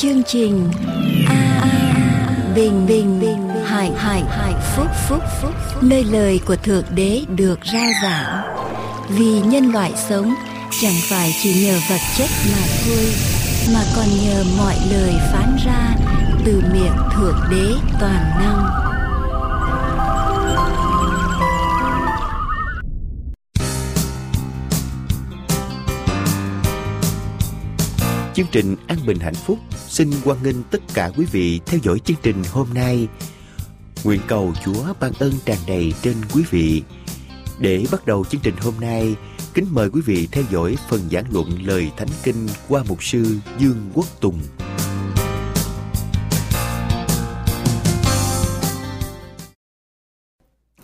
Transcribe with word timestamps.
chương 0.00 0.22
trình. 0.22 0.70
A 1.28 1.64
bình 2.54 2.86
bình 2.86 3.20
bình 3.20 3.48
hải 3.64 3.90
hải 3.96 4.22
hải 4.28 4.52
phúc 4.76 4.86
phúc 5.08 5.22
phúc 5.42 5.52
nơi 5.82 6.04
lời 6.04 6.40
của 6.46 6.56
thượng 6.56 6.84
đế 6.94 7.22
được 7.36 7.58
rao 7.72 7.90
giảng. 8.02 8.42
Vì 9.08 9.40
nhân 9.40 9.72
loại 9.72 9.92
sống, 10.08 10.34
chẳng 10.80 10.94
phải 11.10 11.34
chỉ 11.42 11.66
nhờ 11.66 11.78
vật 11.88 12.00
chất 12.18 12.28
mà 12.52 12.62
thôi, 12.84 13.12
mà 13.74 13.80
còn 13.96 14.06
nhờ 14.24 14.44
mọi 14.58 14.74
lời 14.90 15.14
phán 15.32 15.56
ra 15.66 15.94
từ 16.44 16.62
miệng 16.72 16.96
thượng 17.16 17.38
đế 17.50 17.72
toàn 18.00 18.30
năng. 18.40 18.79
Chương 28.40 28.48
trình 28.52 28.76
An 28.86 28.98
Bình 29.06 29.18
Hạnh 29.18 29.34
Phúc 29.34 29.58
xin 29.88 30.10
hoan 30.24 30.38
nghênh 30.42 30.62
tất 30.70 30.80
cả 30.94 31.10
quý 31.16 31.24
vị 31.32 31.60
theo 31.66 31.80
dõi 31.82 31.98
chương 32.04 32.16
trình 32.22 32.36
hôm 32.52 32.66
nay. 32.74 33.08
Nguyện 34.04 34.20
cầu 34.28 34.52
Chúa 34.64 34.84
ban 35.00 35.12
ơn 35.18 35.32
tràn 35.44 35.58
đầy 35.66 35.94
trên 36.02 36.14
quý 36.34 36.42
vị. 36.50 36.82
Để 37.58 37.84
bắt 37.92 38.06
đầu 38.06 38.24
chương 38.24 38.40
trình 38.40 38.54
hôm 38.60 38.74
nay, 38.80 39.14
kính 39.54 39.66
mời 39.70 39.90
quý 39.90 40.00
vị 40.00 40.28
theo 40.32 40.44
dõi 40.50 40.76
phần 40.88 41.00
giảng 41.10 41.24
luận 41.32 41.58
lời 41.64 41.90
Thánh 41.96 42.08
Kinh 42.22 42.48
qua 42.68 42.82
mục 42.88 43.04
sư 43.04 43.38
Dương 43.58 43.90
Quốc 43.94 44.06
Tùng. 44.20 44.40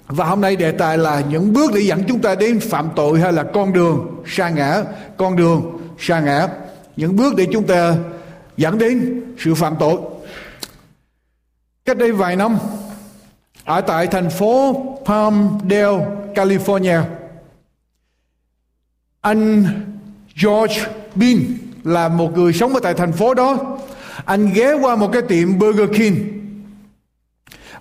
Và 0.07 0.25
hôm 0.25 0.41
nay 0.41 0.57
đề 0.57 0.73
tài 0.73 0.99
là 0.99 1.21
những 1.21 1.53
bước 1.53 1.71
để 1.75 1.81
dẫn 1.81 2.05
chúng 2.09 2.21
ta 2.23 2.35
đến 2.35 2.61
phạm 2.61 2.89
tội 2.97 3.21
hay 3.21 3.33
là 3.33 3.45
con 3.55 3.73
đường 3.73 4.25
sa 4.27 4.49
ngã, 4.49 4.85
con 5.17 5.37
đường 5.37 5.79
sa 5.99 6.21
ngã 6.21 6.49
những 6.97 7.17
bước 7.17 7.37
để 7.37 7.47
chúng 7.53 7.67
ta 7.67 7.97
dẫn 8.57 8.79
đến 8.79 9.23
sự 9.39 9.55
phạm 9.55 9.77
tội. 9.79 9.99
Cách 11.85 11.99
đây 11.99 12.13
vài 12.13 12.37
năm 12.37 12.59
ở 13.65 13.81
tại 13.81 14.07
thành 14.07 14.31
phố 14.31 14.83
Palmdale, 15.07 16.07
California 16.35 17.03
anh 19.27 19.65
George 20.43 20.87
Bean 21.15 21.39
là 21.85 22.09
một 22.09 22.33
người 22.35 22.53
sống 22.53 22.75
ở 22.75 22.81
tại 22.83 22.95
thành 22.95 23.13
phố 23.13 23.35
đó. 23.35 23.79
Anh 24.25 24.53
ghé 24.55 24.73
qua 24.73 24.97
một 24.97 25.11
cái 25.13 25.23
tiệm 25.23 25.59
Burger 25.59 25.89
King 25.99 26.17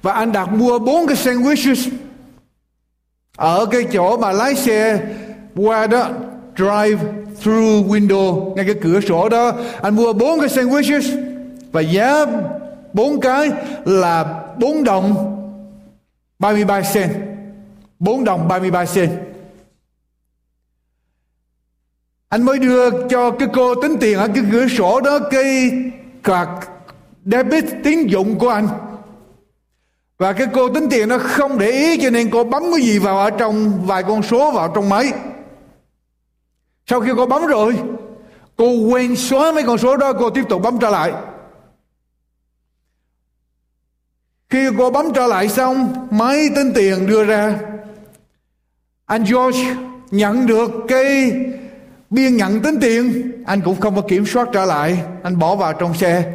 và 0.02 0.14
anh 0.14 0.32
đặt 0.32 0.52
mua 0.52 0.80
bốn 0.80 1.08
cái 1.08 1.16
sandwiches 1.16 1.90
ở 3.38 3.66
cái 3.66 3.84
chỗ 3.94 4.18
mà 4.18 4.32
lái 4.32 4.56
xe 4.56 5.00
qua 5.56 5.88
đó 5.88 6.10
drive 6.58 7.25
through 7.42 7.88
window, 7.88 8.56
ngay 8.56 8.66
cái 8.66 8.76
cửa 8.82 9.00
sổ 9.02 9.30
đó. 9.30 9.52
Anh 9.82 9.96
mua 9.96 10.14
bốn 10.14 10.40
cái 10.40 10.50
sandwiches 10.50 11.34
và 11.72 11.82
giá 11.82 12.26
bốn 12.94 13.20
cái 13.20 13.52
là 13.86 14.44
bốn 14.58 14.84
đồng 14.84 15.32
33 16.40 16.82
cent. 16.94 17.12
4 18.00 18.24
đồng 18.24 18.48
33 18.48 18.86
cent. 18.86 19.12
Anh 22.30 22.44
mới 22.44 22.60
đưa 22.60 23.08
cho 23.08 23.32
cái 23.32 23.48
cô 23.54 23.76
tính 23.76 23.98
tiền 24.00 24.18
ở 24.18 24.28
cái 24.28 24.44
cửa 24.52 24.68
sổ 24.68 25.02
đó 25.02 25.20
cái 25.32 25.72
card 26.24 26.52
debit 27.26 27.66
tín 27.84 28.08
dụng 28.08 28.40
của 28.40 28.50
anh. 28.50 28.68
Và 30.18 30.34
cái 30.34 30.48
cô 30.54 30.70
tính 30.70 30.88
tiền 30.90 31.10
nó 31.10 31.18
không 31.18 31.60
để 31.60 31.72
ý 31.72 31.98
cho 32.02 32.10
nên 32.10 32.30
cô 32.30 32.44
bấm 32.44 32.64
cái 32.72 32.82
gì 32.82 33.00
vào 33.00 33.18
ở 33.18 33.30
trong 33.30 33.86
vài 33.86 34.04
con 34.04 34.24
số 34.24 34.52
vào 34.52 34.72
trong 34.76 34.90
máy 34.90 35.14
sau 36.88 37.02
khi 37.02 37.12
cô 37.18 37.26
bấm 37.26 37.46
rồi, 37.46 37.80
cô 38.56 38.72
quên 38.72 39.16
xóa 39.16 39.52
mấy 39.52 39.64
con 39.64 39.78
số 39.78 39.98
đó, 39.98 40.14
cô 40.14 40.30
tiếp 40.30 40.44
tục 40.50 40.62
bấm 40.62 40.80
trở 40.80 40.90
lại. 40.90 41.14
Khi 44.50 44.70
cô 44.78 44.92
bấm 44.92 45.14
trở 45.14 45.28
lại 45.28 45.50
xong, 45.50 46.08
máy 46.12 46.50
tính 46.56 46.72
tiền 46.76 47.08
đưa 47.08 47.24
ra. 47.24 47.60
Anh 49.06 49.24
George 49.24 49.76
nhận 50.12 50.46
được 50.46 50.72
cái 50.88 51.32
biên 52.10 52.38
nhận 52.38 52.62
tính 52.62 52.78
tiền. 52.82 53.32
Anh 53.46 53.62
cũng 53.62 53.80
không 53.80 53.96
có 53.96 54.02
kiểm 54.02 54.26
soát 54.26 54.48
trở 54.54 54.66
lại, 54.66 55.02
anh 55.24 55.40
bỏ 55.40 55.56
vào 55.56 55.74
trong 55.74 55.94
xe. 55.94 56.34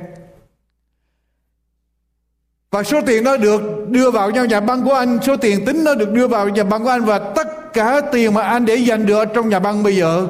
Và 2.71 2.83
số 2.83 3.01
tiền 3.07 3.25
đó 3.25 3.37
được 3.37 3.89
đưa 3.89 4.11
vào 4.11 4.31
trong 4.31 4.49
nhà 4.49 4.61
băng 4.61 4.85
của 4.85 4.95
anh, 4.95 5.19
số 5.23 5.37
tiền 5.37 5.65
tính 5.65 5.85
nó 5.85 5.95
được 5.95 6.13
đưa 6.13 6.27
vào 6.27 6.49
nhà 6.49 6.65
băng 6.65 6.85
của 6.85 6.91
anh 6.91 7.05
và 7.05 7.19
tất 7.19 7.73
cả 7.73 8.01
tiền 8.13 8.35
mà 8.35 8.43
anh 8.43 8.65
để 8.65 8.75
dành 8.75 9.07
được 9.07 9.25
trong 9.35 9.49
nhà 9.49 9.59
băng 9.59 9.83
bây 9.83 9.97
giờ 9.97 10.29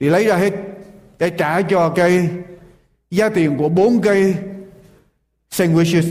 thì 0.00 0.08
lấy 0.08 0.24
ra 0.24 0.36
hết 0.36 0.52
để 1.18 1.30
trả 1.30 1.62
cho 1.62 1.88
cái 1.88 2.28
giá 3.10 3.28
tiền 3.28 3.56
của 3.58 3.68
bốn 3.68 4.00
cây 4.00 4.34
sandwiches. 5.52 6.10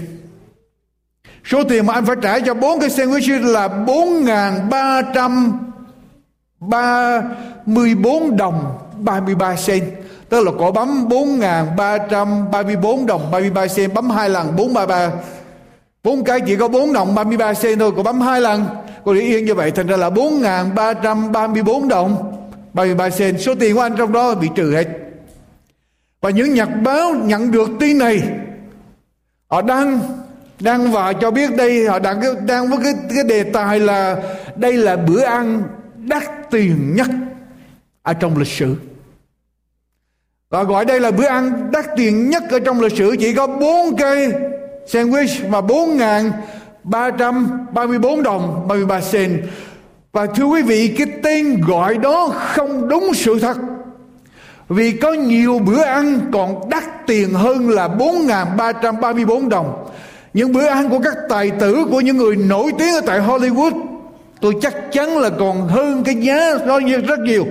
Số 1.45 1.63
tiền 1.63 1.85
mà 1.85 1.93
anh 1.93 2.05
phải 2.05 2.15
trả 2.21 2.39
cho 2.39 2.53
bốn 2.53 2.79
cái 2.79 2.89
sandwiches 2.89 3.51
là 3.51 3.67
bốn 3.67 4.23
ngàn 4.23 4.69
ba 4.69 5.01
trăm 5.01 5.59
ba 6.59 7.21
mươi 7.65 7.95
bốn 7.95 8.37
đồng 8.37 8.77
ba 8.99 9.19
mươi 9.19 9.35
ba 9.35 9.55
cent. 9.67 9.83
Tức 10.29 10.45
là 10.45 10.51
có 10.59 10.71
bấm 10.71 11.09
bốn 11.09 11.39
ngàn 11.39 11.75
ba 11.75 11.97
trăm 11.97 12.51
ba 12.51 12.61
mươi 12.61 12.75
bốn 12.75 13.05
đồng 13.05 13.31
ba 13.31 13.39
mươi 13.39 13.49
ba 13.49 13.67
cent, 13.67 13.93
bấm 13.93 14.09
hai 14.09 14.29
lần, 14.29 14.55
bốn 14.55 14.73
ba 14.73 14.85
ba. 14.85 15.11
Bốn 16.03 16.23
cái 16.23 16.39
chỉ 16.39 16.55
có 16.55 16.67
bốn 16.67 16.93
đồng 16.93 17.15
ba 17.15 17.23
mươi 17.23 17.37
ba 17.37 17.53
cent 17.53 17.79
thôi 17.79 17.91
có 17.95 18.03
bấm 18.03 18.21
hai 18.21 18.41
lần. 18.41 18.65
Cô 19.03 19.13
để 19.13 19.21
yên 19.21 19.45
như 19.45 19.53
vậy, 19.53 19.71
thành 19.71 19.87
ra 19.87 19.97
là 19.97 20.09
bốn 20.09 20.41
ngàn 20.41 20.75
ba 20.75 20.93
trăm 20.93 21.31
ba 21.31 21.47
mươi 21.47 21.63
bốn 21.63 21.87
đồng. 21.87 22.34
33 22.75 23.09
sen, 23.09 23.37
số 23.39 23.55
tiền 23.55 23.75
của 23.75 23.81
anh 23.81 23.95
trong 23.97 24.11
đó 24.11 24.35
bị 24.35 24.49
trừ 24.55 24.75
hết. 24.75 24.87
Và 26.21 26.29
những 26.29 26.53
nhật 26.53 26.69
báo 26.83 27.13
nhận 27.13 27.51
được 27.51 27.69
tin 27.79 27.97
này, 27.97 28.21
họ 29.47 29.61
đang 29.61 29.99
đang 30.59 30.91
vào 30.91 31.13
cho 31.13 31.31
biết 31.31 31.55
đây, 31.55 31.87
họ 31.87 31.99
đang 31.99 32.21
đang 32.45 32.69
với 32.69 32.79
cái 32.83 32.93
cái 33.15 33.23
đề 33.23 33.43
tài 33.43 33.79
là 33.79 34.23
đây 34.55 34.73
là 34.73 34.95
bữa 34.95 35.21
ăn 35.21 35.63
đắt 35.95 36.51
tiền 36.51 36.95
nhất 36.95 37.07
ở 38.01 38.13
trong 38.13 38.37
lịch 38.37 38.47
sử. 38.47 38.75
Và 40.49 40.63
gọi 40.63 40.85
đây 40.85 40.99
là 40.99 41.11
bữa 41.11 41.25
ăn 41.25 41.71
đắt 41.71 41.85
tiền 41.95 42.29
nhất 42.29 42.43
ở 42.49 42.59
trong 42.59 42.81
lịch 42.81 42.97
sử, 42.97 43.15
chỉ 43.19 43.33
có 43.33 43.47
bốn 43.47 43.97
cây 43.97 44.33
sandwich 44.87 45.49
mà 45.49 45.61
bốn 45.61 45.97
ngàn 45.97 46.31
ba 46.83 47.11
trăm 47.11 47.65
ba 47.73 47.85
mươi 47.85 47.99
bốn 47.99 48.23
đồng, 48.23 48.67
ba 48.67 48.75
mươi 48.75 48.85
ba 48.85 49.01
sen 49.01 49.47
và 50.15 50.25
thưa 50.25 50.45
quý 50.45 50.61
vị, 50.61 50.95
cái 50.97 51.07
tên 51.23 51.61
gọi 51.67 51.97
đó 51.97 52.33
không 52.35 52.89
đúng 52.89 53.13
sự 53.13 53.39
thật. 53.39 53.57
Vì 54.69 54.91
có 54.91 55.13
nhiều 55.13 55.59
bữa 55.59 55.81
ăn 55.81 56.19
còn 56.33 56.69
đắt 56.69 57.07
tiền 57.07 57.33
hơn 57.33 57.69
là 57.69 57.87
4.334 57.87 59.49
đồng. 59.49 59.87
Những 60.33 60.53
bữa 60.53 60.65
ăn 60.65 60.89
của 60.89 60.99
các 60.99 61.17
tài 61.29 61.51
tử, 61.51 61.85
của 61.91 62.01
những 62.01 62.17
người 62.17 62.35
nổi 62.35 62.71
tiếng 62.77 62.93
ở 62.93 63.01
tại 63.05 63.19
Hollywood, 63.19 63.71
tôi 64.41 64.53
chắc 64.61 64.73
chắn 64.91 65.17
là 65.17 65.29
còn 65.29 65.67
hơn 65.67 66.03
cái 66.03 66.15
giá 66.15 66.53
đó 66.67 66.79
rất 67.07 67.19
nhiều. 67.19 67.45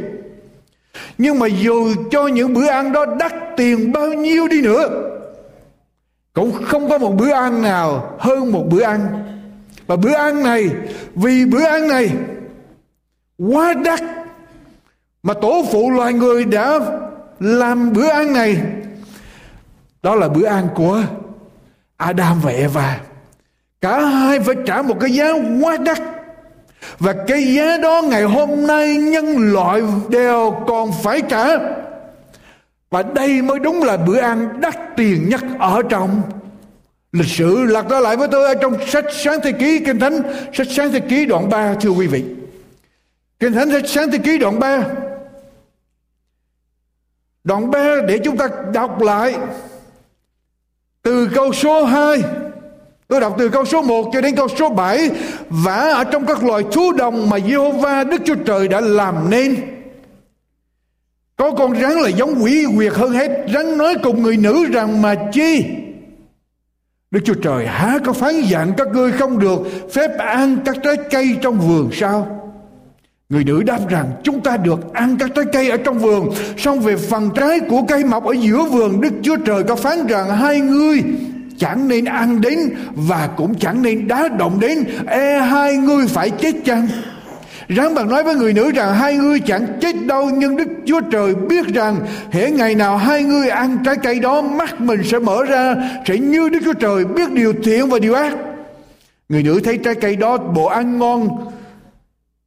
Nhưng 1.19 1.39
mà 1.39 1.47
dù 1.47 1.95
cho 2.11 2.27
những 2.27 2.55
bữa 2.55 2.67
ăn 2.67 2.93
đó 2.93 3.07
đắt 3.19 3.33
tiền 3.57 3.93
bao 3.93 4.09
nhiêu 4.09 4.49
đi 4.49 4.63
nữa, 4.63 4.89
cũng 6.33 6.53
không 6.65 6.89
có 6.89 6.99
một 6.99 7.17
bữa 7.17 7.33
ăn 7.33 7.63
nào 7.63 8.17
hơn 8.19 8.53
một 8.53 8.65
bữa 8.71 8.83
ăn. 8.83 9.01
Và 9.87 9.97
bữa 9.97 10.15
ăn 10.15 10.43
này, 10.43 10.71
vì 11.15 11.45
bữa 11.45 11.65
ăn 11.65 11.89
này 11.89 12.11
quá 13.39 13.75
đắt. 13.85 14.03
Mà 15.23 15.35
tổ 15.35 15.65
phụ 15.73 15.91
loài 15.91 16.13
người 16.13 16.45
đã 16.45 16.79
làm 17.41 17.93
bữa 17.93 18.09
ăn 18.09 18.33
này. 18.33 18.57
Đó 20.03 20.15
là 20.15 20.29
bữa 20.29 20.47
ăn 20.47 20.69
của 20.75 21.03
Adam 21.97 22.41
và 22.41 22.51
Eva. 22.51 23.01
Cả 23.81 24.01
hai 24.01 24.41
phải 24.41 24.55
trả 24.67 24.83
một 24.83 24.97
cái 25.01 25.11
giá 25.11 25.33
quá 25.63 25.77
đắt. 25.77 25.99
Và 26.99 27.15
cái 27.27 27.55
giá 27.55 27.77
đó 27.77 28.03
ngày 28.03 28.23
hôm 28.23 28.67
nay 28.67 28.97
nhân 28.97 29.53
loại 29.53 29.83
đều 30.09 30.65
còn 30.67 30.91
phải 31.03 31.23
trả. 31.29 31.47
Và 32.91 33.03
đây 33.03 33.43
mới 33.43 33.59
đúng 33.59 33.83
là 33.83 33.97
bữa 33.97 34.19
ăn 34.19 34.61
đắt 34.61 34.97
tiền 34.97 35.29
nhất 35.29 35.41
ở 35.59 35.83
trong 35.89 36.23
lịch 37.13 37.29
sử. 37.29 37.65
Lật 37.65 37.89
ra 37.89 38.01
lại 38.01 38.17
với 38.17 38.29
tôi 38.29 38.47
ở 38.47 38.55
trong 38.55 38.87
sách 38.87 39.05
sáng 39.25 39.39
thế 39.43 39.53
ký 39.53 39.79
kinh 39.79 39.99
thánh, 39.99 40.23
sách 40.53 40.67
sáng 40.71 40.93
thế 40.93 41.01
ký 41.01 41.25
đoạn 41.25 41.49
3 41.49 41.75
thưa 41.75 41.91
quý 41.91 42.07
vị. 42.07 42.25
Kinh 43.41 43.53
Thánh 43.53 43.87
sáng 43.87 44.11
thế 44.11 44.19
ký 44.19 44.39
đoạn 44.39 44.59
3 44.59 44.85
Đoạn 47.45 47.71
3 47.71 47.97
để 48.09 48.19
chúng 48.25 48.37
ta 48.37 48.49
đọc 48.75 49.03
lại 49.03 49.37
Từ 51.03 51.29
câu 51.35 51.53
số 51.53 51.85
2 51.85 52.23
Tôi 53.09 53.21
đọc 53.21 53.35
từ 53.39 53.49
câu 53.49 53.65
số 53.65 53.83
1 53.83 54.11
cho 54.13 54.21
đến 54.21 54.37
câu 54.37 54.49
số 54.49 54.71
7 54.71 55.11
Và 55.49 55.93
ở 55.93 56.05
trong 56.05 56.27
các 56.27 56.45
loài 56.45 56.65
thú 56.73 56.93
đồng 56.93 57.31
mà 57.31 57.39
Jehovah 57.39 58.09
Đức 58.09 58.21
Chúa 58.25 58.35
Trời 58.47 58.69
đã 58.69 58.81
làm 58.81 59.31
nên. 59.31 59.57
Có 61.37 61.51
con 61.51 61.81
rắn 61.81 61.93
là 61.93 62.09
giống 62.09 62.43
quỷ 62.43 62.67
quyệt 62.77 62.93
hơn 62.93 63.13
hết. 63.13 63.31
Rắn 63.55 63.79
nói 63.79 63.95
cùng 64.03 64.23
người 64.23 64.37
nữ 64.37 64.67
rằng 64.73 65.03
mà 65.03 65.15
chi? 65.33 65.65
Đức 67.11 67.21
Chúa 67.25 67.35
Trời 67.35 67.67
há 67.67 67.99
có 68.05 68.13
phán 68.13 68.43
dặn 68.43 68.73
các 68.77 68.89
ngươi 68.89 69.13
không 69.13 69.39
được 69.39 69.59
Phép 69.93 70.19
ăn 70.19 70.59
các 70.65 70.77
trái 70.83 70.97
cây 71.11 71.37
trong 71.43 71.59
vườn 71.59 71.91
sao? 71.93 72.44
Người 73.35 73.45
nữ 73.45 73.63
đáp 73.63 73.79
rằng, 73.89 74.07
chúng 74.23 74.41
ta 74.41 74.57
được 74.57 74.93
ăn 74.93 75.17
các 75.19 75.31
trái 75.35 75.45
cây 75.53 75.71
ở 75.71 75.77
trong 75.77 75.99
vườn, 75.99 76.31
Xong 76.57 76.81
về 76.81 76.97
phần 76.97 77.31
trái 77.35 77.61
của 77.61 77.83
cây 77.89 78.05
mọc 78.05 78.25
ở 78.25 78.33
giữa 78.33 78.63
vườn, 78.63 79.01
Đức 79.01 79.13
Chúa 79.23 79.37
Trời 79.37 79.63
có 79.63 79.77
phán 79.77 80.07
rằng 80.07 80.37
hai 80.37 80.61
ngươi 80.61 81.03
chẳng 81.59 81.89
nên 81.89 82.05
ăn 82.05 82.41
đến 82.41 82.59
Và 82.95 83.29
cũng 83.37 83.55
chẳng 83.55 83.83
nên 83.83 84.09
đá 84.09 84.29
động 84.29 84.61
đến. 84.61 84.85
E 85.07 85.39
hai 85.39 85.77
ngươi 85.77 86.07
phải 86.07 86.31
chết 86.31 86.55
chăng? 86.65 86.89
Ráng 87.69 87.95
bằng 87.95 88.09
nói 88.09 88.23
với 88.23 88.35
người 88.35 88.53
nữ 88.53 88.71
rằng, 88.71 88.95
hai 88.95 89.17
ngươi 89.17 89.41
chẳng 89.41 89.67
chết 89.81 89.97
đâu, 90.07 90.31
Nhưng 90.35 90.57
Đức 90.57 90.69
Chúa 90.87 91.01
Trời 91.01 91.35
biết 91.35 91.67
rằng 91.67 91.97
hễ 92.31 92.51
ngày 92.51 92.75
nào 92.75 92.97
hai 92.97 93.23
ngươi 93.23 93.49
ăn 93.49 93.79
trái 93.85 93.97
cây 94.03 94.21
đó, 94.21 94.43
Mắt 94.43 94.81
mình 94.81 95.03
sẽ 95.05 95.19
mở 95.19 95.45
ra, 95.45 95.75
Sẽ 96.07 96.19
như 96.19 96.49
Đức 96.49 96.59
Chúa 96.65 96.75
Trời 96.75 97.05
biết 97.05 97.33
điều 97.33 97.53
thiện 97.65 97.89
và 97.89 97.99
điều 97.99 98.15
ác. 98.15 98.33
Người 99.29 99.43
nữ 99.43 99.61
thấy 99.65 99.79
trái 99.79 99.95
cây 99.95 100.17
đó, 100.17 100.37
bộ 100.37 100.67
ăn 100.67 100.99
ngon 100.99 101.29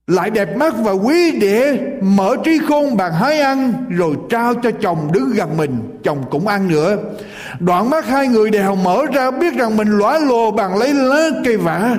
lại 0.07 0.30
đẹp 0.30 0.57
mắt 0.57 0.74
và 0.77 0.92
quý 0.92 1.31
để 1.31 1.80
mở 2.01 2.36
trí 2.44 2.59
khôn 2.68 2.98
bàn 2.98 3.13
hái 3.13 3.39
ăn, 3.39 3.74
rồi 3.89 4.15
trao 4.30 4.54
cho 4.54 4.71
chồng 4.81 5.09
đứng 5.12 5.31
gần 5.33 5.57
mình, 5.57 6.00
chồng 6.04 6.24
cũng 6.30 6.48
ăn 6.48 6.68
nữa. 6.68 6.98
Đoạn 7.59 7.89
mắt 7.89 8.06
hai 8.06 8.27
người 8.27 8.50
đều 8.50 8.75
mở 8.75 9.06
ra 9.13 9.31
biết 9.31 9.54
rằng 9.54 9.77
mình 9.77 9.88
lõa 9.88 10.19
lồ 10.19 10.51
bằng 10.51 10.77
lấy 10.77 10.94
lá 10.94 11.30
cây 11.45 11.57
vả. 11.57 11.98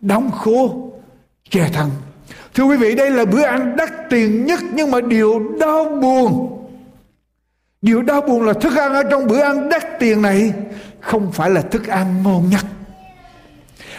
Đóng 0.00 0.30
khô 0.30 0.92
che 1.50 1.68
thân. 1.72 1.90
Thưa 2.54 2.64
quý 2.64 2.76
vị, 2.76 2.94
đây 2.94 3.10
là 3.10 3.24
bữa 3.24 3.42
ăn 3.42 3.76
đắt 3.76 3.90
tiền 4.10 4.46
nhất 4.46 4.60
nhưng 4.72 4.90
mà 4.90 5.00
điều 5.00 5.42
đau 5.60 5.84
buồn. 5.84 6.58
Điều 7.82 8.02
đau 8.02 8.20
buồn 8.20 8.42
là 8.42 8.52
thức 8.52 8.76
ăn 8.76 8.92
ở 8.92 9.02
trong 9.10 9.26
bữa 9.26 9.40
ăn 9.40 9.68
đắt 9.68 9.98
tiền 10.00 10.22
này 10.22 10.52
không 11.00 11.32
phải 11.32 11.50
là 11.50 11.60
thức 11.60 11.86
ăn 11.86 12.22
ngon 12.24 12.50
nhất 12.50 12.64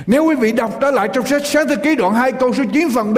nếu 0.07 0.25
quý 0.25 0.35
vị 0.35 0.51
đọc 0.51 0.77
trở 0.81 0.91
lại 0.91 1.09
trong 1.13 1.27
sách 1.27 1.45
sáng 1.45 1.67
thế 1.67 1.75
ký 1.75 1.95
đoạn 1.95 2.13
2 2.13 2.31
câu 2.31 2.53
số 2.53 2.63
9 2.73 2.89
phần 2.89 3.13
B, 3.13 3.17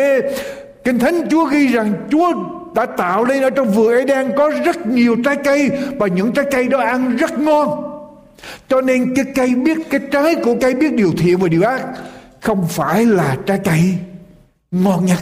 Kinh 0.84 1.00
Thánh 1.00 1.28
Chúa 1.30 1.46
ghi 1.46 1.68
rằng 1.68 1.94
Chúa 2.12 2.34
đã 2.76 2.86
tạo 2.86 3.26
nên 3.26 3.44
ở 3.44 3.50
trong 3.50 3.72
vườn 3.72 3.96
Eden 3.96 4.32
có 4.38 4.52
rất 4.66 4.88
nhiều 4.88 5.16
trái 5.26 5.36
cây 5.36 5.72
và 5.98 6.08
những 6.08 6.32
trái 6.32 6.46
cây 6.52 6.68
đó 6.68 6.80
ăn 6.80 7.18
rất 7.18 7.40
ngon. 7.40 7.92
Cho 8.70 8.82
nên 8.82 9.16
cái 9.16 9.26
cây 9.36 9.56
biết, 9.56 9.78
cái 9.90 10.00
trái 10.12 10.36
của 10.36 10.56
cây 10.62 10.76
biết 10.76 10.94
điều 10.94 11.12
thiện 11.18 11.38
và 11.38 11.48
điều 11.48 11.64
ác 11.64 11.82
không 12.42 12.68
phải 12.70 13.06
là 13.06 13.38
trái 13.46 13.60
cây 13.64 13.82
ngon 14.72 15.06
nhất. 15.06 15.20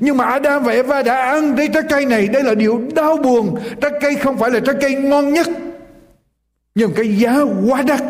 Nhưng 0.00 0.16
mà 0.16 0.24
Adam 0.24 0.64
và 0.64 0.72
Eva 0.72 1.02
đã 1.02 1.16
ăn 1.16 1.56
cái 1.56 1.68
trái 1.68 1.82
cây 1.90 2.06
này, 2.06 2.28
Đây 2.28 2.42
là 2.42 2.54
điều 2.54 2.82
đau 2.94 3.16
buồn 3.16 3.58
Trái 3.80 3.90
cây 4.00 4.14
không 4.14 4.38
phải 4.38 4.50
là 4.50 4.60
trái 4.60 4.74
cây 4.80 4.94
ngon 4.94 5.32
nhất, 5.32 5.48
Nhưng 6.74 6.92
cái 6.92 7.16
giá 7.16 7.36
quá 7.68 7.82
đắt 7.82 8.02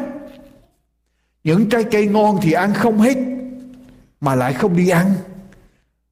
những 1.44 1.68
trái 1.68 1.84
cây 1.84 2.06
ngon 2.06 2.38
thì 2.42 2.52
ăn 2.52 2.74
không 2.74 2.98
hết, 2.98 3.16
mà 4.20 4.34
lại 4.34 4.52
không 4.52 4.76
đi 4.76 4.88
ăn. 4.88 5.14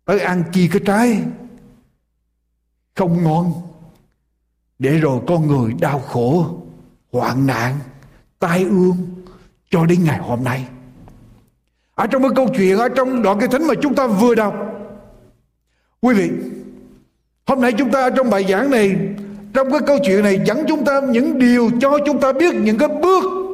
Tới 0.04 0.20
ăn 0.20 0.42
chi 0.52 0.68
cái 0.68 0.82
trái? 0.86 1.22
Không 2.96 3.24
ngon. 3.24 3.52
Để 4.78 4.98
rồi 4.98 5.20
con 5.26 5.46
người 5.46 5.72
đau 5.80 5.98
khổ, 5.98 6.46
hoạn 7.12 7.46
nạn, 7.46 7.78
tai 8.38 8.62
ương 8.64 8.96
cho 9.70 9.86
đến 9.86 10.04
ngày 10.04 10.18
hôm 10.18 10.44
nay. 10.44 10.64
Ở 11.94 12.06
trong 12.06 12.22
cái 12.22 12.30
câu 12.36 12.48
chuyện, 12.56 12.78
ở 12.78 12.88
trong 12.88 13.22
đoạn 13.22 13.38
cái 13.38 13.48
thánh 13.48 13.66
mà 13.66 13.74
chúng 13.82 13.94
ta 13.94 14.06
vừa 14.06 14.34
đọc, 14.34 14.54
quý 16.00 16.14
vị, 16.14 16.30
hôm 17.46 17.60
nay 17.60 17.72
chúng 17.78 17.90
ta 17.90 18.10
trong 18.10 18.30
bài 18.30 18.44
giảng 18.48 18.70
này, 18.70 18.96
trong 19.54 19.70
cái 19.70 19.80
câu 19.86 19.98
chuyện 20.04 20.22
này 20.22 20.40
dẫn 20.46 20.64
chúng 20.68 20.84
ta 20.84 21.00
những 21.00 21.38
điều 21.38 21.70
cho 21.80 21.98
chúng 22.06 22.20
ta 22.20 22.32
biết, 22.32 22.54
những 22.54 22.78
cái 22.78 22.88
bước 22.88 23.47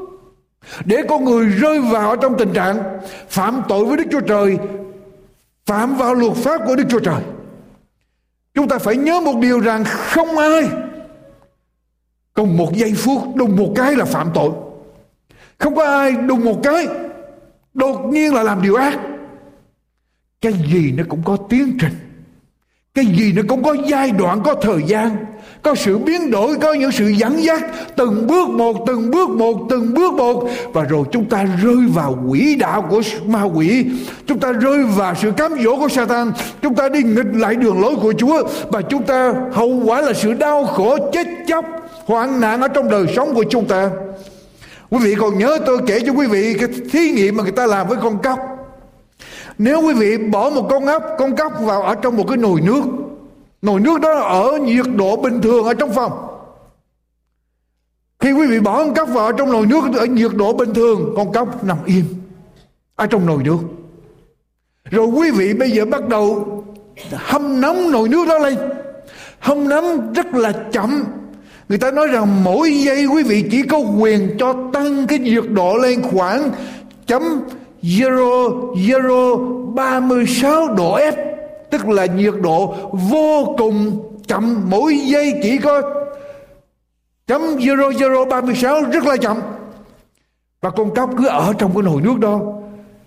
để 0.84 1.02
con 1.08 1.24
người 1.24 1.46
rơi 1.46 1.80
vào 1.80 2.16
trong 2.16 2.38
tình 2.38 2.52
trạng 2.52 2.82
phạm 3.28 3.62
tội 3.68 3.84
với 3.84 3.96
Đức 3.96 4.04
Chúa 4.10 4.20
Trời, 4.20 4.58
phạm 5.66 5.96
vào 5.96 6.14
luật 6.14 6.36
pháp 6.36 6.60
của 6.66 6.76
Đức 6.76 6.84
Chúa 6.88 7.00
Trời. 7.00 7.22
Chúng 8.54 8.68
ta 8.68 8.78
phải 8.78 8.96
nhớ 8.96 9.20
một 9.20 9.38
điều 9.40 9.60
rằng 9.60 9.84
không 9.84 10.38
ai 10.38 10.68
cùng 12.34 12.56
một 12.56 12.74
giây 12.74 12.94
phút, 12.96 13.36
đùng 13.36 13.56
một 13.56 13.72
cái 13.76 13.96
là 13.96 14.04
phạm 14.04 14.30
tội. 14.34 14.50
Không 15.58 15.74
có 15.74 15.84
ai 15.84 16.12
đùng 16.12 16.44
một 16.44 16.60
cái, 16.62 16.86
đột 17.74 18.04
nhiên 18.04 18.34
là 18.34 18.42
làm 18.42 18.62
điều 18.62 18.74
ác. 18.74 18.98
Cái 20.40 20.52
gì 20.52 20.92
nó 20.92 21.04
cũng 21.08 21.22
có 21.24 21.36
tiến 21.48 21.78
trình 21.80 21.92
cái 22.94 23.06
gì 23.06 23.32
nó 23.32 23.42
cũng 23.48 23.62
có 23.62 23.76
giai 23.86 24.10
đoạn, 24.10 24.42
có 24.44 24.54
thời 24.54 24.82
gian, 24.86 25.16
có 25.62 25.74
sự 25.74 25.98
biến 25.98 26.30
đổi, 26.30 26.56
có 26.56 26.72
những 26.72 26.92
sự 26.92 27.08
dẫn 27.08 27.44
dắt. 27.44 27.62
Từng 27.96 28.26
bước 28.26 28.48
một, 28.48 28.76
từng 28.86 29.10
bước 29.10 29.30
một, 29.30 29.66
từng 29.70 29.94
bước 29.94 30.12
một. 30.12 30.48
Và 30.72 30.82
rồi 30.82 31.04
chúng 31.12 31.24
ta 31.24 31.44
rơi 31.62 31.76
vào 31.94 32.18
quỹ 32.28 32.56
đạo 32.56 32.86
của 32.90 33.02
ma 33.26 33.42
quỷ. 33.42 33.86
Chúng 34.26 34.40
ta 34.40 34.52
rơi 34.52 34.82
vào 34.84 35.14
sự 35.22 35.30
cám 35.36 35.52
dỗ 35.64 35.76
của 35.76 35.88
Satan. 35.88 36.32
Chúng 36.62 36.74
ta 36.74 36.88
đi 36.88 37.02
nghịch 37.02 37.34
lại 37.34 37.54
đường 37.54 37.80
lối 37.80 37.94
của 38.02 38.12
Chúa. 38.18 38.42
Và 38.72 38.82
chúng 38.82 39.02
ta 39.02 39.34
hậu 39.52 39.82
quả 39.84 40.00
là 40.00 40.12
sự 40.12 40.32
đau 40.32 40.64
khổ, 40.64 40.98
chết 41.12 41.26
chóc, 41.46 41.64
hoạn 42.04 42.40
nạn 42.40 42.60
ở 42.60 42.68
trong 42.68 42.90
đời 42.90 43.06
sống 43.16 43.34
của 43.34 43.44
chúng 43.50 43.64
ta. 43.64 43.90
Quý 44.90 44.98
vị 45.02 45.14
còn 45.14 45.38
nhớ 45.38 45.58
tôi 45.66 45.78
kể 45.86 46.00
cho 46.06 46.12
quý 46.12 46.26
vị 46.26 46.54
cái 46.58 46.68
thí 46.92 47.10
nghiệm 47.10 47.36
mà 47.36 47.42
người 47.42 47.52
ta 47.52 47.66
làm 47.66 47.88
với 47.88 47.98
con 48.02 48.18
cóc 48.22 48.53
nếu 49.58 49.82
quý 49.82 49.94
vị 49.94 50.18
bỏ 50.18 50.50
một 50.50 50.66
con 50.70 50.86
ốc, 50.86 51.02
con 51.18 51.36
cóc 51.36 51.52
vào 51.60 51.82
ở 51.82 51.94
trong 51.94 52.16
một 52.16 52.24
cái 52.28 52.36
nồi 52.36 52.60
nước 52.60 52.82
nồi 53.64 53.80
nước 53.80 54.00
đó 54.00 54.20
ở 54.20 54.58
nhiệt 54.58 54.86
độ 54.96 55.16
bình 55.16 55.40
thường 55.42 55.64
ở 55.64 55.74
trong 55.74 55.92
phòng. 55.94 56.12
Khi 58.20 58.32
quý 58.32 58.46
vị 58.46 58.60
bỏ 58.60 58.78
con 58.78 58.94
cóc 58.94 59.08
vào 59.08 59.32
trong 59.32 59.52
nồi 59.52 59.66
nước 59.66 59.80
ở 59.96 60.06
nhiệt 60.06 60.30
độ 60.34 60.52
bình 60.52 60.74
thường, 60.74 61.14
con 61.16 61.32
cóc 61.32 61.64
nằm 61.64 61.76
im 61.84 62.04
ở 62.96 63.06
trong 63.06 63.26
nồi 63.26 63.42
nước. 63.42 63.58
Rồi 64.90 65.06
quý 65.06 65.30
vị 65.30 65.54
bây 65.54 65.70
giờ 65.70 65.84
bắt 65.84 66.08
đầu 66.08 66.44
hâm 67.12 67.60
nóng 67.60 67.90
nồi 67.90 68.08
nước 68.08 68.28
đó 68.28 68.38
lên. 68.38 68.56
Hâm 69.38 69.68
nóng 69.68 70.12
rất 70.12 70.34
là 70.34 70.52
chậm. 70.72 71.04
Người 71.68 71.78
ta 71.78 71.90
nói 71.90 72.06
rằng 72.06 72.44
mỗi 72.44 72.72
giây 72.72 73.06
quý 73.06 73.22
vị 73.22 73.44
chỉ 73.50 73.62
có 73.62 73.78
quyền 73.78 74.36
cho 74.38 74.54
tăng 74.72 75.06
cái 75.06 75.18
nhiệt 75.18 75.44
độ 75.50 75.76
lên 75.76 76.02
khoảng 76.02 76.50
chấm 77.06 77.22
zero 77.84 78.74
zero 78.74 79.36
ba 79.74 80.00
mươi 80.00 80.26
sáu 80.26 80.68
độ 80.68 80.98
F, 80.98 81.12
tức 81.70 81.88
là 81.88 82.06
nhiệt 82.06 82.34
độ 82.42 82.74
vô 82.92 83.54
cùng 83.58 84.02
chậm 84.26 84.70
mỗi 84.70 84.98
giây 84.98 85.32
chỉ 85.42 85.58
có 85.58 85.82
chấm 87.26 87.40
zero 87.40 87.90
zero 87.90 88.28
ba 88.28 88.40
mươi 88.40 88.54
sáu 88.54 88.82
rất 88.82 89.04
là 89.04 89.16
chậm. 89.16 89.36
Và 90.60 90.70
con 90.70 90.94
cóc 90.94 91.10
cứ 91.18 91.26
ở 91.26 91.52
trong 91.58 91.74
cái 91.74 91.82
nồi 91.82 92.02
nước 92.02 92.18
đó, 92.18 92.40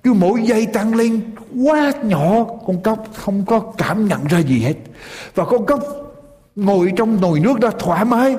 cứ 0.04 0.14
mỗi 0.14 0.42
giây 0.44 0.66
tăng 0.66 0.96
lên 0.96 1.22
quá 1.66 1.92
nhỏ, 2.04 2.46
con 2.68 2.81
cóc 2.84 2.98
không 3.16 3.44
có 3.48 3.60
cảm 3.78 4.07
nhận 4.07 4.19
ra 4.30 4.40
gì 4.40 4.60
hết. 4.60 4.76
Và 5.36 5.46
con 5.46 5.66
cóc 5.66 5.80
ngồi 6.56 6.92
trong 6.96 7.22
nồi 7.22 7.40
nước 7.40 7.60
đó 7.60 7.69
thoải 7.80 8.06
mái. 8.06 8.36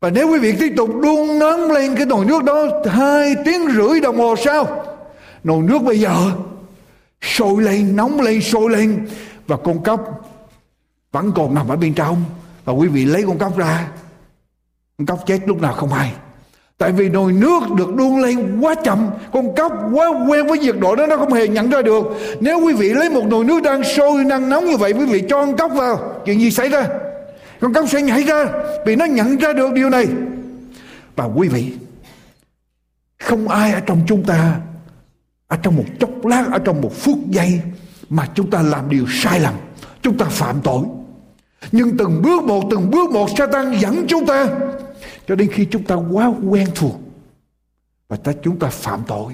Và 0.00 0.10
nếu 0.10 0.28
quý 0.28 0.38
vị 0.38 0.54
tiếp 0.58 0.72
tục 0.76 0.90
đun 1.02 1.38
nóng 1.38 1.70
lên 1.70 1.94
cái 1.96 2.06
nồi 2.06 2.24
nước 2.24 2.44
đó, 2.44 2.66
hai 2.86 3.34
tiếng 3.44 3.68
rưỡi 3.76 4.00
đồng 4.00 4.18
hồ 4.18 4.34
sau 4.36 4.66
nồi 5.46 5.62
nước 5.62 5.82
bây 5.82 6.00
giờ 6.00 6.32
sôi 7.22 7.62
lên, 7.62 7.96
nóng 7.96 8.20
lên, 8.20 8.40
sôi 8.40 8.70
lên. 8.70 9.06
Và 9.46 9.56
con 9.56 9.82
cóc 9.82 10.30
vẫn 11.12 11.32
còn 11.34 11.54
nằm 11.54 11.68
ở 11.68 11.76
bên 11.76 11.94
trong. 11.94 12.24
Và 12.64 12.72
quý 12.72 12.88
vị 12.88 13.04
lấy 13.04 13.24
con 13.26 13.38
cóc 13.38 13.58
ra. 13.58 13.88
Con 14.98 15.06
cóc 15.06 15.26
chết 15.26 15.38
lúc 15.46 15.62
nào 15.62 15.72
không 15.72 15.92
hay. 15.92 16.12
Tại 16.78 16.92
vì 16.92 17.08
nồi 17.08 17.32
nước 17.32 17.60
được 17.76 17.94
đun 17.94 18.22
lên 18.22 18.60
quá 18.60 18.74
chậm. 18.84 19.10
Con 19.32 19.54
cóc 19.56 19.72
quá 19.92 20.08
quen 20.28 20.46
với 20.46 20.58
nhiệt 20.58 20.76
độ 20.78 20.96
đó, 20.96 21.06
nó 21.06 21.16
không 21.16 21.32
hề 21.32 21.48
nhận 21.48 21.70
ra 21.70 21.82
được. 21.82 22.04
Nếu 22.40 22.60
quý 22.60 22.74
vị 22.74 22.88
lấy 22.88 23.10
một 23.10 23.24
nồi 23.26 23.44
nước 23.44 23.62
đang 23.62 23.84
sôi, 23.84 24.24
đang 24.24 24.48
nóng 24.48 24.64
như 24.64 24.76
vậy, 24.76 24.92
quý 24.92 25.06
vị 25.06 25.22
cho 25.28 25.44
con 25.44 25.56
cóc 25.56 25.72
vào. 25.74 26.22
Chuyện 26.24 26.40
gì 26.40 26.50
xảy 26.50 26.68
ra? 26.68 26.88
Con 27.60 27.72
cóc 27.72 27.88
sẽ 27.88 28.02
nhảy 28.02 28.22
ra 28.22 28.46
vì 28.86 28.96
nó 28.96 29.04
nhận 29.04 29.36
ra 29.36 29.52
được 29.52 29.72
điều 29.72 29.90
này. 29.90 30.06
Và 31.16 31.24
quý 31.24 31.48
vị, 31.48 31.72
không 33.18 33.48
ai 33.48 33.72
ở 33.72 33.80
trong 33.80 34.00
chúng 34.06 34.24
ta 34.24 34.56
ở 35.48 35.56
trong 35.62 35.76
một 35.76 35.84
chốc 36.00 36.26
lát, 36.26 36.44
ở 36.52 36.58
trong 36.58 36.80
một 36.80 36.92
phút 36.92 37.18
giây 37.30 37.60
mà 38.08 38.28
chúng 38.34 38.50
ta 38.50 38.62
làm 38.62 38.90
điều 38.90 39.06
sai 39.08 39.40
lầm, 39.40 39.54
chúng 40.02 40.18
ta 40.18 40.26
phạm 40.26 40.60
tội. 40.64 40.82
Nhưng 41.72 41.96
từng 41.96 42.22
bước 42.22 42.44
một, 42.44 42.64
từng 42.70 42.90
bước 42.90 43.10
một, 43.10 43.30
Satan 43.38 43.78
dẫn 43.80 44.06
chúng 44.08 44.26
ta. 44.26 44.46
Cho 45.28 45.34
đến 45.34 45.50
khi 45.52 45.64
chúng 45.64 45.84
ta 45.84 45.94
quá 45.94 46.32
quen 46.50 46.68
thuộc 46.74 47.00
và 48.08 48.16
ta 48.16 48.32
chúng 48.42 48.58
ta 48.58 48.68
phạm 48.68 49.02
tội 49.06 49.32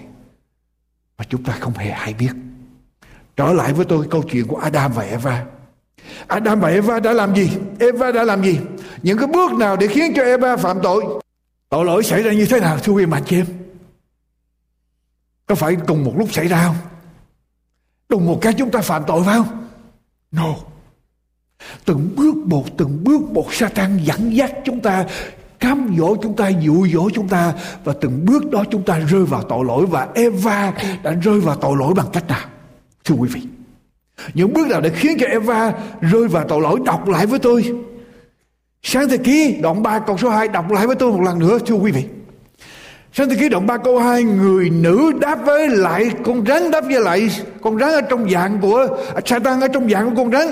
mà 1.18 1.24
chúng 1.28 1.42
ta 1.42 1.52
không 1.60 1.74
hề 1.74 1.90
hay 1.90 2.14
biết. 2.14 2.32
Trở 3.36 3.52
lại 3.52 3.72
với 3.72 3.84
tôi 3.84 4.06
câu 4.10 4.22
chuyện 4.22 4.46
của 4.46 4.56
Adam 4.56 4.92
và 4.92 5.02
Eva. 5.02 5.44
Adam 6.26 6.60
và 6.60 6.68
Eva 6.68 7.00
đã 7.00 7.12
làm 7.12 7.34
gì? 7.34 7.50
Eva 7.78 8.12
đã 8.12 8.24
làm 8.24 8.42
gì? 8.42 8.58
Những 9.02 9.18
cái 9.18 9.26
bước 9.26 9.52
nào 9.52 9.76
để 9.76 9.86
khiến 9.86 10.12
cho 10.16 10.22
Eva 10.22 10.56
phạm 10.56 10.78
tội? 10.82 11.04
Tội 11.68 11.84
lỗi 11.84 12.02
xảy 12.02 12.22
ra 12.22 12.32
như 12.32 12.46
thế 12.46 12.60
nào, 12.60 12.78
thưa 12.78 12.92
quý 12.92 13.06
bà 13.06 13.20
chị 13.20 13.36
em? 13.36 13.46
Có 15.52 15.56
phải 15.56 15.76
cùng 15.86 16.04
một 16.04 16.12
lúc 16.16 16.32
xảy 16.32 16.48
ra 16.48 16.64
không? 16.64 16.76
Đùng 18.08 18.26
một 18.26 18.38
cái 18.40 18.52
chúng 18.52 18.70
ta 18.70 18.80
phạm 18.80 19.02
tội 19.06 19.22
phải 19.24 19.36
không? 19.38 19.66
No. 20.30 20.54
Từng 21.84 22.10
bước 22.16 22.36
một, 22.36 22.64
từng 22.76 23.04
bước 23.04 23.22
một 23.22 23.54
Satan 23.54 23.98
dẫn 24.04 24.36
dắt 24.36 24.52
chúng 24.64 24.80
ta, 24.80 25.04
cám 25.60 25.94
dỗ 25.98 26.16
chúng 26.16 26.36
ta, 26.36 26.48
dụ 26.48 26.86
dỗ 26.86 27.10
chúng 27.10 27.28
ta 27.28 27.52
và 27.84 27.94
từng 28.00 28.26
bước 28.26 28.50
đó 28.50 28.64
chúng 28.70 28.82
ta 28.82 28.98
rơi 28.98 29.24
vào 29.24 29.42
tội 29.42 29.64
lỗi 29.64 29.86
và 29.86 30.08
Eva 30.14 30.72
đã 31.02 31.12
rơi 31.12 31.40
vào 31.40 31.56
tội 31.56 31.76
lỗi 31.78 31.94
bằng 31.94 32.06
cách 32.12 32.28
nào? 32.28 32.48
Thưa 33.04 33.14
quý 33.14 33.28
vị, 33.32 33.42
những 34.34 34.52
bước 34.52 34.68
nào 34.68 34.80
để 34.80 34.90
khiến 34.94 35.16
cho 35.20 35.26
Eva 35.26 35.72
rơi 36.00 36.28
vào 36.28 36.44
tội 36.48 36.60
lỗi, 36.60 36.80
đọc 36.84 37.08
lại 37.08 37.26
với 37.26 37.38
tôi. 37.38 37.74
Sáng 38.82 39.08
thế 39.08 39.16
ký 39.16 39.58
đoạn 39.62 39.82
3 39.82 39.98
câu 39.98 40.18
số 40.18 40.30
2 40.30 40.48
đọc 40.48 40.70
lại 40.70 40.86
với 40.86 40.96
tôi 40.96 41.12
một 41.12 41.20
lần 41.20 41.38
nữa, 41.38 41.58
thưa 41.66 41.74
quý 41.74 41.92
vị 41.92 42.04
sáng 43.14 43.28
thế 43.28 43.36
ký 43.40 43.48
đoạn 43.48 43.66
3 43.66 43.76
câu 43.76 43.98
2 43.98 44.22
người 44.22 44.70
nữ 44.70 45.12
đáp 45.20 45.38
với 45.44 45.68
lại 45.68 46.10
con 46.24 46.44
rắn 46.46 46.70
đáp 46.70 46.80
với 46.80 47.00
lại 47.00 47.30
con 47.62 47.78
rắn 47.78 47.92
ở 47.92 48.00
trong 48.00 48.30
dạng 48.30 48.58
của 48.62 48.86
à, 49.14 49.20
Satan 49.24 49.60
ở 49.60 49.68
trong 49.68 49.90
dạng 49.90 50.10
của 50.10 50.16
con 50.16 50.32
rắn. 50.32 50.46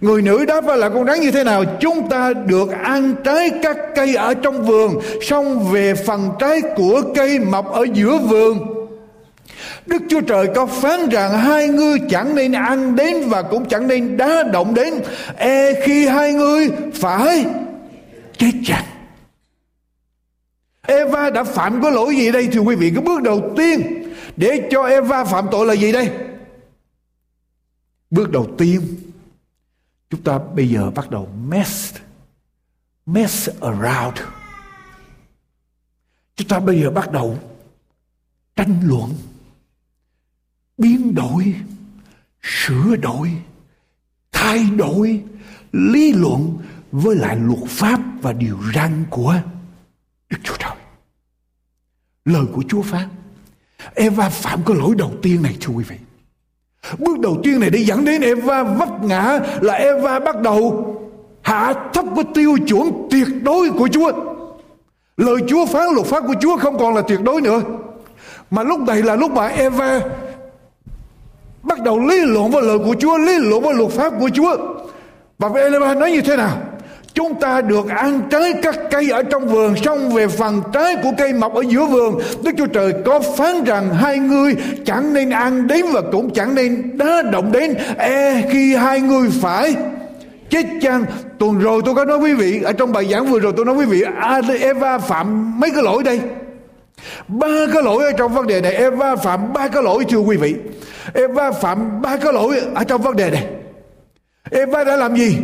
Người 0.00 0.22
nữ 0.22 0.44
đáp 0.44 0.60
với 0.60 0.78
lại 0.78 0.90
con 0.94 1.06
rắn 1.06 1.20
như 1.20 1.30
thế 1.30 1.44
nào? 1.44 1.64
Chúng 1.80 2.08
ta 2.08 2.32
được 2.46 2.70
ăn 2.82 3.14
trái 3.24 3.50
các 3.62 3.76
cây 3.94 4.14
ở 4.14 4.34
trong 4.34 4.64
vườn, 4.64 5.00
Xong 5.22 5.72
về 5.72 5.94
phần 5.94 6.30
trái 6.38 6.60
của 6.76 7.02
cây 7.14 7.38
mọc 7.38 7.72
ở 7.72 7.86
giữa 7.92 8.18
vườn. 8.18 8.58
Đức 9.86 10.02
Chúa 10.10 10.20
Trời 10.20 10.46
có 10.54 10.66
phán 10.66 11.08
rằng 11.08 11.38
hai 11.38 11.68
ngươi 11.68 11.98
chẳng 12.10 12.34
nên 12.34 12.52
ăn 12.52 12.96
đến 12.96 13.28
và 13.28 13.42
cũng 13.42 13.64
chẳng 13.64 13.88
nên 13.88 14.16
đá 14.16 14.42
động 14.42 14.74
đến. 14.74 14.94
E 15.36 15.72
khi 15.84 16.06
hai 16.06 16.32
ngươi 16.32 16.68
phải 16.94 17.44
chết 18.38 18.52
chặt. 18.64 18.82
Eva 20.86 21.30
đã 21.30 21.44
phạm 21.44 21.82
có 21.82 21.90
lỗi 21.90 22.16
gì 22.16 22.32
đây 22.32 22.48
thưa 22.52 22.60
quý 22.60 22.76
vị? 22.76 22.90
Cái 22.94 23.02
bước 23.02 23.22
đầu 23.22 23.52
tiên 23.56 24.04
để 24.36 24.68
cho 24.70 24.82
Eva 24.82 25.24
phạm 25.24 25.46
tội 25.50 25.66
là 25.66 25.74
gì 25.74 25.92
đây? 25.92 26.10
Bước 28.10 28.30
đầu 28.30 28.48
tiên, 28.58 28.80
chúng 30.10 30.22
ta 30.22 30.38
bây 30.54 30.68
giờ 30.68 30.90
bắt 30.90 31.10
đầu 31.10 31.28
mess 31.48 31.94
mess 33.06 33.48
around. 33.60 34.18
Chúng 36.36 36.48
ta 36.48 36.60
bây 36.60 36.80
giờ 36.80 36.90
bắt 36.90 37.12
đầu 37.12 37.38
tranh 38.56 38.80
luận, 38.84 39.14
biến 40.78 41.14
đổi, 41.14 41.54
sửa 42.42 42.96
đổi, 42.96 43.30
thay 44.32 44.64
đổi 44.76 45.22
lý 45.72 46.12
luận 46.12 46.58
với 46.92 47.16
lại 47.16 47.36
luật 47.36 47.68
pháp 47.68 48.00
và 48.22 48.32
điều 48.32 48.58
răn 48.74 49.04
của 49.10 49.40
Lời 52.24 52.44
của 52.52 52.62
Chúa 52.68 52.82
phán. 52.82 53.08
Eva 53.94 54.28
phạm 54.28 54.60
cái 54.66 54.76
lỗi 54.76 54.94
đầu 54.98 55.10
tiên 55.22 55.42
này 55.42 55.56
thưa 55.60 55.72
quý 55.76 55.84
vị. 55.88 55.96
Bước 56.98 57.18
đầu 57.18 57.40
tiên 57.42 57.60
này 57.60 57.70
để 57.70 57.78
dẫn 57.78 58.04
đến 58.04 58.20
Eva 58.22 58.62
vấp 58.62 59.04
ngã 59.04 59.38
là 59.60 59.74
Eva 59.74 60.18
bắt 60.18 60.40
đầu 60.40 60.90
hạ 61.42 61.74
thấp 61.92 62.04
cái 62.14 62.24
tiêu 62.34 62.56
chuẩn 62.68 63.08
tuyệt 63.10 63.28
đối 63.42 63.70
của 63.70 63.88
Chúa. 63.88 64.12
Lời 65.16 65.36
Chúa 65.48 65.66
phán 65.66 65.94
luật 65.94 66.06
pháp 66.06 66.24
của 66.26 66.34
Chúa 66.40 66.56
không 66.56 66.78
còn 66.78 66.94
là 66.94 67.02
tuyệt 67.08 67.20
đối 67.22 67.40
nữa. 67.40 67.60
Mà 68.50 68.62
lúc 68.62 68.80
này 68.80 69.02
là 69.02 69.16
lúc 69.16 69.30
mà 69.30 69.46
Eva 69.46 70.00
bắt 71.62 71.82
đầu 71.82 72.00
lý 72.00 72.20
luận 72.20 72.50
với 72.50 72.62
lời 72.62 72.78
của 72.78 72.94
Chúa, 73.00 73.18
lý 73.18 73.38
luận 73.38 73.62
với 73.62 73.74
luật 73.74 73.90
pháp 73.90 74.12
của 74.20 74.30
Chúa. 74.34 74.56
Và 75.38 75.48
Eva 75.54 75.94
nói 75.94 76.10
như 76.12 76.20
thế 76.20 76.36
nào? 76.36 76.58
Chúng 77.14 77.40
ta 77.40 77.60
được 77.60 77.88
ăn 77.88 78.20
trái 78.30 78.52
các 78.62 78.78
cây 78.90 79.10
ở 79.10 79.22
trong 79.22 79.48
vườn, 79.48 79.76
Xong 79.76 80.10
về 80.10 80.28
phần 80.28 80.62
trái 80.72 80.96
của 81.02 81.10
cây 81.18 81.32
mọc 81.32 81.54
ở 81.54 81.62
giữa 81.68 81.84
vườn. 81.84 82.18
Đức 82.42 82.50
Chúa 82.58 82.66
Trời 82.66 82.92
có 83.04 83.20
phán 83.20 83.64
rằng 83.64 83.94
Hai 83.94 84.18
người 84.18 84.56
chẳng 84.84 85.12
nên 85.12 85.30
ăn 85.30 85.66
đến 85.66 85.84
Và 85.92 86.00
cũng 86.12 86.30
chẳng 86.30 86.54
nên 86.54 86.98
đá 86.98 87.22
động 87.32 87.52
đến. 87.52 87.74
E 87.98 88.42
khi 88.50 88.74
hai 88.74 89.00
người 89.00 89.28
phải 89.40 89.74
chết 90.50 90.66
chăng? 90.82 91.04
Tuần 91.38 91.58
rồi 91.58 91.82
tôi 91.84 91.94
có 91.94 92.04
nói 92.04 92.18
quý 92.18 92.34
vị, 92.34 92.62
Ở 92.62 92.72
trong 92.72 92.92
bài 92.92 93.08
giảng 93.10 93.26
vừa 93.26 93.38
rồi 93.38 93.52
tôi 93.56 93.64
nói 93.64 93.74
quý 93.74 93.84
vị 93.84 94.02
Eva 94.60 94.98
phạm 94.98 95.60
mấy 95.60 95.70
cái 95.70 95.82
lỗi 95.82 96.02
đây? 96.02 96.20
Ba 97.28 97.66
cái 97.72 97.82
lỗi 97.82 98.04
ở 98.04 98.12
trong 98.12 98.34
vấn 98.34 98.46
đề 98.46 98.60
này. 98.60 98.74
Eva 98.74 99.16
phạm 99.16 99.52
ba 99.52 99.68
cái 99.68 99.82
lỗi, 99.82 100.04
thưa 100.08 100.18
quý 100.18 100.36
vị. 100.36 100.54
Eva 101.14 101.52
phạm 101.52 102.02
ba 102.02 102.16
cái 102.16 102.32
lỗi 102.32 102.60
ở 102.74 102.84
trong 102.84 103.02
vấn 103.02 103.16
đề 103.16 103.30
này. 103.30 103.46
Eva 104.50 104.84
đã 104.84 104.96
làm 104.96 105.16
gì? 105.16 105.36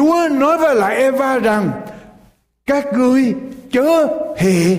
Chúa 0.00 0.28
nói 0.30 0.58
với 0.58 0.74
lại 0.74 0.96
Eva 0.96 1.38
rằng, 1.38 1.70
các 2.66 2.84
ngươi 2.94 3.34
chớ 3.72 4.06
hề 4.36 4.76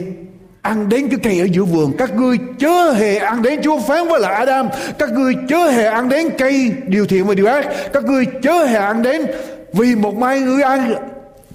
ăn 0.61 0.89
đến 0.89 1.07
cái 1.09 1.19
cây 1.23 1.39
ở 1.39 1.47
giữa 1.51 1.63
vườn. 1.63 1.91
Các 1.97 2.15
ngươi 2.15 2.37
chớ 2.59 2.91
hề 2.91 3.17
ăn 3.17 3.41
đến 3.41 3.59
Chúa 3.63 3.79
phán 3.79 4.07
với 4.07 4.19
lại 4.19 4.33
Adam. 4.33 4.69
Các 4.99 5.09
ngươi 5.11 5.33
chớ 5.47 5.57
hề 5.57 5.85
ăn 5.85 6.09
đến 6.09 6.29
cây 6.37 6.71
điều 6.87 7.05
thiện 7.05 7.25
và 7.27 7.33
điều 7.33 7.45
ác. 7.45 7.67
Các 7.93 8.03
ngươi 8.03 8.25
chớ 8.41 8.65
hề 8.65 8.79
ăn 8.79 9.01
đến 9.01 9.25
vì 9.73 9.95
một 9.95 10.15
mai 10.15 10.39
ngươi 10.39 10.63
ăn, 10.63 10.93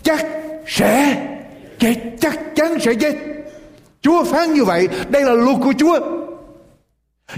chắc 0.02 0.26
sẽ 0.66 1.16
chết, 1.78 1.94
chắc 2.20 2.38
chắn 2.56 2.78
sẽ 2.80 2.94
chết. 2.94 3.14
Chúa 4.02 4.24
phán 4.24 4.54
như 4.54 4.64
vậy. 4.64 4.88
Đây 5.08 5.22
là 5.22 5.32
luật 5.32 5.56
của 5.64 5.72
Chúa. 5.78 6.00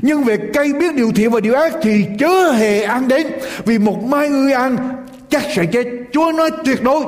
Nhưng 0.02 0.24
về 0.24 0.36
cây 0.54 0.72
biết 0.72 0.94
điều 0.94 1.12
thiện 1.12 1.30
và 1.30 1.40
điều 1.40 1.54
ác 1.54 1.72
thì 1.82 2.06
chớ 2.18 2.52
hề 2.52 2.82
ăn 2.82 3.08
đến 3.08 3.26
vì 3.64 3.78
một 3.78 4.04
mai 4.04 4.28
ngươi 4.28 4.52
ăn 4.52 4.76
chắc 5.30 5.42
sẽ 5.56 5.66
chết. 5.66 5.86
Chúa 6.12 6.32
nói 6.32 6.50
tuyệt 6.64 6.82
đối. 6.82 7.02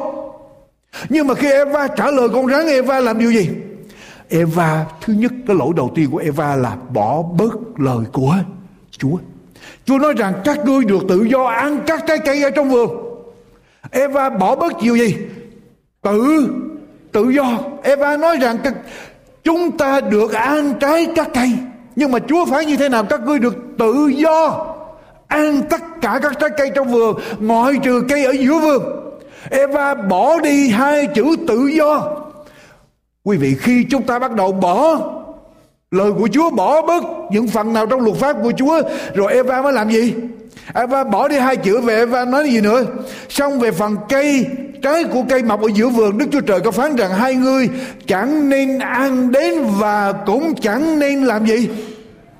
Nhưng 1.09 1.27
mà 1.27 1.35
khi 1.35 1.51
Eva 1.51 1.89
trả 1.89 2.11
lời 2.11 2.29
con 2.33 2.47
rắn, 2.47 2.67
Eva 2.67 3.01
làm 3.01 3.19
điều 3.19 3.33
gì? 3.33 3.49
Eva, 4.29 4.87
thứ 5.01 5.13
nhất, 5.13 5.33
cái 5.47 5.57
lỗi 5.57 5.73
đầu 5.77 5.93
tiên 5.95 6.11
của 6.11 6.19
Eva 6.19 6.57
là 6.57 6.77
bỏ 6.95 7.23
bớt 7.23 7.55
lời 7.77 8.05
của 8.13 8.35
Chúa. 8.91 9.17
Chúa 9.85 9.99
nói 9.99 10.13
rằng 10.13 10.33
các 10.45 10.65
ngươi 10.65 10.85
được 10.85 11.03
tự 11.09 11.25
do 11.25 11.45
ăn 11.45 11.81
các 11.87 12.05
trái 12.07 12.19
cây 12.19 12.43
ở 12.43 12.51
trong 12.51 12.71
vườn. 12.71 12.91
Eva 13.91 14.31
bỏ 14.31 14.57
bớt 14.57 14.73
điều 14.83 14.97
gì? 14.97 15.17
Tự 16.03 16.49
tự 17.13 17.31
do. 17.31 17.59
Eva 17.83 18.17
nói 18.17 18.37
rằng 18.37 18.59
các, 18.65 18.75
chúng 19.45 19.79
ta 19.79 20.01
được 20.01 20.33
ăn 20.33 20.75
trái 20.81 21.07
các 21.17 21.29
cây. 21.35 21.53
Nhưng 21.97 22.13
mà 22.13 22.19
Chúa 22.29 22.47
phải 22.47 22.67
như 22.67 22.77
thế 22.77 22.89
nào? 22.89 23.05
Các 23.05 23.21
ngươi 23.21 23.39
được 23.39 23.57
tự 23.79 24.07
do 24.07 24.67
ăn 25.31 25.63
tất 25.71 25.81
cả 26.01 26.21
các 26.23 26.33
trái 26.41 26.51
cây 26.57 26.71
trong 26.75 26.89
vườn, 26.89 27.17
ngoại 27.41 27.73
trừ 27.83 28.03
cây 28.09 28.25
ở 28.25 28.33
giữa 28.33 28.59
vườn. 28.59 28.83
Eva 29.51 29.95
bỏ 29.95 30.41
đi 30.41 30.69
hai 30.69 31.07
chữ 31.07 31.37
tự 31.49 31.67
do. 31.67 32.17
Quý 33.25 33.37
vị, 33.37 33.57
khi 33.61 33.85
chúng 33.91 34.03
ta 34.03 34.19
bắt 34.19 34.33
đầu 34.35 34.53
bỏ, 34.53 34.99
lời 35.91 36.13
của 36.19 36.29
Chúa 36.33 36.51
bỏ 36.51 36.83
bớt 36.83 37.05
những 37.31 37.49
phần 37.49 37.73
nào 37.73 37.87
trong 37.87 38.01
luật 38.01 38.17
pháp 38.17 38.37
của 38.43 38.53
Chúa, 38.57 38.83
rồi 39.15 39.33
Eva 39.33 39.63
mới 39.63 39.73
làm 39.73 39.91
gì? 39.91 40.15
Eva 40.75 41.05
bỏ 41.05 41.29
đi 41.29 41.39
hai 41.39 41.57
chữ 41.57 41.81
về 41.81 41.97
Eva 41.97 42.25
nói 42.25 42.51
gì 42.51 42.61
nữa? 42.61 42.85
Xong 43.29 43.61
về 43.61 43.71
phần 43.71 43.97
cây, 44.09 44.47
trái 44.83 45.05
của 45.05 45.23
cây 45.29 45.43
mọc 45.43 45.63
ở 45.63 45.69
giữa 45.75 45.89
vườn, 45.89 46.19
Đức 46.19 46.27
Chúa 46.33 46.41
Trời 46.41 46.61
có 46.61 46.71
phán 46.71 46.97
rằng 46.97 47.11
hai 47.11 47.35
người 47.35 47.69
chẳng 48.07 48.49
nên 48.49 48.79
ăn 48.79 49.33
đến 49.33 49.65
và 49.79 50.13
cũng 50.27 50.55
chẳng 50.55 50.99
nên 50.99 51.25
làm 51.25 51.47
gì? 51.47 51.69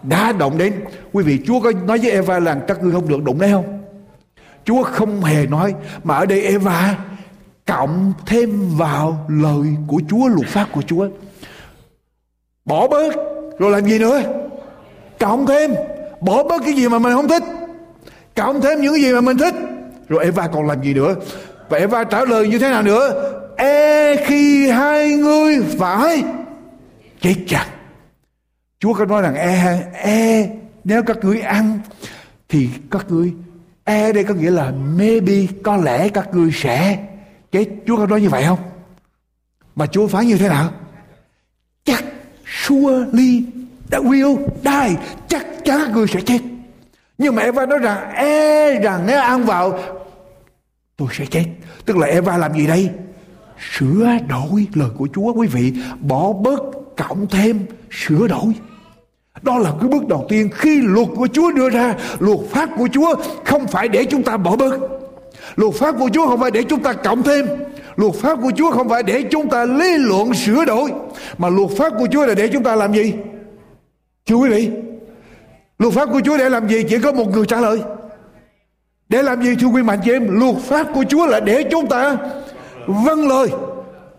Đã 0.03 0.33
động 0.33 0.59
đến, 0.59 0.75
quý 1.13 1.25
vị, 1.25 1.39
Chúa 1.47 1.61
có 1.61 1.73
nói 1.87 1.99
với 1.99 2.11
Eva 2.11 2.39
là 2.39 2.55
các 2.69 2.83
ngươi 2.83 2.93
không 2.93 3.09
được 3.09 3.25
đụng 3.25 3.41
đấy 3.41 3.51
không? 3.53 3.83
Chúa 4.65 4.83
không 4.83 5.25
hề 5.25 5.47
nói, 5.47 5.75
mà 6.05 6.17
ở 6.17 6.27
đây 6.27 6.43
Eva 6.43 6.97
cộng 7.67 8.13
thêm 8.27 8.77
vào 8.77 9.27
lời 9.29 9.67
của 9.87 10.01
Chúa, 10.09 10.29
luật 10.29 10.49
pháp 10.49 10.67
của 10.73 10.83
Chúa. 10.83 11.09
Bỏ 12.65 12.89
bớt, 12.89 13.15
rồi 13.59 13.71
làm 13.71 13.85
gì 13.85 13.99
nữa? 13.99 14.23
Cộng 15.19 15.47
thêm. 15.47 15.75
Bỏ 16.21 16.43
bớt 16.43 16.63
cái 16.65 16.73
gì 16.75 16.89
mà 16.89 16.99
mình 16.99 17.13
không 17.13 17.29
thích. 17.29 17.43
Cộng 18.37 18.61
thêm 18.61 18.81
những 18.81 18.95
cái 18.95 19.03
gì 19.03 19.13
mà 19.13 19.21
mình 19.21 19.39
thích. 19.39 19.55
Rồi 20.09 20.25
Eva 20.25 20.47
còn 20.47 20.67
làm 20.67 20.83
gì 20.83 20.95
nữa? 20.95 21.15
Và 21.69 21.79
Eva 21.79 22.05
trả 22.05 22.25
lời 22.25 22.49
như 22.49 22.59
thế 22.59 22.71
nào 22.71 22.83
nữa? 22.83 23.33
E 23.57 24.17
khi 24.27 24.69
hai 24.69 25.15
người 25.15 25.63
phải 25.79 26.23
chết 27.21 27.35
chặt. 27.47 27.67
Chúa 28.81 28.95
có 28.95 29.05
nói 29.05 29.23
rằng 29.23 29.35
e 29.35 29.83
e 29.93 30.49
nếu 30.85 31.03
các 31.03 31.19
ngươi 31.23 31.41
ăn 31.41 31.81
thì 32.49 32.69
các 32.91 33.07
ngươi 33.11 33.33
e 33.85 34.13
đây 34.13 34.25
có 34.25 34.35
nghĩa 34.35 34.51
là 34.51 34.71
maybe 34.71 35.47
có 35.63 35.77
lẽ 35.77 36.09
các 36.09 36.29
ngươi 36.33 36.51
sẽ 36.55 36.99
chết 37.53 37.69
Chúa 37.87 37.97
có 37.97 38.07
nói 38.07 38.21
như 38.21 38.29
vậy 38.29 38.45
không? 38.47 38.59
Mà 39.77 39.87
Chúa 39.87 40.07
phán 40.07 40.27
như 40.27 40.37
thế 40.37 40.49
nào? 40.49 40.73
Chắc 41.85 42.05
surely 42.47 43.45
that 43.91 44.03
will 44.03 44.47
die. 44.65 44.97
Chắc 45.29 45.47
chắn 45.65 45.81
các 45.81 45.91
ngươi 45.91 46.07
sẽ 46.07 46.21
chết. 46.21 46.39
Nhưng 47.19 47.35
mà 47.35 47.43
Eva 47.43 47.67
nói 47.67 47.79
rằng 47.79 48.15
e 48.15 48.81
rằng 48.81 49.07
nếu 49.07 49.21
ăn 49.21 49.45
vào, 49.45 49.79
tôi 50.97 51.09
sẽ 51.13 51.27
chết. 51.27 51.45
Tức 51.85 51.97
là 51.97 52.07
Eva 52.07 52.37
làm 52.37 52.55
gì 52.55 52.67
đây? 52.67 52.91
Sửa 53.73 54.19
đổi 54.29 54.67
lời 54.75 54.91
của 54.99 55.09
Chúa, 55.15 55.33
quý 55.33 55.47
vị. 55.47 55.73
Bỏ 56.01 56.33
bớt 56.33 56.61
cộng 56.97 57.27
thêm 57.27 57.67
sửa 57.91 58.29
đổi 58.29 58.55
đó 59.43 59.59
là 59.59 59.71
cái 59.81 59.89
bước 59.89 60.09
đầu 60.09 60.27
tiên 60.29 60.49
khi 60.55 60.81
luật 60.83 61.09
của 61.17 61.29
Chúa 61.33 61.53
đưa 61.53 61.71
ra. 61.71 61.95
Luật 62.19 62.39
pháp 62.51 62.69
của 62.79 62.89
Chúa 62.93 63.15
không 63.45 63.67
phải 63.67 63.89
để 63.89 64.05
chúng 64.05 64.23
ta 64.23 64.37
bỏ 64.37 64.57
bớt. 64.57 64.79
Luật 65.57 65.75
pháp 65.75 65.95
của 65.99 66.09
Chúa 66.13 66.27
không 66.27 66.41
phải 66.41 66.51
để 66.51 66.63
chúng 66.63 66.83
ta 66.83 66.93
cộng 66.93 67.23
thêm. 67.23 67.47
Luật 67.97 68.15
pháp 68.15 68.39
của 68.43 68.51
Chúa 68.57 68.71
không 68.71 68.89
phải 68.89 69.03
để 69.03 69.23
chúng 69.23 69.49
ta 69.49 69.65
lý 69.65 69.97
luận, 69.99 70.35
sửa 70.35 70.65
đổi. 70.65 70.93
Mà 71.39 71.49
luật 71.49 71.71
pháp 71.79 71.93
của 71.99 72.07
Chúa 72.11 72.27
là 72.27 72.35
để 72.35 72.49
chúng 72.49 72.63
ta 72.63 72.77
làm 72.77 72.93
gì? 72.93 73.15
Thưa 74.27 74.37
quý 74.37 74.51
vị, 74.51 74.71
luật 75.79 75.95
pháp 75.95 76.09
của 76.13 76.21
Chúa 76.25 76.37
để 76.37 76.49
làm 76.49 76.69
gì? 76.69 76.83
Chỉ 76.89 76.99
có 76.99 77.13
một 77.13 77.31
người 77.35 77.47
trả 77.47 77.61
lời. 77.61 77.81
Để 79.09 79.23
làm 79.23 79.43
gì, 79.43 79.55
thưa 79.61 79.67
quý 79.67 79.83
mạnh 79.83 79.99
chị 80.05 80.13
em? 80.13 80.41
Luật 80.41 80.57
pháp 80.57 80.87
của 80.95 81.05
Chúa 81.09 81.27
là 81.27 81.41
để 81.41 81.65
chúng 81.71 81.87
ta 81.87 82.17
vâng 82.87 83.29
lời. 83.29 83.49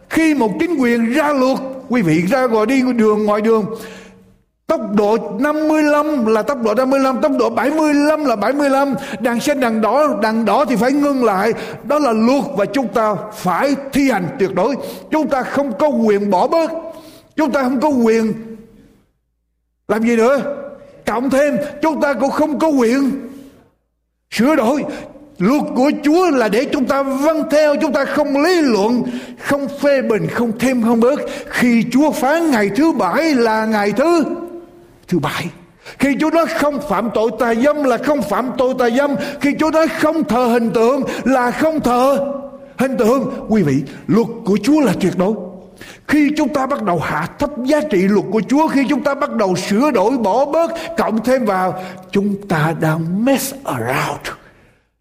Khi 0.09 0.33
một 0.33 0.51
chính 0.59 0.75
quyền 0.75 1.13
ra 1.13 1.33
luật, 1.33 1.57
quý 1.89 2.01
vị 2.01 2.23
ra 2.29 2.47
gọi 2.47 2.65
đi 2.65 2.81
đường, 2.95 3.25
ngoài 3.25 3.41
đường 3.41 3.65
Tốc 4.71 4.95
độ 4.95 5.17
55 5.39 6.25
là 6.25 6.41
tốc 6.41 6.61
độ 6.63 6.73
55, 6.73 7.21
tốc 7.21 7.31
độ 7.39 7.49
75 7.49 8.25
là 8.25 8.35
75, 8.35 8.93
đèn 9.19 9.39
xanh 9.39 9.59
đèn 9.59 9.81
đỏ, 9.81 10.07
đèn 10.21 10.45
đỏ 10.45 10.65
thì 10.65 10.75
phải 10.75 10.91
ngưng 10.91 11.23
lại. 11.23 11.53
Đó 11.83 11.99
là 11.99 12.11
luật 12.11 12.43
và 12.55 12.65
chúng 12.65 12.87
ta 12.87 13.15
phải 13.33 13.75
thi 13.93 14.11
hành 14.11 14.27
tuyệt 14.39 14.55
đối. 14.55 14.75
Chúng 15.11 15.27
ta 15.27 15.43
không 15.43 15.73
có 15.79 15.87
quyền 15.87 16.29
bỏ 16.29 16.47
bớt. 16.47 16.71
Chúng 17.35 17.51
ta 17.51 17.63
không 17.63 17.79
có 17.79 17.89
quyền 17.89 18.33
làm 19.87 20.03
gì 20.03 20.15
nữa. 20.15 20.39
Cộng 21.05 21.29
thêm 21.29 21.57
chúng 21.81 22.01
ta 22.01 22.13
cũng 22.13 22.31
không 22.31 22.59
có 22.59 22.67
quyền 22.67 23.11
sửa 24.31 24.55
đổi 24.55 24.83
luật 25.37 25.63
của 25.75 25.91
Chúa 26.03 26.29
là 26.29 26.47
để 26.47 26.65
chúng 26.65 26.85
ta 26.85 27.03
vâng 27.03 27.43
theo 27.51 27.75
chúng 27.81 27.93
ta 27.93 28.05
không 28.05 28.43
lý 28.43 28.61
luận 28.61 29.03
không 29.39 29.67
phê 29.81 30.01
bình 30.01 30.27
không 30.27 30.51
thêm 30.59 30.83
không 30.83 30.99
bớt 30.99 31.19
khi 31.49 31.83
Chúa 31.91 32.11
phán 32.11 32.51
ngày 32.51 32.69
thứ 32.75 32.91
bảy 32.91 33.35
là 33.35 33.65
ngày 33.65 33.91
thứ 33.91 34.23
thứ 35.11 35.19
bảy. 35.19 35.49
Khi 35.99 36.15
Chúa 36.19 36.29
nói 36.29 36.45
không 36.45 36.79
phạm 36.89 37.09
tội 37.13 37.31
tà 37.39 37.55
dâm 37.55 37.83
là 37.83 37.97
không 37.97 38.21
phạm 38.21 38.51
tội 38.57 38.73
tà 38.79 38.89
dâm. 38.89 39.15
Khi 39.41 39.55
Chúa 39.59 39.71
nói 39.71 39.87
không 39.87 40.23
thờ 40.23 40.45
hình 40.45 40.71
tượng 40.71 41.03
là 41.23 41.51
không 41.51 41.79
thờ 41.79 42.33
hình 42.77 42.97
tượng. 42.97 43.45
Quý 43.49 43.63
vị, 43.63 43.83
luật 44.07 44.27
của 44.45 44.57
Chúa 44.63 44.79
là 44.79 44.93
tuyệt 45.01 45.13
đối. 45.17 45.33
Khi 46.07 46.29
chúng 46.37 46.53
ta 46.53 46.65
bắt 46.65 46.83
đầu 46.83 46.99
hạ 46.99 47.27
thấp 47.39 47.49
giá 47.63 47.81
trị 47.91 47.97
luật 47.97 48.25
của 48.31 48.41
Chúa, 48.49 48.67
Khi 48.67 48.85
chúng 48.89 49.03
ta 49.03 49.15
bắt 49.15 49.35
đầu 49.35 49.55
sửa 49.55 49.91
đổi, 49.91 50.17
bỏ 50.17 50.45
bớt, 50.45 50.71
Cộng 50.97 51.23
thêm 51.23 51.45
vào, 51.45 51.83
Chúng 52.11 52.47
ta 52.47 52.75
đang 52.81 53.25
mess 53.25 53.53
around. 53.63 54.27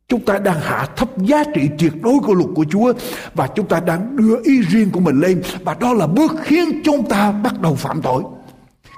Chúng 0.08 0.24
ta 0.24 0.38
đang 0.38 0.60
hạ 0.60 0.86
thấp 0.96 1.18
giá 1.18 1.44
trị 1.54 1.68
tuyệt 1.78 1.92
đối 2.02 2.18
của 2.18 2.34
luật 2.34 2.48
của 2.54 2.64
Chúa 2.70 2.92
Và 3.34 3.46
chúng 3.46 3.66
ta 3.66 3.80
đang 3.80 4.16
đưa 4.16 4.36
ý 4.44 4.60
riêng 4.62 4.90
của 4.90 5.00
mình 5.00 5.20
lên 5.20 5.42
Và 5.64 5.74
đó 5.80 5.92
là 5.92 6.06
bước 6.06 6.32
khiến 6.42 6.80
chúng 6.84 7.08
ta 7.08 7.32
bắt 7.32 7.60
đầu 7.60 7.74
phạm 7.74 8.02
tội. 8.02 8.22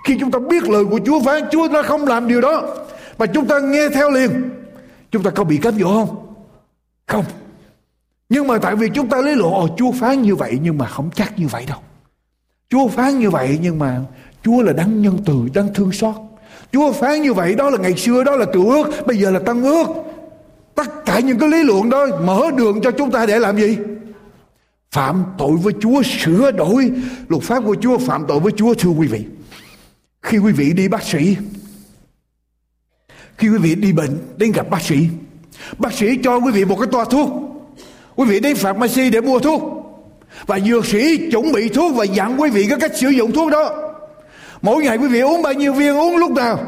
Khi 0.05 0.17
chúng 0.21 0.31
ta 0.31 0.39
biết 0.39 0.69
lời 0.69 0.85
của 0.91 1.01
Chúa 1.07 1.21
phán 1.21 1.43
Chúa 1.53 1.69
ta 1.69 1.83
không 1.83 2.05
làm 2.05 2.29
điều 2.29 2.41
đó 2.41 2.63
mà 3.19 3.27
chúng 3.27 3.47
ta 3.47 3.61
nghe 3.61 3.89
theo 3.89 4.11
liền 4.11 4.51
Chúng 5.11 5.23
ta 5.23 5.31
có 5.31 5.45
bị 5.45 5.57
cám 5.57 5.75
dỗ 5.79 5.87
không? 5.87 6.35
Không 7.07 7.25
Nhưng 8.29 8.47
mà 8.47 8.59
tại 8.59 8.77
vì 8.77 8.89
chúng 8.95 9.09
ta 9.09 9.17
lấy 9.21 9.37
lộ 9.37 9.69
Chúa 9.77 9.93
phán 9.93 10.23
như 10.23 10.37
vậy 10.37 10.59
nhưng 10.63 10.79
mà 10.79 10.87
không 10.87 11.11
chắc 11.15 11.39
như 11.39 11.47
vậy 11.49 11.65
đâu 11.69 11.79
Chúa 12.71 12.89
phán 12.89 13.19
như 13.19 13.31
vậy 13.31 13.59
nhưng 13.63 13.79
mà 13.79 14.01
Chúa 14.45 14.63
là 14.63 14.73
đấng 14.73 15.03
nhân 15.03 15.19
từ, 15.27 15.35
đấng 15.55 15.75
thương 15.75 15.93
xót. 15.93 16.15
Chúa 16.73 16.93
phán 16.93 17.23
như 17.23 17.33
vậy 17.33 17.55
đó 17.55 17.71
là 17.71 17.79
ngày 17.79 17.97
xưa 17.97 18.25
đó 18.25 18.37
là 18.37 18.45
cựu 18.45 18.71
ước, 18.71 19.07
bây 19.07 19.17
giờ 19.17 19.31
là 19.31 19.39
tăng 19.39 19.63
ước. 19.63 19.87
Tất 20.75 21.05
cả 21.07 21.21
những 21.21 21.39
cái 21.39 21.49
lý 21.49 21.63
luận 21.63 21.91
đó 21.91 22.07
mở 22.25 22.51
đường 22.57 22.81
cho 22.83 22.91
chúng 22.91 23.11
ta 23.11 23.27
để 23.27 23.39
làm 23.39 23.57
gì? 23.57 23.79
Phạm 24.91 25.25
tội 25.39 25.57
với 25.57 25.73
Chúa, 25.81 26.03
sửa 26.03 26.51
đổi 26.51 26.91
luật 27.29 27.43
pháp 27.43 27.63
của 27.65 27.77
Chúa, 27.81 27.99
phạm 27.99 28.25
tội 28.29 28.41
với 28.41 28.53
Chúa 28.57 28.75
thưa 28.75 28.91
quý 28.91 29.07
vị. 29.07 29.25
Khi 30.23 30.39
quý 30.39 30.53
vị 30.53 30.73
đi 30.73 30.89
bác 30.89 31.03
sĩ, 31.03 31.37
khi 33.39 33.49
quý 33.49 33.59
vị 33.59 33.75
đi 33.75 33.93
bệnh 33.93 34.19
đến 34.37 34.53
gặp 34.53 34.71
bác 34.71 34.83
sĩ, 34.83 35.09
bác 35.79 35.93
sĩ 35.93 36.17
cho 36.25 36.37
quý 36.37 36.53
vị 36.53 36.65
một 36.65 36.77
cái 36.81 36.89
toa 36.93 37.05
thuốc. 37.05 37.31
Quý 38.17 38.27
vị 38.27 38.41
đến 38.41 38.57
pharmacy 38.57 39.11
để 39.11 39.21
mua 39.21 39.39
thuốc. 39.39 39.63
Và 40.47 40.61
dược 40.61 40.87
sĩ 40.87 41.31
chuẩn 41.31 41.53
bị 41.53 41.69
thuốc 41.69 41.97
và 41.97 42.05
dặn 42.05 42.41
quý 42.41 42.51
vị 42.51 42.67
cái 42.69 42.79
cách 42.81 42.97
sử 42.97 43.09
dụng 43.09 43.33
thuốc 43.33 43.51
đó. 43.53 43.95
Mỗi 44.63 44.85
ngày 44.85 44.97
quý 44.97 45.09
vị 45.09 45.21
uống 45.21 45.43
bao 45.43 45.53
nhiêu 45.53 45.73
viên 45.73 45.97
uống 45.97 46.17
lúc 46.17 46.33
nào. 46.33 46.65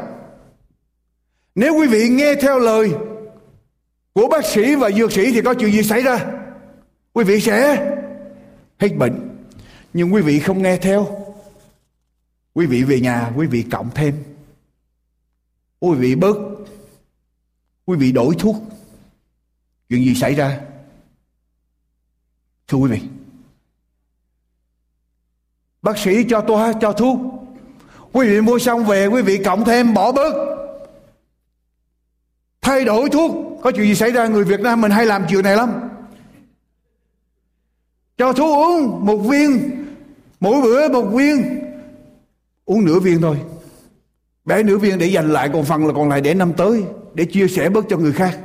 Nếu 1.55 1.75
quý 1.75 1.87
vị 1.87 2.09
nghe 2.09 2.35
theo 2.35 2.59
lời 2.59 2.91
của 4.13 4.27
bác 4.27 4.45
sĩ 4.45 4.75
và 4.75 4.91
dược 4.91 5.11
sĩ 5.11 5.31
thì 5.31 5.41
có 5.41 5.53
chuyện 5.53 5.71
gì 5.71 5.83
xảy 5.83 6.01
ra? 6.01 6.25
Quý 7.13 7.23
vị 7.23 7.39
sẽ 7.39 7.85
hết 8.77 8.95
bệnh. 8.97 9.29
Nhưng 9.93 10.13
quý 10.13 10.21
vị 10.21 10.39
không 10.39 10.63
nghe 10.63 10.77
theo 10.77 11.07
quý 12.55 12.65
vị 12.65 12.83
về 12.83 12.99
nhà, 12.99 13.31
quý 13.35 13.47
vị 13.47 13.65
cộng 13.71 13.89
thêm. 13.95 14.23
Quý 15.79 15.95
vị 15.97 16.15
bớt. 16.15 16.35
Quý 17.85 17.97
vị 17.97 18.11
đổi 18.11 18.35
thuốc. 18.39 18.55
Chuyện 19.89 20.05
gì 20.05 20.15
xảy 20.15 20.35
ra? 20.35 20.59
Thưa 22.67 22.77
quý 22.77 22.91
vị, 22.91 23.01
bác 25.81 25.97
sĩ 25.97 26.23
cho 26.29 26.41
tôi 26.47 26.73
cho 26.81 26.93
thuốc. 26.93 27.19
Quý 28.11 28.27
vị 28.27 28.41
mua 28.41 28.59
xong 28.59 28.85
về, 28.85 29.07
quý 29.07 29.21
vị 29.21 29.41
cộng 29.45 29.65
thêm, 29.65 29.93
bỏ 29.93 30.11
bớt. 30.11 30.33
Thay 32.61 32.85
đổi 32.85 33.09
thuốc. 33.09 33.59
Có 33.63 33.71
chuyện 33.71 33.87
gì 33.87 33.95
xảy 33.95 34.11
ra? 34.11 34.27
Người 34.27 34.43
Việt 34.43 34.59
Nam 34.59 34.81
mình 34.81 34.91
hay 34.91 35.05
làm 35.05 35.25
chuyện 35.29 35.43
này 35.43 35.55
lắm. 35.55 35.89
Cho 38.17 38.33
thuốc 38.33 38.57
uống 38.57 39.05
một 39.05 39.17
viên. 39.17 39.85
Mỗi 40.39 40.61
bữa 40.61 40.89
một 40.89 41.05
viên 41.05 41.64
uống 42.65 42.85
nửa 42.85 42.99
viên 42.99 43.21
thôi 43.21 43.37
bé 44.45 44.63
nửa 44.63 44.77
viên 44.77 44.97
để 44.97 45.05
dành 45.05 45.33
lại 45.33 45.49
còn 45.53 45.63
phần 45.63 45.87
là 45.87 45.93
còn 45.93 46.09
lại 46.09 46.21
để 46.21 46.33
năm 46.33 46.53
tới 46.57 46.83
để 47.13 47.25
chia 47.25 47.47
sẻ 47.47 47.69
bớt 47.69 47.85
cho 47.89 47.97
người 47.97 48.13
khác 48.13 48.39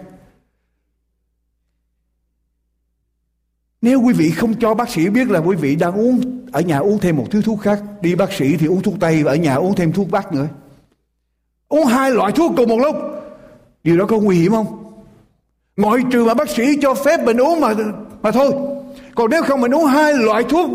Nếu 3.83 4.00
quý 4.00 4.12
vị 4.12 4.30
không 4.30 4.54
cho 4.54 4.74
bác 4.74 4.90
sĩ 4.90 5.09
biết 5.09 5.30
là 5.30 5.38
quý 5.38 5.56
vị 5.56 5.76
đang 5.76 5.92
uống 5.92 6.20
ở 6.52 6.61
nhà 6.61 6.78
uống 6.78 6.98
thêm 6.98 7.16
một 7.16 7.26
thứ 7.30 7.42
thuốc 7.42 7.61
khác, 7.61 7.83
đi 8.00 8.14
bác 8.14 8.33
sĩ 8.33 8.56
thì 8.56 8.66
uống 8.66 8.83
thuốc 8.83 8.94
tây 9.00 9.22
và 9.22 9.33
ở 9.33 9.37
nhà 9.37 9.54
uống 9.54 9.74
thêm 9.74 9.92
thuốc 9.92 10.11
bắc 10.11 10.33
nữa. 10.33 10.46
Uống 11.68 11.87
hai 11.87 12.11
loại 12.11 12.33
thuốc 12.33 12.52
cùng 12.56 12.68
một 12.68 12.78
lúc, 12.78 12.96
điều 13.85 13.96
đó 13.98 14.06
có 14.09 14.18
nguy 14.18 14.37
hiểm 14.37 14.52
không? 14.52 14.92
Ngoại 15.76 15.98
trừ 16.12 16.24
mà 16.24 16.35
bác 16.35 16.50
sĩ 16.50 16.62
cho 16.83 16.94
phép 16.94 17.24
mình 17.24 17.37
uống 17.37 17.61
mà 17.61 17.74
mà 18.22 18.30
thôi. 18.30 18.52
Còn 19.14 19.30
nếu 19.30 19.42
không 19.42 19.61
mình 19.61 19.74
uống 19.74 19.87
hai 19.87 20.14
loại 20.14 20.44
thuốc, 20.44 20.70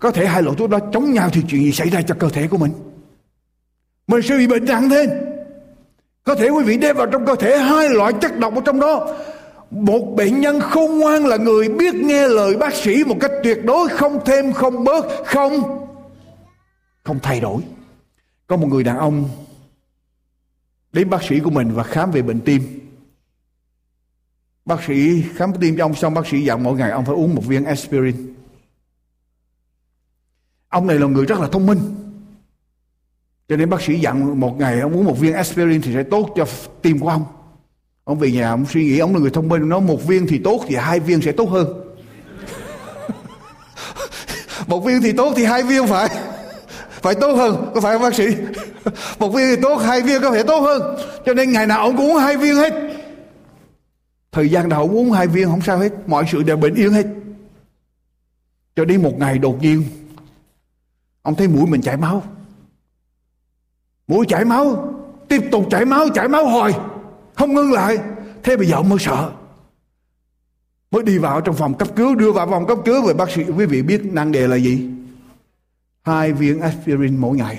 có 0.00 0.10
thể 0.10 0.26
hai 0.26 0.42
loại 0.42 0.56
thuốc 0.56 0.70
đó 0.70 0.78
chống 0.92 1.12
nhau 1.12 1.30
thì 1.32 1.42
chuyện 1.48 1.62
gì 1.64 1.72
xảy 1.72 1.90
ra 1.90 2.02
cho 2.02 2.14
cơ 2.18 2.28
thể 2.28 2.48
của 2.48 2.58
mình? 2.58 2.72
Mình 4.06 4.22
sẽ 4.22 4.38
bị 4.38 4.46
bệnh 4.46 4.64
nặng 4.64 4.90
thêm. 4.90 5.10
Có 6.24 6.34
thể 6.34 6.48
quý 6.48 6.64
vị 6.64 6.76
đem 6.76 6.96
vào 6.96 7.06
trong 7.06 7.26
cơ 7.26 7.34
thể 7.34 7.58
hai 7.58 7.88
loại 7.88 8.12
chất 8.20 8.38
độc 8.38 8.54
ở 8.54 8.60
trong 8.64 8.80
đó 8.80 9.16
một 9.70 10.14
bệnh 10.16 10.40
nhân 10.40 10.60
khôn 10.60 10.98
ngoan 10.98 11.26
là 11.26 11.36
người 11.36 11.68
biết 11.68 11.94
nghe 11.94 12.28
lời 12.28 12.56
bác 12.56 12.74
sĩ 12.74 13.04
một 13.04 13.16
cách 13.20 13.30
tuyệt 13.42 13.58
đối, 13.64 13.88
không 13.88 14.24
thêm, 14.24 14.52
không 14.52 14.84
bớt, 14.84 15.04
không 15.24 15.80
không 17.04 17.18
thay 17.22 17.40
đổi 17.40 17.62
có 18.46 18.56
một 18.56 18.66
người 18.66 18.84
đàn 18.84 18.98
ông 18.98 19.28
đến 20.92 21.10
bác 21.10 21.22
sĩ 21.22 21.40
của 21.40 21.50
mình 21.50 21.70
và 21.74 21.82
khám 21.82 22.10
về 22.10 22.22
bệnh 22.22 22.40
tim 22.40 22.62
bác 24.64 24.84
sĩ 24.86 25.22
khám 25.34 25.52
tim 25.60 25.76
cho 25.76 25.84
ông 25.84 25.94
xong, 25.94 26.14
bác 26.14 26.26
sĩ 26.26 26.44
dặn 26.44 26.62
mỗi 26.62 26.76
ngày 26.76 26.90
ông 26.90 27.04
phải 27.04 27.14
uống 27.14 27.34
một 27.34 27.42
viên 27.46 27.64
aspirin 27.64 28.34
ông 30.70 30.86
này 30.86 30.98
là 30.98 31.06
người 31.06 31.26
rất 31.26 31.40
là 31.40 31.48
thông 31.48 31.66
minh. 31.66 31.78
Cho 33.48 33.56
nên 33.56 33.70
bác 33.70 33.82
sĩ 33.82 33.98
dặn 33.98 34.40
một 34.40 34.58
ngày 34.58 34.80
ông 34.80 34.96
uống 34.96 35.04
một 35.04 35.18
viên 35.18 35.32
aspirin 35.32 35.82
thì 35.82 35.94
sẽ 35.94 36.02
tốt 36.02 36.32
cho 36.36 36.46
tim 36.82 36.98
của 36.98 37.08
ông. 37.08 37.24
Ông 38.04 38.18
về 38.18 38.30
nhà 38.30 38.50
ông 38.50 38.66
suy 38.66 38.84
nghĩ 38.84 38.98
ông 38.98 39.14
là 39.14 39.20
người 39.20 39.30
thông 39.30 39.48
minh, 39.48 39.68
nói 39.68 39.80
một 39.80 40.06
viên 40.06 40.26
thì 40.26 40.38
tốt 40.38 40.64
thì 40.68 40.76
hai 40.76 41.00
viên 41.00 41.22
sẽ 41.22 41.32
tốt 41.32 41.50
hơn. 41.50 41.66
Một 44.66 44.84
viên 44.84 45.02
thì 45.02 45.12
tốt 45.12 45.32
thì 45.36 45.44
hai 45.44 45.62
viên 45.62 45.86
phải 45.86 46.08
phải 47.02 47.14
tốt 47.14 47.34
hơn, 47.34 47.70
có 47.74 47.80
phải 47.80 47.92
không 47.92 48.02
bác 48.02 48.14
sĩ? 48.14 48.26
Một 49.18 49.28
viên 49.28 49.56
thì 49.56 49.62
tốt, 49.62 49.76
hai 49.76 50.02
viên 50.02 50.22
có 50.22 50.30
thể 50.30 50.42
tốt 50.42 50.60
hơn. 50.60 50.96
Cho 51.26 51.34
nên 51.34 51.52
ngày 51.52 51.66
nào 51.66 51.80
ông 51.80 51.96
cũng 51.96 52.10
uống 52.10 52.18
hai 52.18 52.36
viên 52.36 52.56
hết. 52.56 52.74
Thời 54.32 54.48
gian 54.48 54.68
nào 54.68 54.80
ông 54.80 54.96
uống 54.96 55.12
hai 55.12 55.26
viên 55.26 55.48
không 55.48 55.60
sao 55.60 55.78
hết, 55.78 55.92
mọi 56.06 56.24
sự 56.32 56.42
đều 56.42 56.56
bình 56.56 56.74
yên 56.74 56.92
hết. 56.92 57.06
Cho 58.76 58.84
đến 58.84 59.02
một 59.02 59.18
ngày 59.18 59.38
đột 59.38 59.62
nhiên 59.62 59.84
ông 61.22 61.34
thấy 61.34 61.48
mũi 61.48 61.66
mình 61.66 61.82
chảy 61.82 61.96
máu. 61.96 62.22
Mũi 64.08 64.26
chảy 64.28 64.44
máu, 64.44 64.94
tiếp 65.28 65.42
tục 65.52 65.66
chảy 65.70 65.84
máu 65.84 66.08
chảy 66.14 66.28
máu 66.28 66.48
hồi. 66.48 66.74
Không 67.34 67.54
ngưng 67.54 67.72
lại. 67.72 67.98
Thế 68.42 68.56
bây 68.56 68.66
giờ 68.66 68.76
ông 68.76 68.88
mới 68.88 68.98
sợ. 68.98 69.32
Mới 70.90 71.02
đi 71.02 71.18
vào 71.18 71.40
trong 71.40 71.54
phòng 71.54 71.78
cấp 71.78 71.88
cứu, 71.96 72.14
đưa 72.14 72.32
vào 72.32 72.46
phòng 72.50 72.66
cấp 72.66 72.78
cứu. 72.84 73.06
Về 73.06 73.14
bác 73.14 73.30
sĩ, 73.30 73.44
quý 73.44 73.66
vị 73.66 73.82
biết 73.82 74.04
năng 74.04 74.32
đề 74.32 74.48
là 74.48 74.56
gì? 74.56 74.90
Hai 76.02 76.32
viên 76.32 76.60
aspirin 76.60 77.16
mỗi 77.16 77.36
ngày 77.36 77.58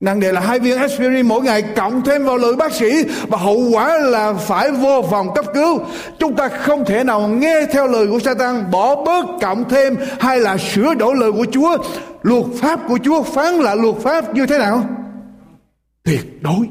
năng 0.00 0.20
đề 0.20 0.32
là 0.32 0.40
hai 0.40 0.58
viên 0.58 0.78
aspirin 0.78 1.26
mỗi 1.26 1.42
ngày 1.42 1.62
cộng 1.76 2.04
thêm 2.04 2.24
vào 2.24 2.36
lời 2.36 2.56
bác 2.56 2.72
sĩ 2.72 3.04
và 3.28 3.38
hậu 3.38 3.70
quả 3.72 3.98
là 3.98 4.32
phải 4.32 4.70
vô 4.70 5.02
phòng 5.10 5.34
cấp 5.34 5.44
cứu. 5.54 5.80
Chúng 6.18 6.36
ta 6.36 6.48
không 6.48 6.84
thể 6.84 7.04
nào 7.04 7.28
nghe 7.28 7.66
theo 7.72 7.86
lời 7.86 8.06
của 8.06 8.18
Satan, 8.18 8.70
bỏ 8.70 9.04
bớt 9.04 9.26
cộng 9.40 9.68
thêm 9.68 9.96
hay 10.20 10.40
là 10.40 10.56
sửa 10.56 10.94
đổi 10.94 11.14
lời 11.16 11.32
của 11.32 11.46
Chúa. 11.52 11.76
Luật 12.22 12.44
pháp 12.60 12.80
của 12.88 12.98
Chúa 13.04 13.22
phán 13.22 13.54
là 13.54 13.74
luật 13.74 13.94
pháp 13.96 14.34
như 14.34 14.46
thế 14.46 14.58
nào? 14.58 14.84
Tuyệt 16.04 16.42
đối. 16.42 16.68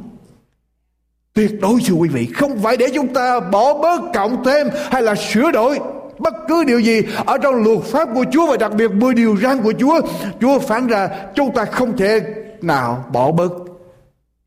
Tuyệt 1.33 1.51
đối, 1.61 1.79
thưa 1.87 1.95
quý 1.95 2.09
vị, 2.09 2.27
Không 2.35 2.59
phải 2.63 2.77
để 2.77 2.87
chúng 2.93 3.13
ta 3.13 3.39
bỏ 3.39 3.73
bớt 3.73 4.01
cộng 4.13 4.43
thêm 4.43 4.69
Hay 4.91 5.01
là 5.01 5.15
sửa 5.15 5.51
đổi 5.51 5.79
Bất 6.19 6.33
cứ 6.47 6.63
điều 6.63 6.79
gì 6.79 7.01
ở 7.25 7.37
trong 7.37 7.55
luật 7.63 7.79
pháp 7.83 8.09
của 8.13 8.25
Chúa 8.31 8.47
Và 8.47 8.57
đặc 8.57 8.71
biệt 8.75 8.91
10 8.91 9.13
điều 9.13 9.37
răn 9.37 9.61
của 9.61 9.73
Chúa. 9.79 10.01
Chúa 10.41 10.59
phán 10.59 10.87
ra, 10.87 11.09
chúng 11.35 11.53
ta 11.53 11.65
không 11.65 11.97
thể 11.97 12.19
nào 12.63 13.05
bỏ 13.13 13.31
bớt. 13.31 13.51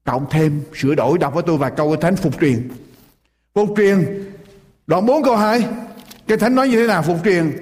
Cộng 0.05 0.27
thêm 0.31 0.63
sửa 0.75 0.95
đổi 0.95 1.19
Đọc 1.19 1.35
với 1.35 1.43
tôi 1.47 1.59
vài 1.59 1.71
câu 1.77 1.89
của 1.89 1.97
Thánh 1.97 2.17
phục 2.17 2.41
truyền. 2.41 2.69
Phục 3.55 3.69
truyền, 3.77 4.25
Đoạn 4.87 5.07
4 5.07 5.23
câu 5.23 5.37
2 5.37 5.65
Cái 6.27 6.39
Thánh 6.39 6.55
nói 6.55 6.69
như 6.69 6.77
thế 6.77 6.87
nào 6.87 7.03
phục 7.03 7.17
truyền? 7.25 7.53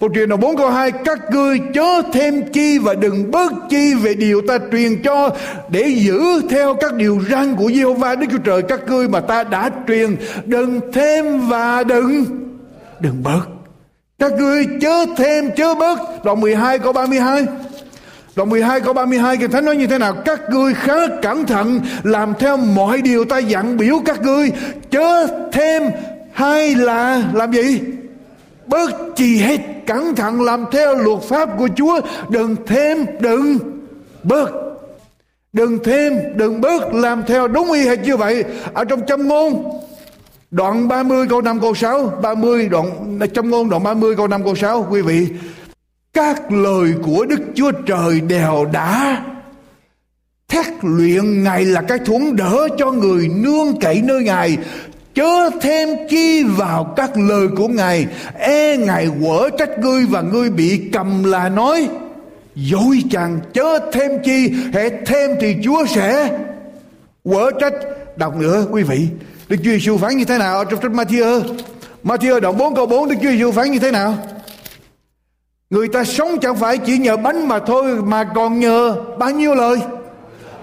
Phục 0.00 0.12
truyền 0.14 0.28
đoạn 0.28 0.40
4 0.40 0.56
câu 0.56 0.70
2 0.70 0.92
Các 0.92 1.18
ngươi 1.30 1.60
chớ 1.74 2.02
thêm 2.12 2.52
chi 2.52 2.78
và 2.78 2.94
đừng 2.94 3.30
bớt 3.30 3.52
chi 3.70 3.94
về 3.94 4.14
điều 4.14 4.42
ta 4.48 4.58
truyền 4.72 5.02
cho 5.02 5.30
Để 5.70 5.88
giữ 5.88 6.20
theo 6.50 6.74
các 6.74 6.94
điều 6.94 7.20
răn 7.30 7.56
của 7.56 7.70
Giê-hô-va, 7.70 8.14
Đức 8.14 8.26
Chúa 8.30 8.38
Trời. 8.38 8.62
Các 8.62 8.80
ngươi 8.86 9.08
mà 9.08 9.20
ta 9.20 9.44
đã 9.44 9.70
truyền, 9.88 10.16
Đừng 10.44 10.80
thêm 10.92 11.48
và 11.48 11.84
đừng 11.84 12.24
Đừng 13.00 13.22
bớt. 13.22 13.40
Các 14.18 14.32
ngươi 14.32 14.66
chớ 14.80 15.06
thêm, 15.16 15.50
chớ 15.56 15.74
bớt. 15.74 16.24
Đoạn 16.24 16.40
12 16.40 16.78
câu 16.78 16.92
32 16.92 17.46
Đoạn 18.36 18.50
12 18.50 18.80
câu 18.80 18.92
32 18.94 19.36
Kinh 19.36 19.50
Thánh 19.50 19.64
nói 19.64 19.76
như 19.76 19.86
thế 19.86 19.98
nào? 19.98 20.14
Các 20.24 20.40
ngươi 20.50 20.74
khá 20.74 20.94
cẩn 21.22 21.46
thận, 21.46 21.80
Làm 22.02 22.34
theo 22.38 22.56
mọi 22.56 23.02
điều 23.02 23.24
ta 23.24 23.38
dặn 23.38 23.76
biểu 23.76 24.00
các 24.04 24.22
ngươi. 24.22 24.50
Chớ 24.90 25.26
thêm 25.52 25.82
hay 26.32 26.74
là, 26.74 27.22
làm 27.34 27.52
gì? 27.52 27.80
Bớt 28.66 28.90
chi 29.16 29.36
hết 29.38 29.60
Cẩn 29.86 30.14
thận, 30.14 30.42
làm 30.42 30.64
theo 30.72 30.94
luật 30.94 31.22
pháp 31.22 31.48
của 31.58 31.68
Chúa. 31.76 32.00
Đừng 32.28 32.56
thêm, 32.66 33.06
đừng 33.20 33.58
bớt. 34.22 34.50
Đừng 35.52 35.78
thêm, 35.84 36.12
đừng 36.34 36.60
bớt, 36.60 36.94
Làm 36.94 37.22
theo 37.26 37.48
đúng 37.48 37.72
y 37.72 37.88
hệt 37.88 37.98
như 37.98 38.16
vậy. 38.16 38.44
Ở 38.74 38.84
trong 38.84 39.06
châm 39.06 39.28
ngôn, 39.28 39.80
Đoạn 40.50 40.88
30 40.88 41.26
câu 41.30 41.40
5 41.40 41.60
câu 41.60 41.74
6 41.74 42.12
30 42.22 42.68
đoạn, 42.68 43.18
trong 43.34 43.50
ngôn 43.50 43.70
đoạn 43.70 43.82
30 43.82 44.16
câu 44.16 44.28
5 44.28 44.44
câu 44.44 44.54
6 44.54 44.86
Quý 44.90 45.02
vị 45.02 45.28
các 46.12 46.52
lời 46.52 46.94
của 47.02 47.24
Đức 47.24 47.40
Chúa 47.54 47.72
Trời 47.86 48.20
đều 48.20 48.66
đã 48.72 49.22
thét 50.48 50.66
luyện 50.82 51.44
Ngài 51.44 51.64
là 51.64 51.82
cái 51.82 51.98
thuẫn 51.98 52.36
đỡ 52.36 52.68
cho 52.78 52.92
người 52.92 53.28
nương 53.28 53.80
cậy 53.80 54.02
nơi 54.02 54.22
Ngài. 54.22 54.56
Chớ 55.14 55.50
thêm 55.60 55.88
chi 56.10 56.44
vào 56.44 56.94
các 56.96 57.10
lời 57.16 57.48
của 57.56 57.68
Ngài. 57.68 58.06
E 58.38 58.76
Ngài 58.76 59.08
quở 59.20 59.50
trách 59.58 59.78
ngươi 59.78 60.06
và 60.06 60.20
ngươi 60.20 60.50
bị 60.50 60.88
cầm 60.92 61.24
là 61.24 61.48
nói, 61.48 61.88
dối 62.54 63.02
chàng, 63.10 63.40
chớ 63.54 63.78
thêm 63.92 64.10
chi 64.24 64.52
hệ 64.72 64.90
thêm 65.06 65.30
thì 65.40 65.56
Chúa 65.64 65.86
sẽ 65.86 66.38
quở 67.24 67.50
trách. 67.60 67.74
Đọc 68.16 68.36
nữa, 68.36 68.66
quý 68.70 68.82
vị. 68.82 69.08
Đức 69.48 69.56
Chúa 69.64 69.70
Giêsu 69.70 69.98
phán 69.98 70.16
như 70.16 70.24
thế 70.24 70.38
nào 70.38 70.64
trong 70.64 70.82
sách 70.82 70.92
Matthew? 70.92 71.42
Matthew 72.04 72.40
đoạn 72.40 72.58
4 72.58 72.74
câu 72.74 72.86
4 72.86 73.08
Đức 73.08 73.16
Chúa 73.22 73.30
Giêsu 73.30 73.52
phán 73.52 73.70
như 73.70 73.78
thế 73.78 73.90
nào? 73.90 74.18
Người 75.72 75.88
ta 75.88 76.04
sống 76.04 76.38
chẳng 76.40 76.56
phải 76.56 76.78
chỉ 76.78 76.98
nhờ 76.98 77.16
bánh 77.16 77.48
mà 77.48 77.58
thôi 77.58 77.84
mà 78.04 78.24
còn 78.34 78.60
nhờ 78.60 78.96
bao 79.18 79.30
nhiêu 79.30 79.54
lời. 79.54 79.76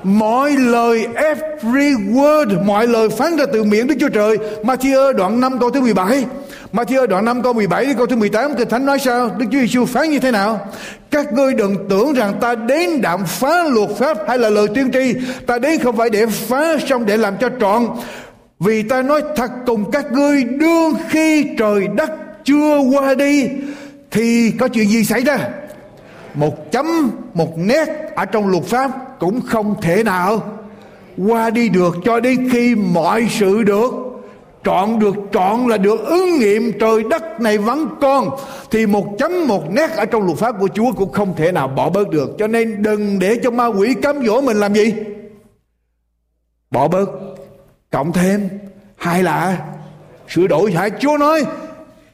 Mọi 0.04 0.52
lời 0.52 1.08
every 1.16 1.94
word, 1.94 2.66
mọi 2.66 2.88
lời 2.88 3.10
phán 3.10 3.38
ra 3.38 3.46
từ 3.54 3.64
miệng 3.64 3.88
Đức 3.88 3.96
Chúa 4.00 4.10
Trời. 4.10 4.38
Matthew 4.64 5.14
đoạn 5.14 5.40
5 5.40 5.60
câu 5.60 5.70
thứ 5.70 5.82
17. 5.82 6.26
Matthew 6.74 7.08
đoạn 7.08 7.26
5 7.26 7.42
câu 7.42 7.54
17 7.54 7.86
đến 7.86 7.98
câu 7.98 8.06
thứ 8.06 8.16
18 8.16 8.56
Kinh 8.56 8.70
Thánh 8.70 8.86
nói 8.86 9.00
sao? 9.00 9.30
Đức 9.38 9.46
Chúa 9.52 9.60
Giêsu 9.60 9.86
phán 9.86 10.10
như 10.10 10.20
thế 10.20 10.32
nào? 10.32 10.68
Các 11.12 11.34
ngươi 11.34 11.54
đừng 11.54 11.76
tưởng 11.90 12.14
rằng 12.14 12.34
ta 12.42 12.56
đến 12.56 13.02
đạm 13.02 13.26
phá 13.26 13.64
luật 13.64 13.90
pháp 13.98 14.18
hay 14.28 14.38
là 14.38 14.50
lời 14.50 14.68
tiên 14.76 14.92
tri. 14.92 15.14
Ta 15.48 15.60
đến 15.60 15.80
không 15.80 15.98
phải 15.98 16.10
để 16.10 16.26
phá 16.26 16.78
xong 16.90 17.06
để 17.06 17.18
làm 17.18 17.38
cho 17.38 17.50
trọn. 17.60 17.88
Vì 18.60 18.84
ta 18.84 19.02
nói 19.02 19.22
thật 19.36 19.52
cùng 19.66 19.92
các 19.92 20.12
ngươi 20.12 20.44
đương 20.44 20.94
khi 21.10 21.46
trời 21.58 21.88
đất 21.96 22.12
chưa 22.46 22.80
qua 22.80 23.14
đi 23.14 23.48
thì 24.12 24.52
có 24.60 24.68
chuyện 24.68 24.90
gì 24.90 25.04
xảy 25.04 25.22
ra? 25.22 25.50
Một 26.34 26.72
chấm, 26.72 27.12
một 27.34 27.58
nét 27.58 27.86
ở 28.16 28.26
trong 28.26 28.48
luật 28.48 28.64
pháp 28.64 28.92
cũng 29.20 29.42
không 29.42 29.82
thể 29.82 30.04
nào 30.04 30.44
qua 31.18 31.50
đi 31.50 31.70
được 31.70 31.96
cho 32.06 32.20
đến 32.20 32.50
khi 32.52 32.76
mọi 32.76 33.28
sự 33.30 33.64
được 33.64 34.10
chọn 34.64 35.00
được 35.00 35.16
chọn 35.32 35.68
là 35.68 35.78
được 35.78 36.06
ứng 36.06 36.40
nghiệm 36.40 36.80
trời 36.80 37.04
đất 37.10 37.42
này 37.42 37.58
vẫn 37.58 37.88
còn 38.02 38.30
thì 38.72 38.86
một 38.86 39.08
chấm, 39.20 39.48
một 39.48 39.72
nét 39.72 39.90
ở 39.98 40.06
trong 40.06 40.26
luật 40.26 40.38
pháp 40.38 40.56
của 40.60 40.68
Chúa 40.68 40.92
cũng 40.92 41.12
không 41.12 41.36
thể 41.36 41.52
nào 41.52 41.68
bỏ 41.68 41.90
bớt 41.90 42.10
được. 42.10 42.30
Cho 42.40 42.48
nên 42.48 42.84
đừng 42.84 43.20
để 43.20 43.40
cho 43.44 43.52
ma 43.52 43.66
quỷ 43.66 43.94
cám 44.02 44.26
dỗ 44.26 44.42
mình 44.42 44.58
làm 44.58 44.74
gì? 44.74 44.94
Bỏ 46.72 46.88
bớt. 46.88 47.10
Cộng 47.92 48.12
thêm 48.12 48.50
hay 48.96 49.24
là 49.24 49.58
sửa 50.30 50.48
đổi. 50.48 50.72
Hả? 50.72 50.90
Chúa 50.90 51.18
nói 51.18 51.46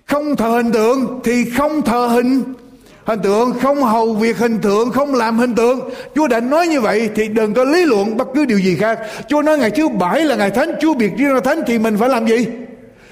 không 0.06 0.36
thờ 0.36 0.50
hình 0.50 0.72
tượng 0.72 1.20
thì 1.24 1.46
không 1.50 1.82
thờ 1.82 2.08
hình. 2.08 2.44
Hình 3.06 3.20
tượng 3.24 3.54
không 3.62 3.84
hầu 3.84 4.14
việc, 4.14 4.38
hình 4.38 4.60
tượng 4.62 4.92
không 4.92 5.14
làm 5.14 5.38
hình 5.38 5.56
tượng. 5.56 5.80
Chúa 6.16 6.28
đã 6.28 6.40
nói 6.40 6.68
như 6.68 6.82
vậy 6.82 7.10
thì 7.16 7.28
đừng 7.28 7.54
có 7.54 7.64
lý 7.64 7.86
luận 7.86 8.18
bất 8.18 8.28
cứ 8.36 8.46
điều 8.46 8.60
gì 8.60 8.76
khác. 8.76 9.00
Chúa 9.28 9.42
nói 9.42 9.58
ngày 9.58 9.72
thứ 9.72 9.88
bảy 9.88 10.26
là 10.26 10.36
ngày 10.36 10.52
thánh, 10.52 10.72
chúa 10.82 10.94
biệt 10.94 11.12
riêng 11.18 11.34
là 11.34 11.40
thánh 11.40 11.62
thì 11.68 11.80
mình 11.80 11.98
phải 11.98 12.10
làm 12.10 12.28
gì? 12.28 12.48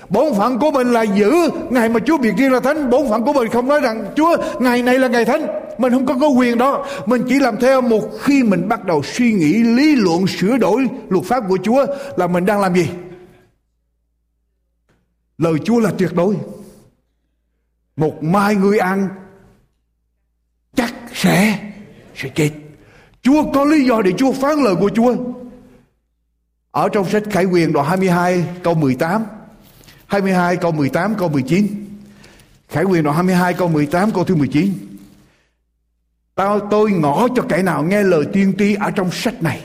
Bổn 0.09 0.33
phận 0.33 0.59
của 0.59 0.71
mình 0.71 0.93
là 0.93 1.01
giữ 1.01 1.33
ngày 1.69 1.89
mà 1.89 1.99
chúa 1.99 2.17
biệt 2.17 2.33
riêng 2.37 2.51
là 2.51 2.59
thánh. 2.59 2.89
Bổn 2.89 3.09
phận 3.09 3.23
của 3.23 3.33
mình 3.33 3.49
không 3.49 3.67
nói 3.67 3.79
rằng, 3.79 4.05
chúa, 4.15 4.37
ngày 4.59 4.81
này 4.81 4.99
là 4.99 5.07
ngày 5.07 5.25
thánh. 5.25 5.47
Mình 5.77 5.93
không 5.93 6.05
có 6.05 6.15
có 6.21 6.27
quyền 6.27 6.57
đó. 6.57 6.85
Mình 7.05 7.21
chỉ 7.29 7.39
làm 7.39 7.57
theo 7.57 7.81
một 7.81 8.09
khi 8.21 8.43
mình 8.43 8.69
bắt 8.69 8.85
đầu 8.85 9.03
suy 9.03 9.33
nghĩ, 9.33 9.53
lý 9.53 9.95
luận, 9.95 10.27
sửa 10.27 10.57
đổi 10.57 10.87
luật 11.09 11.25
pháp 11.25 11.43
của 11.49 11.57
chúa 11.63 11.85
là 12.17 12.27
mình 12.27 12.45
đang 12.45 12.61
làm 12.61 12.75
gì? 12.75 12.87
Lời 15.37 15.53
chúa 15.63 15.79
là 15.79 15.91
tuyệt 15.97 16.13
đối 16.13 16.35
một 17.95 18.23
mai 18.23 18.55
người 18.55 18.77
ăn, 18.77 19.09
chắc 20.75 20.93
sẽ 21.13 21.59
sẽ 22.15 22.29
chết. 22.29 22.51
Chúa 23.21 23.51
có 23.53 23.65
lý 23.65 23.85
do 23.85 24.01
để 24.01 24.11
Chúa 24.17 24.31
phán 24.31 24.63
lời 24.63 24.75
của 24.79 24.89
Chúa. 24.95 25.15
Ở 26.71 26.89
trong 26.89 27.09
sách 27.09 27.23
Khải 27.31 27.45
Quyền 27.45 27.73
đoạn 27.73 27.87
22 27.87 28.45
câu 28.63 28.73
18 28.73 29.25
22 30.07 30.57
câu 30.57 30.71
18 30.71 31.15
câu 31.15 31.29
19 31.29 31.67
Khải 32.69 32.83
Quyền 32.83 33.03
đoạn 33.03 33.15
22 33.15 33.53
câu 33.53 33.67
18 33.67 34.11
câu 34.11 34.23
thứ 34.23 34.35
19 34.35 34.73
Tao, 36.35 36.59
tôi 36.59 36.91
ngỏ 36.91 37.27
cho 37.35 37.43
kẻ 37.49 37.63
nào 37.63 37.83
nghe 37.83 38.03
lời 38.03 38.25
tiên 38.33 38.53
tri 38.57 38.75
ở 38.75 38.91
trong 38.91 39.11
sách 39.11 39.43
này. 39.43 39.61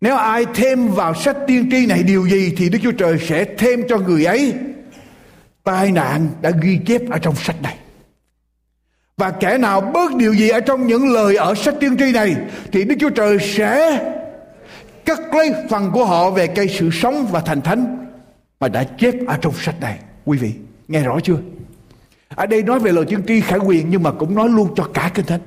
Nếu 0.00 0.16
ai 0.16 0.46
thêm 0.54 0.88
vào 0.88 1.14
sách 1.14 1.36
tiên 1.46 1.68
tri 1.70 1.86
này 1.86 2.02
điều 2.02 2.28
gì 2.28 2.54
Thì 2.56 2.68
Đức 2.68 2.78
Chúa 2.82 2.92
Trời 2.92 3.18
sẽ 3.18 3.44
thêm 3.58 3.82
cho 3.88 3.98
người 3.98 4.24
ấy 4.24 4.54
tai 5.64 5.92
nạn 5.92 6.28
đã 6.40 6.50
ghi 6.62 6.78
chép 6.86 7.02
ở 7.10 7.18
trong 7.18 7.34
sách 7.36 7.62
này 7.62 7.76
và 9.16 9.30
kẻ 9.30 9.58
nào 9.58 9.80
bớt 9.80 10.14
điều 10.14 10.34
gì 10.34 10.48
ở 10.48 10.60
trong 10.60 10.86
những 10.86 11.12
lời 11.12 11.36
ở 11.36 11.54
sách 11.54 11.74
tiên 11.80 11.96
tri 11.98 12.12
này 12.12 12.36
thì 12.72 12.84
Đức 12.84 12.94
Chúa 13.00 13.10
Trời 13.10 13.38
sẽ 13.40 14.00
cắt 15.04 15.34
lấy 15.34 15.54
phần 15.70 15.90
của 15.92 16.04
họ 16.04 16.30
về 16.30 16.46
cây 16.46 16.68
sự 16.68 16.90
sống 16.92 17.26
và 17.30 17.40
thành 17.40 17.60
thánh 17.60 18.06
mà 18.60 18.68
đã 18.68 18.84
chép 18.84 19.14
ở 19.26 19.38
trong 19.40 19.54
sách 19.54 19.80
này. 19.80 19.98
Quý 20.24 20.38
vị, 20.38 20.52
nghe 20.88 21.02
rõ 21.02 21.20
chưa? 21.22 21.36
Ở 22.28 22.46
đây 22.46 22.62
nói 22.62 22.78
về 22.78 22.92
lời 22.92 23.04
tiên 23.08 23.22
tri 23.26 23.40
khải 23.40 23.58
quyền 23.58 23.90
nhưng 23.90 24.02
mà 24.02 24.12
cũng 24.12 24.34
nói 24.34 24.48
luôn 24.48 24.74
cho 24.76 24.88
cả 24.94 25.10
kinh 25.14 25.26
thánh. 25.26 25.40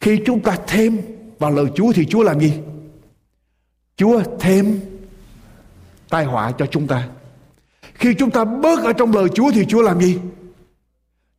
Khi 0.00 0.20
chúng 0.26 0.40
ta 0.40 0.56
thêm 0.66 1.00
vào 1.38 1.50
lời 1.50 1.66
Chúa 1.74 1.92
thì 1.92 2.06
Chúa 2.06 2.22
làm 2.22 2.40
gì? 2.40 2.52
Chúa 3.96 4.22
thêm 4.40 4.80
tai 6.08 6.24
họa 6.24 6.52
cho 6.58 6.66
chúng 6.66 6.86
ta. 6.86 7.08
Khi 8.02 8.14
chúng 8.14 8.30
ta 8.30 8.44
bớt 8.44 8.84
ở 8.84 8.92
trong 8.92 9.12
lời 9.12 9.28
Chúa 9.34 9.50
thì 9.50 9.64
Chúa 9.64 9.82
làm 9.82 10.00
gì? 10.00 10.18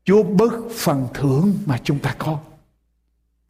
Chúa 0.05 0.23
bớt 0.23 0.53
phần 0.71 1.07
thưởng 1.13 1.53
mà 1.65 1.77
chúng 1.83 1.99
ta 1.99 2.15
có. 2.17 2.39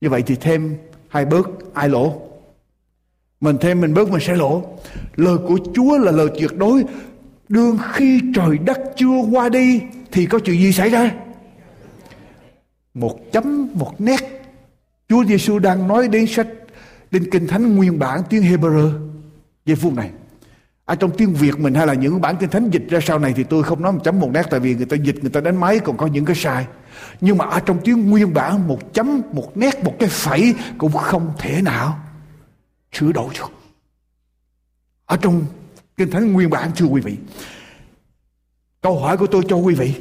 Như 0.02 0.10
vậy 0.10 0.24
thì 0.28 0.36
thêm 0.36 0.78
hay 1.08 1.26
bớt 1.26 1.50
ai 1.74 1.90
lỗ? 1.90 2.22
Mình 3.42 3.58
thêm 3.62 3.82
mình 3.82 3.94
bớt 3.94 4.10
mình 4.10 4.22
sẽ 4.22 4.36
lỗ. 4.36 4.64
Lời 5.16 5.38
của 5.48 5.60
Chúa 5.76 5.98
là 5.98 6.12
lời 6.12 6.30
tuyệt 6.40 6.58
đối. 6.58 6.84
Đương 7.50 7.78
khi 7.94 8.22
trời 8.36 8.58
đất 8.58 8.80
chưa 8.98 9.22
qua 9.32 9.50
đi 9.50 9.82
thì 10.12 10.26
có 10.26 10.40
chuyện 10.40 10.62
gì 10.62 10.72
xảy 10.72 10.90
ra? 10.90 11.12
Một 12.94 13.20
chấm, 13.32 13.68
một 13.74 14.02
nét. 14.02 14.42
Chúa 15.10 15.26
Giêsu 15.26 15.60
đang 15.60 15.88
nói 15.88 16.08
đến 16.08 16.28
sách 16.28 16.48
đến 17.12 17.30
kinh 17.32 17.48
thánh 17.48 17.76
nguyên 17.76 18.00
bản 18.00 18.22
tiếng 18.30 18.44
Hebrew 18.44 18.92
giây 19.66 19.76
phút 19.76 19.94
này 19.94 20.10
ở 20.86 20.96
trong 20.96 21.12
tiếng 21.18 21.34
Việt 21.34 21.60
mình 21.60 21.74
hay 21.74 21.88
là 21.88 21.94
những 21.94 22.22
bản 22.22 22.38
kinh 22.40 22.50
thánh 22.50 22.70
dịch 22.70 22.84
ra 22.90 23.00
sau 23.02 23.20
này 23.20 23.34
thì 23.36 23.44
tôi 23.44 23.64
không 23.64 23.82
nói 23.82 23.92
một 23.92 24.00
chấm 24.04 24.20
một 24.20 24.30
nét, 24.34 24.44
tại 24.50 24.60
vì 24.60 24.76
người 24.76 24.86
ta 24.86 24.98
dịch, 24.98 25.16
người 25.22 25.30
ta 25.30 25.42
đánh 25.42 25.58
máy 25.58 25.80
còn 25.80 25.98
có 25.98 26.08
những 26.08 26.26
cái 26.26 26.36
sai. 26.36 26.68
Nhưng 27.22 27.38
mà 27.38 27.46
ở 27.46 27.60
trong 27.60 27.80
tiếng 27.84 28.10
nguyên 28.10 28.34
bản, 28.34 28.68
một 28.68 28.94
chấm 28.94 29.22
một 29.32 29.58
nét, 29.58 29.84
một 29.84 29.94
cái 30.00 30.10
phẩy 30.10 30.56
cũng 30.78 30.92
không 30.92 31.34
thể 31.38 31.62
nào 31.62 32.00
sửa 32.92 33.12
đổi 33.12 33.34
được. 33.40 33.52
Ở 35.06 35.18
trong 35.18 35.46
kinh 35.98 36.12
thánh 36.12 36.34
nguyên 36.34 36.50
bản, 36.50 36.72
thưa 36.76 36.86
quý 36.86 37.02
vị, 37.02 37.18
câu 38.82 39.00
hỏi 39.00 39.18
của 39.18 39.28
tôi 39.28 39.44
cho 39.48 39.56
quý 39.56 39.76
vị, 39.76 39.96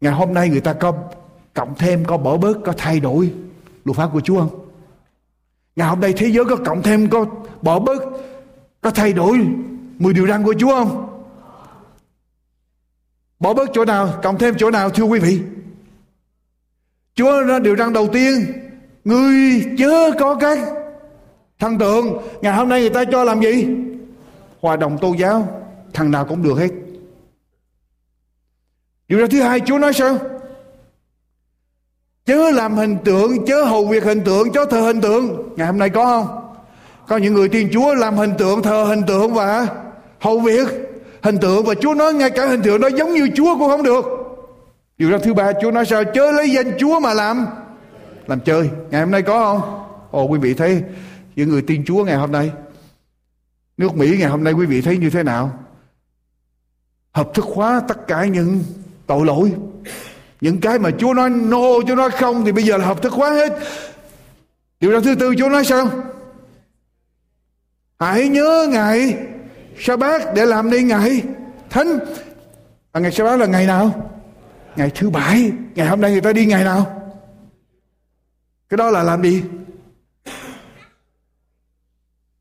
ngày 0.00 0.12
hôm 0.12 0.34
nay 0.34 0.48
người 0.48 0.60
ta 0.60 0.72
có 0.72 0.92
cộng 1.54 1.74
thêm, 1.74 2.04
có 2.04 2.16
bỏ 2.16 2.36
bớt, 2.36 2.56
có 2.64 2.72
thay 2.76 3.00
đổi 3.00 3.32
luật 3.84 3.96
pháp 3.96 4.10
của 4.12 4.20
Chúa 4.20 4.40
không? 4.40 4.66
Ngày 5.76 5.88
hôm 5.88 6.00
nay 6.00 6.12
thế 6.16 6.26
giới 6.26 6.44
có 6.44 6.56
cộng 6.56 6.82
thêm, 6.82 7.08
có 7.08 7.26
bỏ 7.62 7.78
bớt 7.78 8.02
có 8.80 8.90
thay 8.90 9.12
đổi 9.12 9.38
mười 9.98 10.14
điều 10.14 10.26
răn 10.26 10.44
của 10.44 10.54
Chúa 10.58 10.74
không? 10.74 11.06
Bỏ 13.38 13.54
bớt 13.54 13.70
chỗ 13.74 13.84
nào, 13.84 14.20
cộng 14.22 14.38
thêm 14.38 14.54
chỗ 14.58 14.70
nào 14.70 14.90
thưa 14.90 15.04
quý 15.04 15.20
vị? 15.20 15.40
Chúa 17.14 17.42
ra 17.42 17.58
điều 17.58 17.76
răn 17.76 17.92
đầu 17.92 18.08
tiên, 18.12 18.46
người 19.04 19.66
chớ 19.78 20.10
có 20.18 20.34
các 20.34 20.58
thần 21.58 21.78
tượng. 21.78 22.18
Ngày 22.42 22.52
hôm 22.52 22.68
nay 22.68 22.80
người 22.80 22.90
ta 22.90 23.04
cho 23.12 23.24
làm 23.24 23.40
gì? 23.40 23.68
Hòa 24.60 24.76
đồng 24.76 24.98
tôn 24.98 25.16
giáo, 25.16 25.64
thằng 25.92 26.10
nào 26.10 26.24
cũng 26.24 26.42
được 26.42 26.58
hết. 26.58 26.70
Điều 29.08 29.18
ra 29.18 29.26
thứ 29.30 29.42
hai 29.42 29.60
Chúa 29.60 29.78
nói 29.78 29.92
sao? 29.92 30.18
chớ 32.30 32.50
làm 32.50 32.76
hình 32.76 32.96
tượng 33.04 33.46
chớ 33.46 33.64
hầu 33.64 33.86
việc 33.86 34.04
hình 34.04 34.24
tượng 34.24 34.52
chớ 34.52 34.64
thờ 34.70 34.80
hình 34.80 35.00
tượng 35.00 35.54
ngày 35.56 35.66
hôm 35.66 35.78
nay 35.78 35.90
có 35.90 36.04
không 36.04 36.39
có 37.10 37.16
những 37.16 37.34
người 37.34 37.48
tiên 37.48 37.68
chúa 37.72 37.94
làm 37.94 38.16
hình 38.16 38.32
tượng 38.38 38.62
thờ 38.62 38.84
hình 38.84 39.02
tượng 39.06 39.34
và 39.34 39.68
hầu 40.20 40.40
việc, 40.40 40.68
hình 41.22 41.38
tượng 41.38 41.64
và 41.64 41.74
chúa 41.74 41.94
nói 41.94 42.14
ngay 42.14 42.30
cả 42.30 42.46
hình 42.46 42.62
tượng 42.62 42.80
đó 42.80 42.88
giống 42.88 43.14
như 43.14 43.28
chúa 43.34 43.58
cũng 43.58 43.68
không 43.68 43.82
được. 43.82 44.04
Điều 44.98 45.10
ra 45.10 45.18
thứ 45.22 45.34
ba, 45.34 45.52
chúa 45.62 45.70
nói 45.70 45.86
sao? 45.86 46.04
Chớ 46.04 46.32
lấy 46.32 46.50
danh 46.50 46.72
chúa 46.78 47.00
mà 47.00 47.14
làm 47.14 47.46
làm 48.26 48.40
chơi. 48.40 48.70
Ngày 48.90 49.00
hôm 49.00 49.10
nay 49.10 49.22
có 49.22 49.44
không? 49.44 49.84
Ồ, 50.10 50.24
quý 50.24 50.38
vị 50.38 50.54
thấy 50.54 50.82
những 51.36 51.48
người 51.48 51.62
tiên 51.62 51.82
chúa 51.86 52.04
ngày 52.04 52.16
hôm 52.16 52.32
nay. 52.32 52.50
Nước 53.76 53.96
mỹ 53.96 54.16
ngày 54.18 54.28
hôm 54.28 54.44
nay 54.44 54.52
quý 54.52 54.66
vị 54.66 54.80
thấy 54.80 54.98
như 54.98 55.10
thế 55.10 55.22
nào? 55.22 55.58
Hợp 57.12 57.34
thức 57.34 57.44
hóa 57.54 57.82
tất 57.88 58.06
cả 58.06 58.24
những 58.24 58.64
tội 59.06 59.26
lỗi. 59.26 59.52
Những 60.40 60.60
cái 60.60 60.78
mà 60.78 60.90
Chúa 60.98 61.14
nói 61.14 61.30
no, 61.30 61.80
Chúa 61.88 61.94
nói 61.94 62.10
không 62.10 62.44
thì 62.44 62.52
bây 62.52 62.64
giờ 62.64 62.76
là 62.76 62.86
hợp 62.86 63.02
thức 63.02 63.12
hóa 63.12 63.30
hết. 63.30 63.58
Điều 64.80 64.90
ra 64.90 65.00
thứ 65.04 65.14
tư, 65.14 65.34
Chúa 65.38 65.48
nói 65.48 65.64
sao? 65.64 65.88
Hãy 68.00 68.28
nhớ 68.28 68.66
ngày 68.70 69.16
sa 69.78 69.96
bát 69.96 70.22
để 70.34 70.46
làm 70.46 70.70
đi 70.70 70.82
ngày 70.82 71.22
thánh. 71.70 71.98
À, 72.92 73.00
ngày 73.00 73.12
sa 73.12 73.24
bát 73.24 73.36
là 73.36 73.46
ngày 73.46 73.66
nào? 73.66 74.10
Ngày 74.76 74.90
thứ 74.94 75.10
bảy. 75.10 75.52
Ngày 75.74 75.86
hôm 75.86 76.00
nay 76.00 76.10
người 76.12 76.20
ta 76.20 76.32
đi 76.32 76.46
ngày 76.46 76.64
nào? 76.64 77.12
Cái 78.68 78.78
đó 78.78 78.90
là 78.90 79.02
làm 79.02 79.22
gì? 79.22 79.42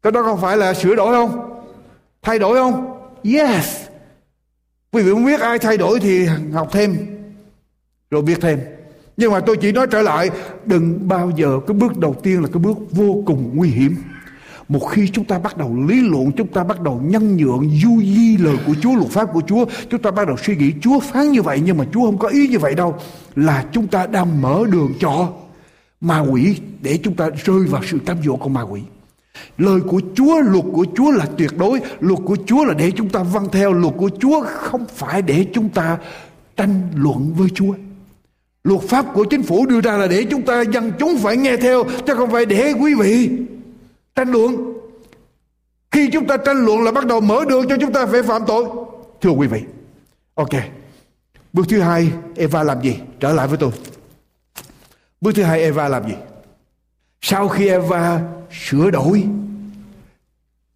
Cái 0.02 0.12
đó 0.12 0.24
không 0.24 0.42
phải 0.42 0.58
là 0.58 0.74
sửa 0.74 0.96
đổi 0.96 1.14
không? 1.14 1.62
Thay 2.22 2.40
đổi 2.40 2.56
không? 2.56 3.00
Yes. 3.24 3.76
Quý 4.92 5.04
vị 5.04 5.14
muốn 5.14 5.26
biết 5.26 5.40
ai 5.40 5.60
thay 5.60 5.78
đổi 5.78 6.00
thì 6.00 6.26
học 6.54 6.70
thêm. 6.72 6.98
Rồi 8.12 8.22
biết 8.22 8.38
thêm. 8.42 8.60
Nhưng 9.18 9.32
mà 9.32 9.40
tôi 9.40 9.58
chỉ 9.62 9.72
nói 9.72 9.88
trở 9.92 10.02
lại 10.02 10.30
đừng 10.66 11.08
bao 11.08 11.32
giờ 11.36 11.60
cái 11.68 11.78
bước 11.78 11.98
đầu 11.98 12.16
tiên 12.24 12.42
là 12.42 12.48
cái 12.54 12.60
bước 12.60 12.78
vô 12.92 13.24
cùng 13.26 13.52
nguy 13.54 13.70
hiểm 13.70 13.96
một 14.70 14.80
khi 14.80 15.08
chúng 15.14 15.26
ta 15.26 15.40
bắt 15.40 15.58
đầu 15.58 15.76
lý 15.88 16.02
luận, 16.02 16.32
chúng 16.32 16.48
ta 16.48 16.64
bắt 16.64 16.82
đầu 16.82 17.02
nhân 17.04 17.38
nhượng, 17.38 17.70
du 17.84 18.02
di 18.02 18.38
lời 18.38 18.56
của 18.68 18.74
Chúa, 18.82 18.96
luật 18.96 19.10
pháp 19.10 19.34
của 19.34 19.42
Chúa, 19.48 19.66
chúng 19.90 20.02
ta 20.02 20.12
bắt 20.12 20.28
đầu 20.28 20.38
suy 20.38 20.56
nghĩ, 20.56 20.72
Chúa 20.82 21.00
phán 21.00 21.32
như 21.32 21.42
vậy 21.42 21.62
nhưng 21.66 21.78
mà 21.78 21.86
Chúa 21.94 22.06
không 22.06 22.18
có 22.18 22.28
ý 22.28 22.48
như 22.48 22.60
vậy 22.60 22.76
đâu, 22.76 22.96
là 23.36 23.66
chúng 23.72 23.88
ta 23.88 24.08
đang 24.08 24.42
mở 24.42 24.64
đường 24.72 24.94
cho 25.00 25.30
ma 26.02 26.20
quỷ 26.20 26.58
để 26.82 27.00
chúng 27.04 27.16
ta 27.16 27.30
rơi 27.46 27.60
vào 27.60 27.82
sự 27.84 28.00
cám 28.06 28.18
dỗ 28.26 28.36
của 28.36 28.50
ma 28.50 28.62
quỷ. 28.62 28.82
Lời 29.58 29.80
của 29.82 30.02
Chúa, 30.16 30.40
luật 30.40 30.66
của 30.74 30.86
Chúa 30.96 31.12
là 31.12 31.26
tuyệt 31.38 31.52
đối, 31.58 31.80
luật 32.00 32.20
của 32.26 32.38
Chúa 32.46 32.66
là 32.66 32.74
để 32.74 32.92
chúng 32.92 33.10
ta 33.10 33.24
vâng 33.24 33.48
theo, 33.52 33.74
luật 33.74 33.94
của 33.98 34.10
Chúa 34.20 34.44
không 34.46 34.86
phải 34.96 35.22
để 35.22 35.46
chúng 35.54 35.70
ta 35.70 35.98
tranh 36.58 36.82
luận 36.96 37.34
với 37.38 37.50
Chúa. 37.56 37.74
Luật 38.64 38.82
pháp 38.82 39.06
của 39.14 39.24
chính 39.24 39.44
phủ 39.44 39.66
đưa 39.66 39.82
ra 39.82 39.98
là 39.98 40.08
để 40.08 40.24
chúng 40.24 40.42
ta 40.42 40.62
dân 40.62 40.92
chúng 41.00 41.18
phải 41.18 41.38
nghe 41.38 41.58
theo, 41.58 41.84
chứ 42.08 42.16
không 42.16 42.32
phải 42.32 42.46
để 42.46 42.74
quý 42.82 42.94
vị 42.94 43.30
tranh 44.20 44.32
luận. 44.32 44.74
Khi 45.92 46.10
chúng 46.14 46.28
ta 46.28 46.38
tranh 46.38 46.66
luận 46.66 46.84
là 46.84 46.92
bắt 46.92 47.06
đầu 47.06 47.22
mở 47.22 47.46
đường 47.50 47.66
cho 47.70 47.78
chúng 47.82 47.94
ta 47.94 48.06
phải 48.06 48.24
phạm 48.24 48.42
tội. 48.48 48.66
Thưa 49.22 49.30
quý 49.30 49.48
vị. 49.48 49.64
Ok. 50.36 50.50
Bước 51.54 51.66
thứ 51.70 51.82
hai 51.82 52.12
Eva 52.36 52.64
làm 52.64 52.82
gì? 52.82 53.00
Trở 53.20 53.34
lại 53.34 53.48
với 53.48 53.58
tôi. 53.58 53.72
Bước 55.22 55.32
thứ 55.36 55.44
hai 55.44 55.62
Eva 55.62 55.88
làm 55.88 56.08
gì? 56.08 56.16
Sau 57.22 57.50
khi 57.50 57.68
Eva 57.68 58.22
sửa 58.52 58.90
đổi 58.92 59.28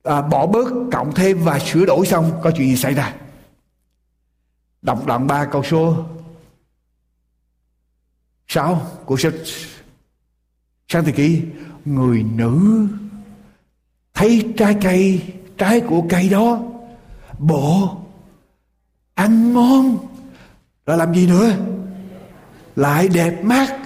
à, 0.04 0.22
bỏ 0.22 0.46
bớt 0.48 0.68
cộng 0.92 1.14
thêm 1.16 1.44
và 1.44 1.60
sửa 1.60 1.86
đổi 1.86 2.06
xong 2.06 2.40
có 2.44 2.52
chuyện 2.52 2.68
gì 2.68 2.76
xảy 2.76 2.94
ra? 2.94 3.16
Đọc 4.82 5.06
đoạn 5.06 5.28
3 5.28 5.46
câu 5.46 5.64
số 5.64 6.06
Sao? 8.48 8.92
Của 9.06 9.18
sách 9.18 9.34
Sáng 10.88 11.06
thế 11.06 11.12
kỳ 11.12 11.42
Người 11.86 12.24
nữ 12.24 12.88
Thấy 14.14 14.54
trái 14.58 14.78
cây, 14.82 15.22
Trái 15.58 15.80
của 15.80 16.04
cây 16.10 16.30
đó 16.30 16.60
Bộ 17.40 17.98
Ăn 19.14 19.54
ngon. 19.54 19.98
Rồi 20.86 20.98
làm 20.98 21.14
gì 21.14 21.28
nữa? 21.28 21.52
Lại 22.76 23.08
đẹp 23.08 23.44
mắt 23.44 23.80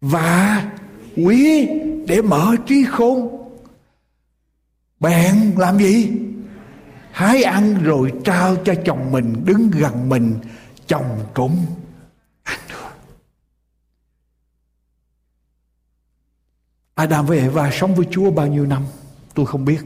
Và 0.00 0.70
quý 1.16 1.68
Để 2.06 2.22
mở 2.22 2.56
trí 2.66 2.84
khôn. 2.84 3.34
Bạn 5.00 5.52
làm 5.58 5.78
gì? 5.78 6.12
Hái 7.12 7.42
ăn 7.42 7.82
rồi 7.82 8.12
trao 8.24 8.56
cho 8.64 8.74
chồng 8.84 9.12
mình, 9.12 9.42
Đứng 9.44 9.70
gần 9.70 10.08
mình, 10.08 10.34
Chồng 10.86 11.24
cũng 11.34 11.66
Adam 16.94 17.26
với 17.26 17.38
Eva 17.38 17.70
sống 17.72 17.94
với 17.94 18.06
Chúa 18.10 18.30
bao 18.30 18.46
nhiêu 18.46 18.66
năm? 18.66 18.82
Tôi 19.38 19.46
không 19.46 19.64
biết 19.64 19.80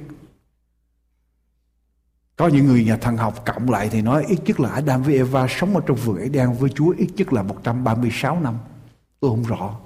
có 2.36 2.48
những 2.48 2.66
người 2.66 2.84
nhà 2.84 2.96
thần 2.96 3.16
học 3.16 3.42
cộng 3.46 3.70
lại 3.70 3.88
thì 3.92 4.02
nói 4.02 4.24
ít 4.28 4.38
nhất 4.44 4.60
là 4.60 4.70
Adam 4.70 5.02
với 5.02 5.14
Eva 5.14 5.46
sống 5.50 5.76
ở 5.76 5.82
trong 5.86 5.96
vườn 5.96 6.16
Eden 6.16 6.52
với 6.52 6.70
Chúa 6.74 6.94
ít 6.98 7.08
nhất 7.16 7.32
là 7.32 7.42
136 7.42 8.40
năm. 8.40 8.58
Tôi 9.20 9.30
không 9.30 9.42
rõ. 9.42 9.80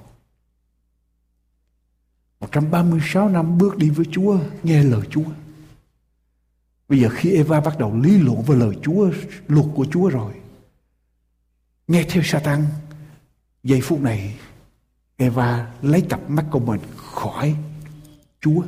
136 2.40 3.28
năm 3.28 3.58
bước 3.58 3.76
đi 3.76 3.90
với 3.90 4.06
Chúa, 4.10 4.38
nghe 4.62 4.84
lời 4.84 5.06
Chúa. 5.10 5.30
Bây 6.88 7.00
giờ 7.00 7.08
khi 7.12 7.36
Eva 7.36 7.60
bắt 7.60 7.78
đầu 7.78 7.96
lý 7.96 8.18
luận 8.18 8.42
với 8.42 8.56
lời 8.56 8.76
Chúa, 8.82 9.10
luật 9.48 9.66
của 9.74 9.86
Chúa 9.90 10.08
rồi. 10.08 10.32
Nghe 11.88 12.04
theo 12.08 12.22
Satan, 12.22 12.64
giây 13.62 13.80
phút 13.80 14.00
này 14.00 14.38
Eva 15.16 15.72
lấy 15.82 16.00
cặp 16.00 16.30
mắt 16.30 16.44
của 16.50 16.60
mình 16.60 16.80
khỏi 16.96 17.56
Chúa. 18.40 18.62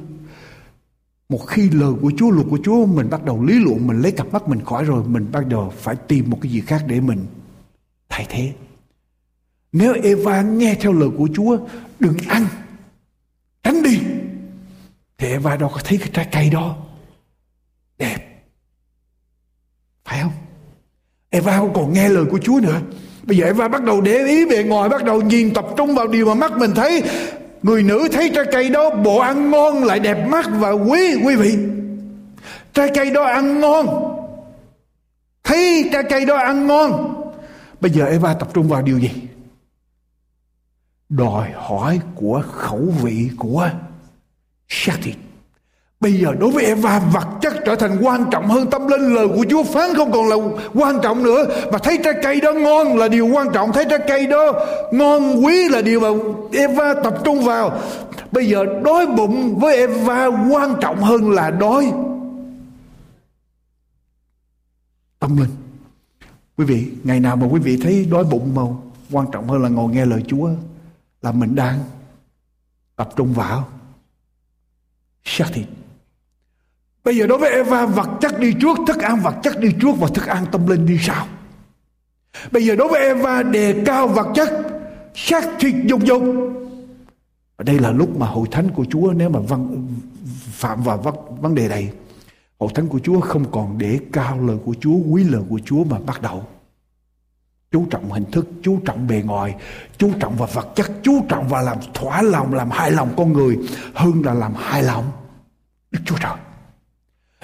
Một 1.29 1.47
khi 1.47 1.71
lời 1.71 1.93
của 2.03 2.13
Chúa, 2.17 2.31
luật 2.31 2.47
của 2.51 2.59
Chúa 2.65 2.87
mình 2.87 3.11
bắt 3.11 3.25
đầu 3.25 3.45
lý 3.45 3.55
luận, 3.65 3.87
mình 3.87 4.03
lấy 4.03 4.13
cặp 4.13 4.33
mắt 4.33 4.49
mình 4.49 4.65
khỏi 4.65 4.85
rồi, 4.85 5.05
mình 5.05 5.27
bắt 5.33 5.47
đầu 5.47 5.73
phải 5.77 5.97
tìm 5.97 6.31
một 6.31 6.39
cái 6.43 6.53
gì 6.53 6.61
khác 6.61 6.85
để 6.87 7.01
mình 7.01 7.27
thay 8.09 8.27
thế. 8.29 8.53
Nếu 9.73 9.95
Eva 10.03 10.43
nghe 10.43 10.75
theo 10.81 10.93
lời 10.93 11.09
của 11.19 11.29
Chúa, 11.35 11.59
đừng 12.01 12.17
ăn, 12.29 12.47
tránh 13.63 13.83
đi. 13.83 14.01
Thì 15.19 15.29
Eva 15.29 15.57
đâu 15.57 15.71
có 15.75 15.81
thấy 15.85 15.99
cái 15.99 16.09
trái 16.13 16.29
cây 16.33 16.51
đó 16.51 16.77
đẹp. 17.99 18.19
Phải 20.05 20.21
không? 20.23 20.33
Eva 21.31 21.57
không 21.57 21.73
còn 21.75 21.93
nghe 21.93 22.09
lời 22.09 22.25
của 22.31 22.39
Chúa 22.39 22.61
nữa. 22.63 22.81
Bây 23.23 23.37
giờ 23.37 23.47
Eva 23.47 23.69
bắt 23.69 23.85
đầu 23.85 24.01
để 24.01 24.27
ý 24.27 24.45
về 24.45 24.65
ngoài 24.65 24.89
Bắt 24.89 25.05
đầu 25.05 25.23
nhìn 25.23 25.55
tập 25.55 25.67
trung 25.77 25.95
vào 25.95 26.09
điều 26.09 26.27
mà 26.27 26.35
mắt 26.35 26.53
mình 26.57 26.71
thấy 26.75 27.03
Người 27.63 27.83
nữ 27.83 28.09
thấy 28.13 28.31
trái 28.35 28.45
cây 28.53 28.71
đó, 28.71 28.91
bộ 28.91 29.19
ăn 29.19 29.51
ngon 29.51 29.85
lại 29.85 30.01
đẹp 30.01 30.27
mắt 30.29 30.47
và 30.51 30.71
quý 30.71 31.15
quý 31.25 31.37
vị. 31.37 31.59
Trái 32.73 32.91
cây 32.95 33.11
đó 33.11 33.25
ăn 33.25 33.61
ngon. 33.61 33.87
Thấy 35.45 35.89
trái 35.93 36.03
cây 36.11 36.25
đó 36.25 36.37
ăn 36.37 36.67
ngon. 36.67 37.15
Bây 37.81 37.91
giờ 37.91 38.05
Eva 38.05 38.35
tập 38.35 38.49
trung 38.55 38.69
vào 38.69 38.83
điều 38.83 38.99
gì? 38.99 39.11
Đòi 41.09 41.51
hỏi 41.55 42.01
của 42.15 42.43
khẩu 42.53 42.93
vị 43.03 43.31
của 43.39 43.71
xác 44.69 44.99
thịt. 45.03 45.17
Bây 46.01 46.13
giờ 46.13 46.35
đối 46.39 46.51
với 46.51 46.65
Eva, 46.65 46.99
vật 46.99 47.27
chất 47.41 47.55
trở 47.67 47.77
thành 47.77 47.99
quan 48.01 48.25
trọng 48.31 48.47
hơn 48.49 48.71
tâm 48.71 48.89
linh, 48.89 49.15
lời 49.15 49.29
của 49.29 49.45
Chúa 49.51 49.63
phán 49.63 49.95
không 49.97 50.13
còn 50.13 50.29
là 50.29 50.37
quan 50.75 50.99
trọng 51.03 51.23
nữa. 51.23 51.45
Và 51.73 51.79
thấy 51.79 51.99
trái 52.05 52.15
cây 52.23 52.41
đó 52.41 52.53
ngon 52.53 52.97
là 52.97 53.09
điều 53.09 53.27
quan 53.27 53.49
trọng, 53.55 53.73
thấy 53.73 53.85
trái 53.91 53.99
cây 54.09 54.27
đó 54.27 54.53
ngon 54.93 55.45
quý 55.45 55.69
là 55.69 55.83
điều 55.83 56.01
mà 56.01 56.09
Eva 56.53 56.95
tập 57.05 57.15
trung 57.25 57.45
vào. 57.45 57.81
Bây 58.33 58.49
giờ 58.49 58.65
đói 58.85 59.07
bụng 59.07 59.59
với 59.59 59.77
Eva, 59.77 60.27
quan 60.27 60.75
trọng 60.81 61.03
hơn 61.03 61.31
là 61.31 61.51
đói 61.51 61.93
tâm 65.19 65.37
linh. 65.37 65.51
Quý 66.57 66.65
vị, 66.65 66.91
ngày 67.05 67.21
nào 67.21 67.37
mà 67.37 67.47
quý 67.51 67.61
vị 67.61 67.79
thấy 67.83 68.05
đói 68.11 68.25
bụng 68.25 68.55
mà 68.55 68.63
quan 69.11 69.27
trọng 69.33 69.49
hơn 69.49 69.63
là 69.63 69.69
ngồi 69.69 69.93
nghe 69.93 70.07
lời 70.07 70.23
Chúa 70.29 70.51
là 71.23 71.33
mình 71.33 71.55
đang 71.55 71.79
tập 72.97 73.09
trung 73.17 73.33
vào. 73.33 73.69
Xác 75.25 75.47
thịt. 75.53 75.67
Bây 77.09 77.17
giờ 77.17 77.27
đối 77.27 77.39
với 77.39 77.51
Eva 77.51 77.87
vật 77.87 78.09
chất 78.21 78.41
đi 78.41 78.55
trước, 78.61 78.79
thức 78.87 78.99
ăn 78.99 79.21
vật 79.21 79.35
chất 79.43 79.61
đi 79.61 79.73
trước 79.81 79.93
và 79.99 80.09
thức 80.15 80.27
ăn 80.27 80.47
tâm 80.53 80.67
linh 80.67 80.87
đi 80.87 80.99
sau. 81.01 81.27
Bây 82.51 82.67
giờ 82.67 82.77
đối 82.77 82.89
với 82.89 83.01
Eva 83.01 83.43
đề 83.43 83.83
cao 83.87 84.09
vật 84.09 84.27
chất, 84.35 84.51
xác 85.15 85.45
thịt 85.61 85.75
dục 85.85 86.01
dục. 86.05 86.23
Và 87.57 87.65
đây 87.65 87.79
là 87.79 87.91
lúc 87.91 88.19
mà 88.19 88.27
hội 88.27 88.49
thánh 88.51 88.71
của 88.71 88.85
Chúa 88.91 89.13
nếu 89.13 89.29
mà 89.29 89.41
văn, 89.41 89.89
phạm 90.51 90.83
vào 90.83 90.99
vấn, 90.99 91.15
vấn 91.41 91.55
đề 91.55 91.69
này. 91.69 91.93
Hội 92.59 92.71
thánh 92.75 92.89
của 92.89 92.99
Chúa 92.99 93.21
không 93.21 93.51
còn 93.51 93.79
để 93.79 93.99
cao 94.13 94.41
lời 94.41 94.57
của 94.65 94.75
Chúa, 94.81 94.97
quý 95.11 95.25
lời 95.25 95.43
của 95.49 95.61
Chúa 95.65 95.85
mà 95.85 95.99
bắt 96.07 96.23
đầu. 96.23 96.45
Chú 97.71 97.87
trọng 97.91 98.13
hình 98.13 98.31
thức, 98.33 98.47
chú 98.63 98.79
trọng 98.85 99.07
bề 99.07 99.23
ngoài, 99.25 99.55
chú 99.99 100.11
trọng 100.21 100.37
vào 100.37 100.49
vật 100.53 100.69
chất, 100.75 100.91
chú 101.03 101.25
trọng 101.29 101.49
vào 101.49 101.65
làm 101.65 101.79
thỏa 101.95 102.23
lòng, 102.23 102.55
làm 102.55 102.71
hài 102.71 102.91
lòng 102.91 103.15
con 103.17 103.33
người 103.33 103.59
hơn 103.95 104.23
là 104.25 104.35
làm 104.35 104.55
hài 104.55 104.83
lòng 104.83 105.05
Đức 105.91 106.01
Chúa 106.05 106.17
Trời. 106.21 106.37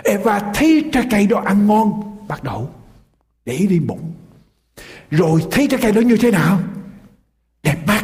Eva 0.02 0.40
thấy 0.54 0.84
trái 0.92 1.06
cây 1.10 1.26
đó 1.26 1.42
ăn 1.44 1.66
ngon 1.66 2.02
bắt 2.28 2.44
đầu 2.44 2.70
để 3.44 3.66
đi 3.70 3.78
bụng 3.78 4.12
rồi 5.10 5.42
thấy 5.50 5.66
trái 5.66 5.80
cây 5.82 5.92
đó 5.92 6.00
như 6.00 6.16
thế 6.16 6.30
nào? 6.30 6.58
Đẹp 7.62 7.76
mắt. 7.86 8.02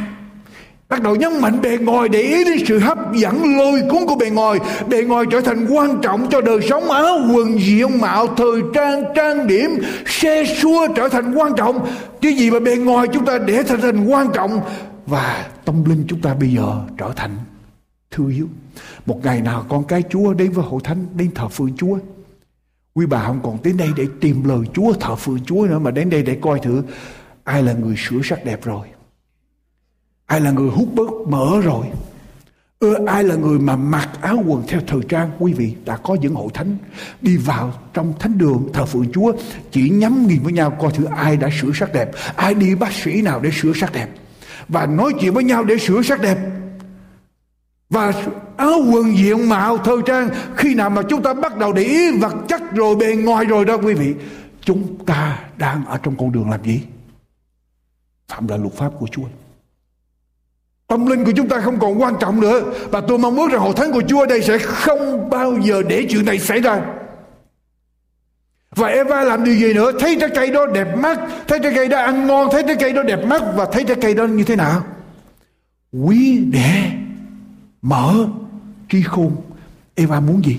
Bắt 0.88 1.03
đầu 1.03 1.16
nhấn 1.16 1.40
mạnh 1.40 1.61
bề 1.62 1.76
ngoài 1.76 2.09
để 2.09 2.20
ý 2.20 2.44
đến 2.44 2.59
sự 2.66 2.79
hấp 2.79 3.14
dẫn 3.14 3.57
lôi 3.59 3.83
cuốn 3.90 4.07
của 4.07 4.16
bề 4.16 4.31
ngoài. 4.31 4.59
Bề 4.88 5.03
ngoài 5.03 5.24
trở 5.31 5.40
thành 5.40 5.66
quan 5.66 6.00
trọng 6.03 6.26
cho 6.31 6.40
đời 6.40 6.61
sống 6.70 6.90
áo 6.90 7.18
quần 7.35 7.61
diện 7.61 8.00
mạo, 8.00 8.26
thời 8.26 8.62
trang 8.74 9.05
trang 9.14 9.46
điểm. 9.46 9.70
Xe 10.07 10.44
xua 10.62 10.88
trở 10.96 11.09
thành 11.09 11.35
quan 11.35 11.53
trọng. 11.57 11.87
Cái 12.20 12.33
gì 12.33 12.50
mà 12.50 12.61
bề 12.61 12.76
ngoài 12.76 13.07
chúng 13.12 13.24
ta 13.24 13.38
để 13.38 13.62
trở 13.68 13.76
thành 13.76 14.07
quan 14.07 14.26
trọng. 14.35 14.61
Và 15.07 15.46
tâm 15.64 15.85
linh 15.85 16.05
chúng 16.09 16.20
ta 16.20 16.35
bây 16.35 16.48
giờ 16.48 16.81
trở 16.98 17.12
thành 17.16 17.31
thư 18.10 18.30
yếu 18.30 18.48
một 19.06 19.20
ngày 19.24 19.40
nào 19.40 19.66
con 19.68 19.84
cái 19.84 20.02
chúa 20.10 20.32
đến 20.34 20.52
với 20.52 20.64
hội 20.64 20.80
thánh, 20.84 21.06
đến 21.14 21.30
thờ 21.34 21.48
phượng 21.48 21.76
chúa? 21.76 21.98
Quý 22.94 23.06
bà 23.06 23.24
không 23.26 23.40
còn 23.42 23.58
đến 23.62 23.76
đây 23.76 23.88
để 23.96 24.06
tìm 24.20 24.44
lời 24.44 24.60
chúa, 24.74 24.92
thờ 24.92 25.16
phượng 25.16 25.44
chúa 25.44 25.66
nữa, 25.66 25.78
mà 25.78 25.90
đến 25.90 26.10
đây 26.10 26.22
để 26.22 26.38
coi 26.42 26.60
thử 26.60 26.82
ai 27.44 27.62
là 27.62 27.72
người 27.72 27.94
sửa 27.98 28.20
sắc 28.24 28.44
đẹp 28.44 28.64
rồi. 28.64 28.86
Ai 30.26 30.40
là 30.40 30.50
người 30.50 30.70
hút 30.70 30.88
bớt 30.94 31.10
mỡ 31.28 31.60
rồi? 31.60 31.86
Ưa 32.78 33.06
ai 33.06 33.24
là 33.24 33.34
người 33.34 33.58
mà 33.58 33.76
mặc 33.76 34.08
áo 34.20 34.42
quần 34.46 34.62
theo 34.68 34.80
thời 34.86 35.00
trang? 35.08 35.30
Quý 35.38 35.52
vị, 35.52 35.74
đã 35.84 35.96
có 35.96 36.14
những 36.14 36.34
hội 36.34 36.48
thánh 36.54 36.76
đi 37.20 37.36
vào 37.36 37.72
trong 37.94 38.12
thánh 38.18 38.38
đường 38.38 38.68
thờ 38.72 38.86
phượng 38.86 39.12
chúa, 39.12 39.32
chỉ 39.70 39.90
nhắm 39.90 40.26
nhìn 40.26 40.42
với 40.42 40.52
nhau 40.52 40.70
coi 40.70 40.92
thử 40.92 41.04
ai 41.04 41.36
đã 41.36 41.48
sửa 41.60 41.70
sắc 41.74 41.92
đẹp. 41.92 42.10
Ai 42.36 42.54
đi 42.54 42.74
bác 42.74 42.92
sĩ 42.92 43.22
nào 43.22 43.40
để 43.40 43.50
sửa 43.52 43.72
sắc 43.72 43.92
đẹp? 43.92 44.08
Và 44.68 44.86
nói 44.86 45.12
chuyện 45.20 45.34
với 45.34 45.44
nhau 45.44 45.64
để 45.64 45.78
sửa 45.78 46.02
sắc 46.02 46.20
đẹp 46.20 46.38
và 47.90 48.12
áo 48.57 48.83
quần 48.92 49.16
diện 49.16 49.48
mạo 49.48 49.79
thời 49.79 49.96
trang, 50.07 50.29
khi 50.57 50.74
nào 50.74 50.90
mà 50.90 51.03
chúng 51.09 51.22
ta 51.22 51.35
bắt 51.35 51.57
đầu 51.57 51.72
để 51.72 51.83
ý 51.83 52.18
vật 52.18 52.35
chất 52.48 52.74
rồi 52.74 52.96
bề 52.96 53.14
ngoài 53.14 53.44
rồi 53.44 53.64
đó, 53.64 53.76
quý 53.76 53.94
vị, 53.94 54.14
chúng 54.61 55.05
ta 55.07 55.38
đang 55.57 55.85
ở 55.85 55.98
trong 56.03 56.16
con 56.16 56.33
đường 56.33 56.50
làm 56.50 56.64
gì? 56.64 56.81
Phạm 58.29 58.48
là 58.48 58.57
luật 58.57 58.72
pháp 58.72 58.90
của 58.98 59.07
Chúa. 59.11 59.24
Tâm 60.87 61.07
linh 61.07 61.24
của 61.24 61.33
chúng 61.37 61.48
ta 61.48 61.61
không 61.61 61.79
còn 61.79 62.03
quan 62.03 62.14
trọng 62.20 62.40
nữa. 62.40 62.62
Và 62.90 63.00
tôi 63.00 63.18
mong 63.18 63.37
ước 63.37 63.50
rằng 63.50 63.61
hội 63.61 63.74
thánh 63.76 63.92
của 63.92 64.03
Chúa 64.09 64.26
đây 64.26 64.42
sẽ 64.42 64.59
không 64.59 65.31
bao 65.31 65.59
giờ 65.62 65.83
để 65.88 66.07
chuyện 66.11 66.24
này 66.24 66.38
xảy 66.38 66.61
ra. 66.61 66.81
Và 68.76 68.88
Eva 68.88 69.24
làm 69.24 69.44
điều 69.44 69.55
gì 69.55 69.74
nữa? 69.74 69.92
Thấy 70.00 70.16
trái 70.20 70.31
cây 70.35 70.50
đó 70.50 70.66
đẹp 70.66 70.96
mắt, 70.96 71.18
Thấy 71.48 71.59
trái 71.62 71.72
cây 71.74 71.88
đó 71.88 71.98
ăn 71.98 72.26
ngon, 72.26 72.48
Thấy 72.53 72.62
trái 72.66 72.76
cây 72.81 72.92
đó 72.92 73.03
đẹp 73.03 73.26
mắt, 73.26 73.42
Và 73.57 73.64
thấy 73.72 73.85
trái 73.85 73.96
cây 74.00 74.14
đó 74.14 74.24
như 74.24 74.44
thế 74.44 74.57
nào? 74.57 74.85
Quý 75.92 76.38
để 76.38 76.90
mở 77.82 78.14
trí 78.88 79.02
khôn. 79.02 79.36
Eva 79.94 80.20
muốn 80.20 80.44
gì? 80.44 80.58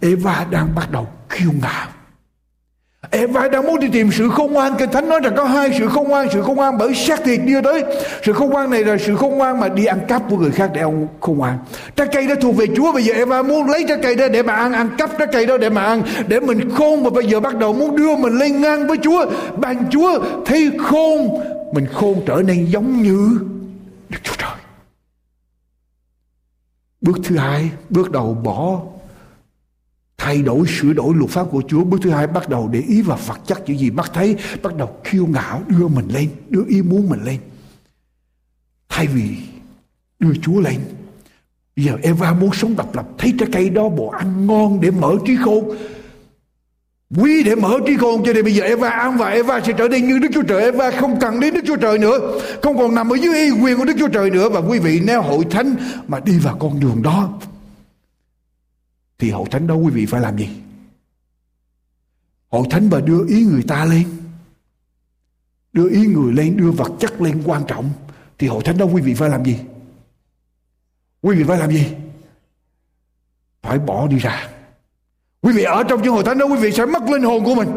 Eva 0.00 0.46
đang 0.50 0.74
bắt 0.74 0.90
đầu 0.90 1.08
kiêu 1.28 1.50
ngạo 1.62 1.88
Eva 3.10 3.48
đang 3.48 3.66
muốn 3.66 3.80
đi 3.80 3.88
tìm 3.92 4.10
sự 4.12 4.28
khôn 4.28 4.52
ngoan. 4.52 4.74
Kinh 4.78 4.90
Thánh 4.90 5.08
nói 5.08 5.20
rằng 5.22 5.32
có 5.36 5.44
hai 5.44 5.70
sự 5.78 5.88
khôn 5.88 6.08
ngoan. 6.08 6.28
Sự 6.32 6.42
khôn 6.42 6.56
ngoan 6.56 6.78
bởi 6.78 6.94
xác 6.94 7.24
thịt 7.24 7.40
đưa 7.46 7.60
tới. 7.60 7.84
Sự 8.24 8.32
khôn 8.32 8.50
ngoan 8.50 8.70
này 8.70 8.84
là 8.84 8.96
sự 8.98 9.16
khôn 9.16 9.38
ngoan 9.38 9.60
mà 9.60 9.68
đi 9.68 9.84
ăn 9.84 10.00
cắp 10.08 10.22
của 10.30 10.36
người 10.36 10.50
khác 10.50 10.70
để 10.74 10.80
ông 10.80 11.08
khôn 11.20 11.38
ngoan. 11.38 11.58
Trái 11.96 12.06
cây 12.12 12.26
đó 12.26 12.34
thuộc 12.40 12.56
về 12.56 12.66
Chúa. 12.76 12.92
Bây 12.92 13.02
giờ 13.02 13.14
Eva 13.14 13.42
muốn 13.42 13.70
lấy 13.70 13.84
trái 13.88 13.98
cây 14.02 14.14
đó 14.14 14.28
để 14.28 14.42
mà 14.42 14.54
ăn. 14.54 14.72
Ăn 14.72 14.88
cắp 14.98 15.10
trái 15.18 15.28
cây 15.32 15.46
đó 15.46 15.58
để 15.58 15.70
mà 15.70 15.84
ăn. 15.84 16.02
Để 16.28 16.40
mình 16.40 16.70
khôn. 16.74 17.04
Và 17.04 17.10
bây 17.10 17.26
giờ 17.26 17.40
bắt 17.40 17.56
đầu 17.58 17.72
muốn 17.72 17.96
đưa 17.96 18.16
mình 18.16 18.38
lên 18.38 18.60
ngang 18.60 18.86
với 18.86 18.96
Chúa. 19.02 19.26
Bàn 19.56 19.84
Chúa 19.90 20.18
thấy 20.46 20.70
khôn, 20.78 21.40
Mình 21.72 21.86
khôn 21.92 22.22
trở 22.26 22.42
nên 22.46 22.66
giống 22.66 23.02
như 23.02 23.38
Đức 24.08 24.18
Chúa 24.22 24.34
Trời. 24.38 24.65
Bước 27.06 27.18
thứ 27.24 27.36
hai, 27.36 27.70
Bước 27.90 28.10
đầu 28.10 28.34
bỏ, 28.34 28.82
thay 30.18 30.42
đổi, 30.42 30.66
sửa 30.68 30.92
đổi 30.92 31.14
luật 31.14 31.30
pháp 31.30 31.46
của 31.50 31.62
Chúa. 31.68 31.84
Bước 31.84 32.00
thứ 32.02 32.10
hai, 32.10 32.26
bắt 32.26 32.48
đầu 32.48 32.68
để 32.72 32.80
ý 32.80 33.02
vào 33.02 33.18
vật 33.26 33.38
chất 33.46 33.62
những 33.66 33.78
gì 33.78 33.90
mắt 33.90 34.10
thấy, 34.14 34.36
bắt 34.62 34.76
đầu 34.76 34.96
khiêu 35.04 35.26
ngạo, 35.26 35.62
đưa 35.68 35.88
mình 35.88 36.08
lên, 36.08 36.30
đưa 36.48 36.64
ý 36.68 36.82
muốn 36.82 37.08
mình 37.08 37.22
lên. 37.24 37.40
Thay 38.88 39.06
vì 39.06 39.36
đưa 40.18 40.34
Chúa 40.42 40.60
lên, 40.60 40.80
bây 41.76 41.84
giờ 41.84 41.96
Eva 42.02 42.32
muốn 42.32 42.50
sống 42.52 42.76
độc 42.76 42.96
lập, 42.96 43.08
thấy 43.18 43.34
trái 43.38 43.48
cây 43.52 43.70
đó 43.70 43.88
bộ 43.88 44.08
ăn 44.08 44.46
ngon 44.46 44.80
để 44.80 44.90
mở 44.90 45.16
trí 45.26 45.36
khôn 45.36 45.76
quý 47.14 47.42
để 47.42 47.54
mở 47.54 47.78
trí 47.86 47.96
khôn, 47.96 48.22
cho 48.24 48.32
nên 48.32 48.44
bây 48.44 48.54
giờ 48.54 48.64
Eva 48.64 48.90
ăn 48.90 49.16
và 49.16 49.28
Eva 49.28 49.60
sẽ 49.60 49.72
trở 49.78 49.88
nên 49.88 50.08
như 50.08 50.18
Đức 50.18 50.28
Chúa 50.34 50.42
Trời. 50.42 50.62
Eva 50.62 50.90
không 50.90 51.20
cần 51.20 51.40
đến 51.40 51.54
Đức 51.54 51.60
Chúa 51.66 51.76
Trời 51.76 51.98
nữa, 51.98 52.40
không 52.62 52.78
còn 52.78 52.94
nằm 52.94 53.12
ở 53.12 53.16
dưới 53.16 53.34
y 53.34 53.50
quyền 53.50 53.78
của 53.78 53.84
Đức 53.84 53.96
Chúa 53.98 54.08
Trời 54.08 54.30
nữa. 54.30 54.48
Và 54.48 54.60
quý 54.60 54.78
vị, 54.78 55.00
nếu 55.04 55.22
hội 55.22 55.44
thánh 55.50 55.76
mà 56.08 56.20
đi 56.20 56.38
vào 56.38 56.56
con 56.56 56.80
đường 56.80 57.02
đó, 57.02 57.38
thì 59.18 59.30
hội 59.30 59.46
thánh 59.50 59.66
đó 59.66 59.74
quý 59.74 59.90
vị 59.90 60.06
phải 60.06 60.20
làm 60.20 60.38
gì? 60.38 60.48
Hội 62.48 62.66
thánh 62.70 62.90
mà 62.90 63.00
đưa 63.00 63.26
ý 63.28 63.44
người 63.44 63.62
ta 63.62 63.84
lên, 63.84 64.04
đưa 65.72 65.90
ý 65.90 66.06
người 66.06 66.32
lên, 66.32 66.56
đưa 66.56 66.70
vật 66.70 66.92
chất 67.00 67.22
lên 67.22 67.42
quan 67.44 67.62
trọng, 67.68 67.90
thì 68.38 68.46
hội 68.46 68.62
thánh 68.64 68.78
đó 68.78 68.84
quý 68.84 69.02
vị 69.02 69.14
phải 69.14 69.28
làm 69.28 69.44
gì? 69.44 69.58
Quý 71.22 71.36
vị 71.36 71.44
phải 71.44 71.58
làm 71.58 71.70
gì? 71.70 71.86
Phải 73.62 73.78
bỏ 73.78 74.06
đi 74.06 74.18
ra 74.18 74.48
quý 75.46 75.52
vị 75.52 75.62
ở 75.62 75.82
trong 75.82 76.02
những 76.02 76.12
hội 76.12 76.24
thánh 76.24 76.38
đó, 76.38 76.46
quý 76.46 76.56
vị 76.56 76.72
sẽ 76.72 76.86
mất 76.86 77.02
linh 77.10 77.22
hồn 77.22 77.44
của 77.44 77.54
mình. 77.54 77.68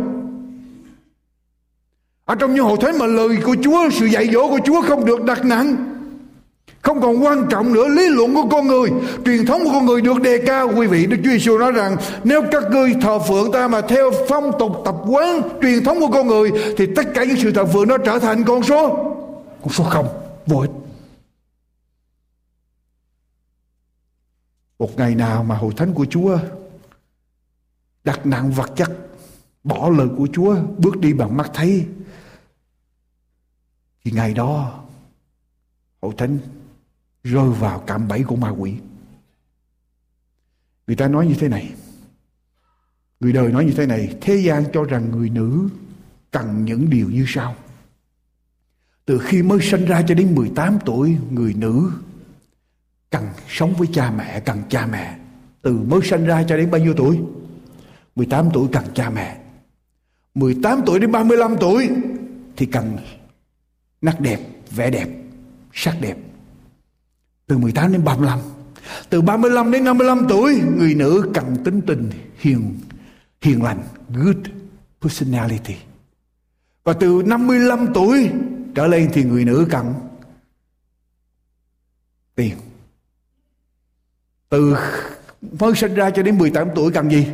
Ở 2.26 2.36
trong 2.36 2.56
những 2.56 2.66
hội 2.66 2.78
thánh 2.82 2.98
mà 2.98 3.06
lời 3.06 3.38
của 3.44 3.56
Chúa, 3.64 3.90
sự 3.92 4.06
dạy 4.06 4.30
dỗ 4.34 4.48
của 4.48 4.60
Chúa 4.66 4.82
không 4.82 5.06
được 5.06 5.24
đặt 5.24 5.46
nặng, 5.46 5.76
không 6.82 7.02
còn 7.02 7.24
quan 7.24 7.46
trọng 7.50 7.74
nữa, 7.74 7.88
lý 7.88 8.10
luận 8.10 8.36
của 8.36 8.48
con 8.52 8.68
người, 8.68 8.90
truyền 9.26 9.46
thống 9.46 9.62
của 9.64 9.72
con 9.72 9.86
người 9.86 10.02
được 10.02 10.22
đề 10.22 10.44
cao. 10.46 10.72
Quý 10.76 10.88
vị, 10.88 11.06
đức 11.06 11.18
chúa 11.24 11.30
giêsu 11.30 11.58
nói 11.58 11.72
rằng, 11.72 11.98
nếu 12.24 12.42
các 12.52 12.64
ngươi 12.72 12.96
thờ 13.02 13.20
phượng 13.20 13.52
ta 13.52 13.68
mà 13.68 13.82
theo 13.82 14.12
phong 14.30 14.52
tục 14.60 14.72
tập 14.86 14.96
quán, 15.08 15.42
truyền 15.62 15.84
thống 15.84 16.00
của 16.00 16.10
con 16.14 16.28
người, 16.28 16.52
thì 16.78 16.86
tất 16.96 17.14
cả 17.14 17.24
những 17.24 17.38
sự 17.38 17.52
thờ 17.52 17.66
phượng 17.66 17.88
nó 17.88 17.98
trở 17.98 18.20
thành 18.20 18.44
con 18.44 18.64
số. 18.64 18.88
Con 19.62 19.70
số 19.70 19.84
không, 19.84 20.08
vô 20.46 20.60
ích. 20.60 20.72
Một 24.80 24.98
ngày 24.98 25.16
nào 25.16 25.44
mà 25.44 25.56
hội 25.56 25.74
thánh 25.78 25.94
của 25.94 26.06
chúa 26.06 26.38
đặt 28.04 28.26
nặng 28.26 28.52
vật 28.52 28.72
chất, 28.76 28.92
bỏ 29.64 29.90
lời 29.90 30.08
của 30.18 30.28
chúa, 30.34 30.58
bước 30.78 30.98
đi 31.00 31.14
bằng 31.14 31.38
mắt 31.38 31.52
thấy. 31.54 31.88
Thì 34.04 34.12
ngày 34.12 34.34
đó 34.34 34.84
hội 36.02 36.14
thánh 36.18 36.38
rơi 37.24 37.50
vào 37.50 37.84
cạm 37.88 38.08
bẫy 38.08 38.24
của 38.24 38.36
ma 38.36 38.50
quỷ. 38.50 38.76
Người 40.88 40.96
ta 40.96 41.08
nói 41.08 41.28
như 41.28 41.36
thế 41.40 41.48
này, 41.48 41.74
người 43.20 43.34
đời 43.34 43.52
nói 43.52 43.66
như 43.66 43.74
thế 43.78 43.86
này, 43.86 44.18
thế 44.22 44.36
gian 44.36 44.64
cho 44.74 44.84
rằng 44.84 45.12
người 45.12 45.30
nữ 45.30 45.70
cần 46.32 46.66
những 46.66 46.90
điều 46.90 47.10
như 47.10 47.26
sau. 47.28 47.56
Từ 49.06 49.20
khi 49.20 49.44
mới 49.44 49.60
sinh 49.62 49.86
ra 49.86 50.02
cho 50.08 50.16
đến 50.16 50.36
18 50.36 50.80
tuổi, 50.86 51.18
người 51.32 51.54
nữ 51.54 51.92
cần 53.10 53.28
sống 53.48 53.74
với 53.74 53.88
cha 53.94 54.12
mẹ, 54.12 54.40
cần 54.40 54.62
cha 54.70 54.86
mẹ. 54.86 55.20
Từ 55.62 55.74
mới 55.74 56.00
sinh 56.04 56.26
ra 56.26 56.44
cho 56.44 56.58
đến 56.58 56.72
bao 56.72 56.82
nhiêu 56.82 56.94
tuổi? 56.98 57.20
18 58.20 58.50
tuổi 58.54 58.68
cần 58.72 58.84
cha 58.94 59.10
mẹ. 59.10 59.38
18 60.34 60.82
tuổi 60.86 61.00
đến 61.00 61.12
35 61.12 61.56
tuổi 61.60 61.90
thì 62.58 62.66
cần 62.66 62.98
nắc 64.02 64.20
đẹp, 64.20 64.40
vẻ 64.72 64.90
đẹp, 64.90 65.08
sắc 65.74 65.98
đẹp. 66.02 66.18
Từ 67.48 67.58
18 67.58 67.92
đến 67.92 68.04
35 68.04 68.40
từ 69.10 69.22
35 69.22 69.72
đến 69.72 69.84
55 69.84 70.26
tuổi, 70.30 70.62
người 70.78 70.96
nữ 70.96 71.32
cần 71.34 71.64
tính 71.64 71.82
tình 71.88 72.10
hiền 72.40 72.80
hiền 73.42 73.64
lành, 73.64 73.84
good 74.14 74.38
personality. 75.02 75.76
Và 76.84 76.94
từ 76.94 77.24
55 77.26 77.88
tuổi 77.94 78.30
trở 78.76 78.88
lên 78.88 79.10
thì 79.14 79.24
người 79.24 79.46
nữ 79.46 79.68
cần 79.72 79.94
tiền. 82.36 82.58
Từ 84.50 84.76
mới 85.60 85.76
sinh 85.76 85.94
ra 85.94 86.10
cho 86.10 86.24
đến 86.24 86.38
18 86.38 86.68
tuổi 86.76 86.92
cần 86.92 87.12
gì? 87.12 87.28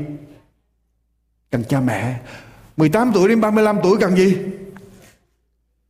Cần 1.51 1.63
cha 1.69 1.79
mẹ 1.79 2.21
18 2.77 3.12
tuổi 3.13 3.29
đến 3.29 3.41
35 3.41 3.79
tuổi 3.84 3.97
cần 3.99 4.15
gì 4.15 4.38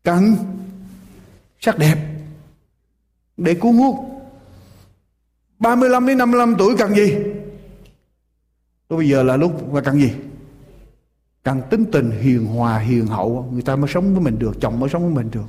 cần 0.04 0.36
sắc 1.60 1.78
đẹp 1.78 1.98
để 3.38 3.54
cuốn 3.54 3.74
hút 3.76 4.16
35 5.60 6.08
đến 6.08 6.18
55 6.18 6.56
tuổi 6.60 6.76
cần 6.78 6.96
gì? 6.96 7.16
Tôi 8.88 8.98
bây 8.98 9.10
giờ 9.10 9.24
là 9.24 9.38
lúc 9.38 9.74
mà 9.74 9.82
cần 9.82 10.00
gì? 10.00 10.14
Cần 11.44 11.62
tính 11.70 11.86
tình 11.92 12.12
hiền 12.12 12.46
hòa, 12.46 12.78
hiền 12.80 13.08
hậu. 13.08 13.50
Người 13.52 13.62
ta 13.62 13.76
mới 13.76 13.90
sống 13.94 14.14
với 14.14 14.24
mình 14.24 14.40
được, 14.40 14.62
chồng 14.62 14.80
mới 14.80 14.90
sống 14.90 15.06
với 15.06 15.24
mình 15.24 15.32
được. 15.32 15.46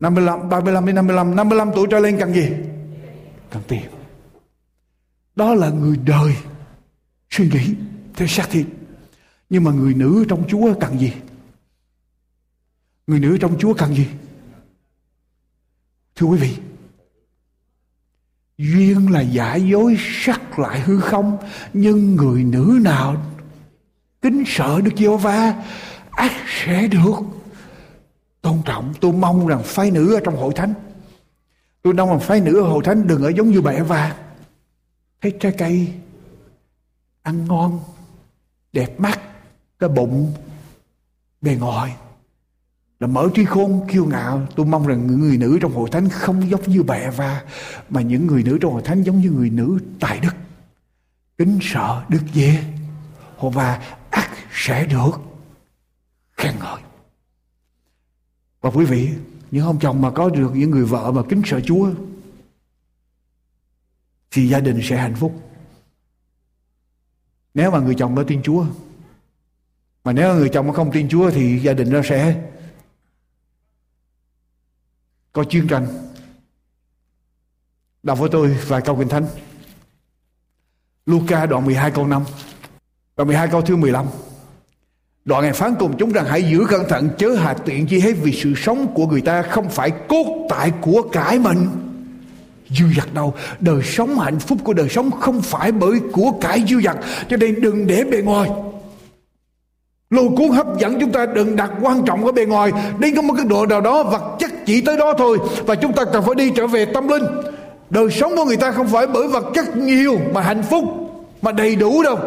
55, 0.00 0.48
35 0.48 0.86
đến 0.86 0.94
55, 0.94 1.36
55 1.36 1.70
tuổi 1.74 1.86
trở 1.90 1.98
lên 1.98 2.18
cần 2.18 2.34
gì? 2.34 2.50
Cần 3.50 3.62
tiền. 3.68 3.82
Đó 5.36 5.54
là 5.54 5.70
người 5.70 5.96
đời 5.96 6.36
suy 7.30 7.48
nghĩ 7.48 7.74
theo 8.14 8.28
xác 8.28 8.50
thịt. 8.50 8.66
Nhưng 9.50 9.64
mà 9.64 9.70
người 9.72 9.94
nữ 9.94 10.24
trong 10.28 10.44
Chúa 10.48 10.74
cần 10.80 10.98
gì? 10.98 11.12
Người 13.06 13.20
nữ 13.20 13.38
trong 13.40 13.58
Chúa 13.58 13.74
cần 13.74 13.94
gì? 13.94 14.06
Thưa 16.16 16.26
quý 16.26 16.38
vị, 16.38 16.56
duyên 18.58 19.12
là 19.12 19.20
giả 19.20 19.54
dối 19.54 19.96
sắc 19.98 20.58
lại 20.58 20.80
hư 20.80 21.00
không 21.00 21.38
nhưng 21.72 22.16
người 22.16 22.44
nữ 22.44 22.78
nào 22.82 23.16
kính 24.22 24.44
sợ 24.46 24.80
Đức 24.84 24.90
Giê-hô-va 24.96 25.54
ác 26.10 26.32
sẽ 26.64 26.86
được 26.86 27.16
tôn 28.42 28.58
trọng 28.64 28.94
tôi 29.00 29.12
mong 29.12 29.46
rằng 29.46 29.62
phái 29.64 29.90
nữ 29.90 30.14
ở 30.14 30.20
trong 30.24 30.36
hội 30.36 30.52
thánh 30.56 30.74
tôi 31.82 31.94
mong 31.94 32.08
rằng 32.08 32.20
phái 32.20 32.40
nữ 32.40 32.60
ở 32.60 32.68
hội 32.68 32.84
thánh 32.84 33.06
đừng 33.06 33.22
ở 33.22 33.28
giống 33.36 33.50
như 33.50 33.60
bà 33.60 33.82
và 33.82 34.16
thấy 35.20 35.32
trái 35.40 35.54
cây 35.58 35.88
ăn 37.22 37.44
ngon, 37.44 37.80
đẹp 38.72 39.00
mắt, 39.00 39.20
cái 39.78 39.88
bụng 39.88 40.34
bề 41.40 41.54
ngoài. 41.54 41.96
Là 43.00 43.06
mở 43.06 43.28
trí 43.34 43.44
khôn 43.44 43.88
kiêu 43.88 44.06
ngạo, 44.06 44.46
tôi 44.56 44.66
mong 44.66 44.86
rằng 44.86 45.06
những 45.06 45.20
người 45.20 45.38
nữ 45.38 45.58
trong 45.62 45.72
hội 45.72 45.90
thánh 45.92 46.08
không 46.08 46.50
giống 46.50 46.62
như 46.62 46.82
bè 46.82 47.10
và 47.10 47.44
mà 47.90 48.02
những 48.02 48.26
người 48.26 48.42
nữ 48.42 48.58
trong 48.60 48.72
hội 48.72 48.82
thánh 48.82 49.02
giống 49.02 49.20
như 49.20 49.30
người 49.30 49.50
nữ 49.50 49.78
tài 50.00 50.20
đức. 50.20 50.34
Kính 51.38 51.58
sợ 51.62 52.04
đức 52.08 52.22
dê 52.34 52.64
và 53.40 53.96
ắt 54.10 54.30
sẽ 54.52 54.86
được 54.86 55.10
khen 56.32 56.54
ngợi. 56.58 56.80
Và 58.60 58.70
quý 58.70 58.84
vị, 58.84 59.10
những 59.50 59.66
ông 59.66 59.78
chồng 59.78 60.02
mà 60.02 60.10
có 60.10 60.28
được 60.28 60.50
những 60.54 60.70
người 60.70 60.84
vợ 60.84 61.12
mà 61.12 61.22
kính 61.28 61.42
sợ 61.46 61.60
Chúa, 61.60 61.90
thì 64.30 64.48
gia 64.48 64.60
đình 64.60 64.80
sẽ 64.82 64.96
hạnh 64.96 65.14
phúc 65.14 65.49
nếu 67.54 67.70
mà 67.70 67.78
người 67.78 67.94
chồng 67.94 68.14
đó 68.14 68.22
tin 68.26 68.42
Chúa, 68.42 68.64
mà 70.04 70.12
nếu 70.12 70.34
người 70.34 70.48
chồng 70.48 70.72
không 70.72 70.92
tin 70.92 71.08
Chúa 71.08 71.30
thì 71.30 71.58
gia 71.58 71.72
đình 71.72 71.90
nó 71.90 72.00
sẽ 72.04 72.42
có 75.32 75.44
chiến 75.44 75.68
tranh. 75.68 75.86
Đọc 78.02 78.18
với 78.18 78.28
tôi 78.32 78.56
vài 78.66 78.80
câu 78.80 78.96
kinh 78.96 79.08
thánh. 79.08 79.26
Luca 81.06 81.46
đoạn 81.46 81.64
12 81.64 81.90
câu 81.90 82.06
5 82.06 82.24
Đoạn 83.16 83.26
12 83.26 83.48
câu 83.48 83.62
thứ 83.62 83.76
15 83.76 84.06
Đoạn 85.24 85.42
ngài 85.42 85.52
phán 85.52 85.74
cùng 85.78 85.96
chúng 85.98 86.12
rằng 86.12 86.26
hãy 86.26 86.42
giữ 86.42 86.66
cẩn 86.68 86.88
thận, 86.88 87.10
chớ 87.18 87.34
hạ 87.34 87.54
tiện 87.54 87.86
chi 87.86 88.00
hết 88.00 88.12
vì 88.12 88.32
sự 88.32 88.54
sống 88.56 88.94
của 88.94 89.06
người 89.06 89.20
ta 89.20 89.42
không 89.42 89.70
phải 89.70 89.90
cốt 89.90 90.46
tại 90.50 90.72
của 90.80 91.08
cải 91.12 91.38
mình 91.38 91.89
dư 92.78 92.84
dật 92.96 93.14
đâu? 93.14 93.34
Đời 93.60 93.82
sống 93.82 94.18
hạnh 94.18 94.38
phúc 94.38 94.58
của 94.64 94.72
đời 94.72 94.88
sống 94.88 95.10
không 95.20 95.42
phải 95.42 95.72
bởi 95.72 96.00
của 96.12 96.32
cải 96.40 96.64
dư 96.68 96.80
dật. 96.80 96.96
Cho 97.28 97.36
nên 97.36 97.60
đừng 97.60 97.86
để 97.86 98.04
bề 98.04 98.22
ngoài. 98.22 98.50
Lôi 100.10 100.28
cuốn 100.36 100.48
hấp 100.48 100.78
dẫn 100.78 101.00
chúng 101.00 101.12
ta 101.12 101.26
đừng 101.26 101.56
đặt 101.56 101.70
quan 101.82 102.02
trọng 102.02 102.26
ở 102.26 102.32
bề 102.32 102.44
ngoài. 102.44 102.72
Đến 102.98 103.16
có 103.16 103.22
một 103.22 103.34
cái 103.36 103.46
độ 103.48 103.66
nào 103.66 103.80
đó, 103.80 104.02
vật 104.02 104.36
chất 104.38 104.50
chỉ 104.66 104.80
tới 104.80 104.96
đó 104.96 105.14
thôi. 105.18 105.38
Và 105.66 105.74
chúng 105.74 105.92
ta 105.92 106.04
cần 106.04 106.22
phải 106.22 106.34
đi 106.34 106.50
trở 106.56 106.66
về 106.66 106.84
tâm 106.84 107.08
linh. 107.08 107.22
Đời 107.90 108.10
sống 108.10 108.36
của 108.36 108.44
người 108.44 108.56
ta 108.56 108.70
không 108.70 108.88
phải 108.88 109.06
bởi 109.06 109.28
vật 109.28 109.44
chất 109.54 109.76
nhiều 109.76 110.18
mà 110.34 110.40
hạnh 110.40 110.62
phúc, 110.62 110.84
mà 111.42 111.52
đầy 111.52 111.76
đủ 111.76 112.02
đâu. 112.02 112.18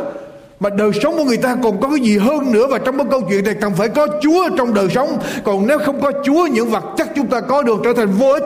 Mà 0.60 0.70
đời 0.70 0.92
sống 1.04 1.18
của 1.18 1.24
người 1.24 1.38
ta 1.38 1.56
còn 1.64 1.82
có 1.82 1.90
cái 1.90 2.00
gì 2.00 2.18
hơn 2.18 2.52
nữa. 2.52 2.68
Và 2.70 2.78
trong 2.78 2.98
cái 2.98 3.08
câu 3.12 3.22
chuyện 3.30 3.44
này 3.44 3.56
cần 3.62 3.74
phải 3.74 3.90
có 3.90 4.08
Chúa 4.22 4.50
trong 4.58 4.74
đời 4.74 4.88
sống. 4.96 5.18
Còn 5.44 5.68
nếu 5.68 5.80
không 5.80 6.02
có 6.02 6.12
Chúa, 6.26 6.48
những 6.48 6.70
vật 6.70 6.84
chất 6.98 7.08
chúng 7.16 7.28
ta 7.28 7.42
có 7.42 7.64
được 7.64 7.82
trở 7.84 7.94
thành 7.94 8.08
vô 8.08 8.28
ích 8.28 8.44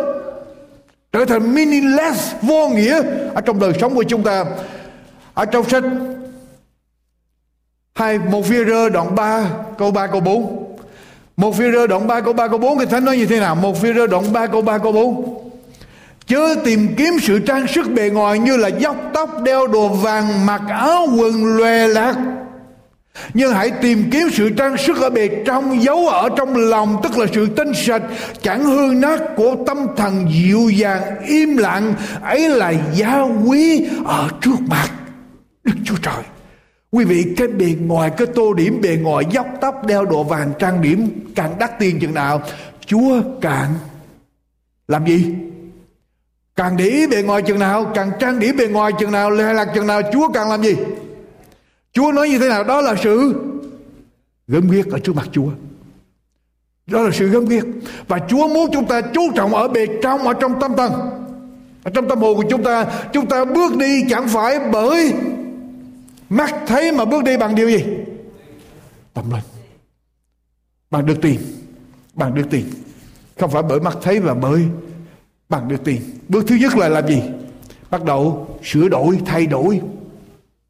trở 1.17 1.25
thành 1.25 1.55
meaningless 1.55 2.33
vô 2.41 2.69
nghĩa 2.69 3.01
ở 3.33 3.41
trong 3.41 3.59
đời 3.59 3.73
sống 3.81 3.95
của 3.95 4.03
chúng 4.03 4.23
ta. 4.23 4.45
Ở 5.33 5.45
trong 5.45 5.69
sách 5.69 5.83
hai 7.95 8.19
một 8.19 8.45
phi 8.45 8.65
rơ 8.65 8.89
đoạn 8.89 9.15
3 9.15 9.45
câu 9.77 9.91
3 9.91 10.07
câu 10.07 10.19
4 10.19 10.73
một 11.37 11.55
phi 11.55 11.71
rơ 11.71 11.87
đoạn 11.87 12.07
3 12.07 12.21
câu 12.21 12.33
3 12.33 12.47
câu 12.47 12.57
4 12.57 12.79
thì 12.79 12.85
thánh 12.85 13.05
nói 13.05 13.17
như 13.17 13.25
thế 13.25 13.39
nào? 13.39 13.55
Một 13.55 13.81
phi 13.81 13.93
rơ 13.93 14.07
đoạn 14.07 14.33
3 14.33 14.47
câu 14.47 14.61
3 14.61 14.77
câu 14.77 14.91
4 14.91 15.43
Chớ 16.27 16.55
tìm 16.65 16.95
kiếm 16.97 17.17
sự 17.21 17.39
trang 17.39 17.67
sức 17.67 17.91
bề 17.91 18.09
ngoài 18.09 18.39
như 18.39 18.57
là 18.57 18.67
dốc 18.67 18.95
tóc, 19.13 19.41
đeo 19.43 19.67
đồ 19.67 19.87
vàng, 19.87 20.45
mặc 20.45 20.61
áo 20.69 21.07
quần 21.17 21.57
lòe 21.57 21.87
lạc. 21.87 22.15
Nhưng 23.33 23.53
hãy 23.53 23.71
tìm 23.71 24.09
kiếm 24.11 24.27
sự 24.33 24.49
trang 24.49 24.77
sức 24.77 24.97
ở 25.01 25.09
bề 25.09 25.29
trong, 25.45 25.83
giấu 25.83 26.07
ở 26.07 26.29
trong 26.37 26.55
lòng, 26.55 26.99
tức 27.03 27.17
là 27.17 27.25
sự 27.33 27.47
tinh 27.55 27.71
sạch, 27.73 28.01
chẳng 28.41 28.63
hư 28.63 28.93
nát 28.93 29.19
của 29.35 29.55
tâm 29.67 29.77
thần 29.97 30.27
dịu 30.31 30.69
dàng, 30.69 31.01
im 31.27 31.57
lặng. 31.57 31.93
Ấy 32.21 32.49
là 32.49 32.73
giá 32.93 33.21
quý 33.45 33.87
ở 34.05 34.29
trước 34.41 34.57
mặt 34.69 34.89
Đức 35.63 35.73
Chúa 35.85 35.97
Trời. 36.01 36.23
Quý 36.91 37.05
vị 37.05 37.25
cái 37.37 37.47
bề 37.47 37.75
ngoài 37.79 38.11
cái 38.17 38.27
tô 38.35 38.53
điểm 38.53 38.79
bề 38.81 38.97
ngoài 39.01 39.25
dốc 39.31 39.47
tóc 39.61 39.85
đeo 39.85 40.05
đồ 40.05 40.23
vàng 40.23 40.53
trang 40.59 40.81
điểm 40.81 41.09
càng 41.35 41.59
đắt 41.59 41.79
tiền 41.79 41.99
chừng 41.99 42.13
nào 42.13 42.41
Chúa 42.85 43.21
càng 43.41 43.73
làm 44.87 45.05
gì? 45.05 45.33
Càng 46.55 46.77
để 46.77 46.85
ý 46.85 47.07
bề 47.07 47.21
ngoài 47.21 47.41
chừng 47.41 47.59
nào 47.59 47.91
Càng 47.95 48.11
trang 48.19 48.39
điểm 48.39 48.57
bề 48.57 48.67
ngoài 48.67 48.91
chừng 48.99 49.11
nào 49.11 49.29
Lệ 49.29 49.53
lạc 49.53 49.67
chừng 49.75 49.87
nào 49.87 50.01
Chúa 50.13 50.29
càng 50.33 50.49
làm 50.49 50.63
gì 50.63 50.75
Chúa 51.97 52.11
nói 52.11 52.29
như 52.29 52.39
thế 52.39 52.49
nào? 52.49 52.63
Đó 52.63 52.81
là 52.81 52.95
sự 53.03 53.33
gớm 54.47 54.69
ghiếc 54.69 54.87
ở 54.87 54.99
trước 54.99 55.15
mặt 55.15 55.29
Chúa. 55.31 55.49
Đó 56.87 57.01
là 57.01 57.09
sự 57.13 57.29
gớm 57.29 57.45
ghiếc. 57.45 57.63
Và 58.07 58.19
Chúa 58.29 58.47
muốn 58.47 58.69
chúng 58.73 58.85
ta 58.85 59.01
chú 59.01 59.21
trọng 59.35 59.55
ở 59.55 59.67
bề 59.67 59.87
trong, 60.03 60.19
ở 60.27 60.33
trong 60.33 60.59
tâm 60.59 60.73
thần 60.77 60.93
ở 61.83 61.91
trong 61.93 62.09
tâm 62.09 62.19
hồn 62.19 62.37
của 62.37 62.43
chúng 62.49 62.63
ta. 62.63 62.85
Chúng 63.13 63.25
ta 63.25 63.45
bước 63.45 63.77
đi 63.77 64.03
chẳng 64.09 64.27
phải 64.27 64.59
bởi 64.71 65.13
mắt 66.29 66.55
thấy 66.67 66.91
mà 66.91 67.05
bước 67.05 67.23
đi 67.23 67.37
bằng 67.37 67.55
điều 67.55 67.69
gì? 67.69 67.83
Tâm 69.13 69.31
linh. 69.31 69.43
Bằng 70.91 71.05
được 71.05 71.21
tiền. 71.21 71.39
Bằng 72.13 72.35
được 72.35 72.47
tiền. 72.49 72.65
Không 73.39 73.51
phải 73.51 73.63
bởi 73.63 73.79
mắt 73.79 73.97
thấy 74.01 74.19
mà 74.19 74.33
bởi 74.33 74.65
bằng 75.49 75.67
được 75.67 75.83
tiền. 75.83 76.01
Bước 76.27 76.47
thứ 76.47 76.55
nhất 76.55 76.77
là 76.77 76.89
làm 76.89 77.07
gì? 77.07 77.21
Bắt 77.89 78.03
đầu 78.03 78.47
sửa 78.63 78.87
đổi, 78.87 79.19
thay 79.25 79.45
đổi 79.45 79.81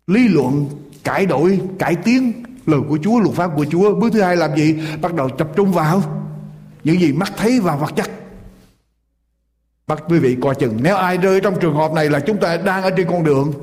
lý 0.08 0.28
luận 0.28 0.66
cải 1.08 1.26
đổi, 1.26 1.62
cải 1.80 1.96
tiến 1.96 2.44
lời 2.66 2.80
của 2.90 2.98
Chúa, 3.04 3.20
luật 3.20 3.36
pháp 3.36 3.52
của 3.56 3.66
Chúa. 3.66 3.96
Bước 3.96 4.10
thứ 4.14 4.22
hai 4.22 4.36
làm 4.36 4.56
gì? 4.56 4.80
Bắt 5.02 5.14
đầu 5.14 5.30
tập 5.30 5.48
trung 5.56 5.72
vào 5.72 6.02
những 6.84 7.00
gì 7.00 7.14
mắt 7.14 7.34
thấy 7.38 7.60
và 7.60 7.76
vật 7.76 7.92
chất. 7.96 8.10
Bắt 9.88 10.04
quý 10.10 10.20
vị 10.20 10.38
coi 10.42 10.56
chừng, 10.56 10.78
nếu 10.82 10.96
ai 10.96 11.18
rơi 11.18 11.42
trong 11.42 11.60
trường 11.60 11.76
hợp 11.76 11.92
này 11.92 12.10
là 12.10 12.20
chúng 12.20 12.38
ta 12.38 12.58
đang 12.58 12.84
ở 12.84 12.90
trên 12.98 13.08
con 13.10 13.24
đường 13.24 13.54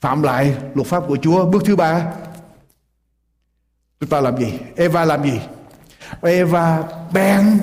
phạm 0.00 0.22
lại 0.22 0.54
luật 0.74 0.86
pháp 0.86 1.02
của 1.08 1.16
Chúa. 1.22 1.46
Bước 1.46 1.62
thứ 1.66 1.76
ba, 1.76 2.12
chúng 4.00 4.10
ta 4.10 4.20
làm 4.20 4.36
gì? 4.38 4.52
Eva 4.76 5.04
làm 5.04 5.24
gì? 5.24 5.40
Eva 6.22 6.82
bèn 7.12 7.58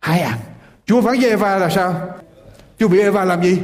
hai 0.00 0.20
ăn. 0.20 0.38
Chúa 0.86 1.02
phán 1.02 1.20
với 1.20 1.30
Eva 1.30 1.58
là 1.58 1.70
sao? 1.70 1.94
Chúa 2.78 2.88
bị 2.88 3.00
Eva 3.00 3.24
làm 3.24 3.42
gì? 3.42 3.58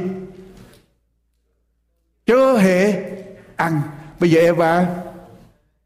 Chớ 2.25 2.57
hề 2.57 3.03
ăn. 3.55 3.81
Bây 4.21 4.31
giờ 4.31 4.41
Eva 4.41 4.87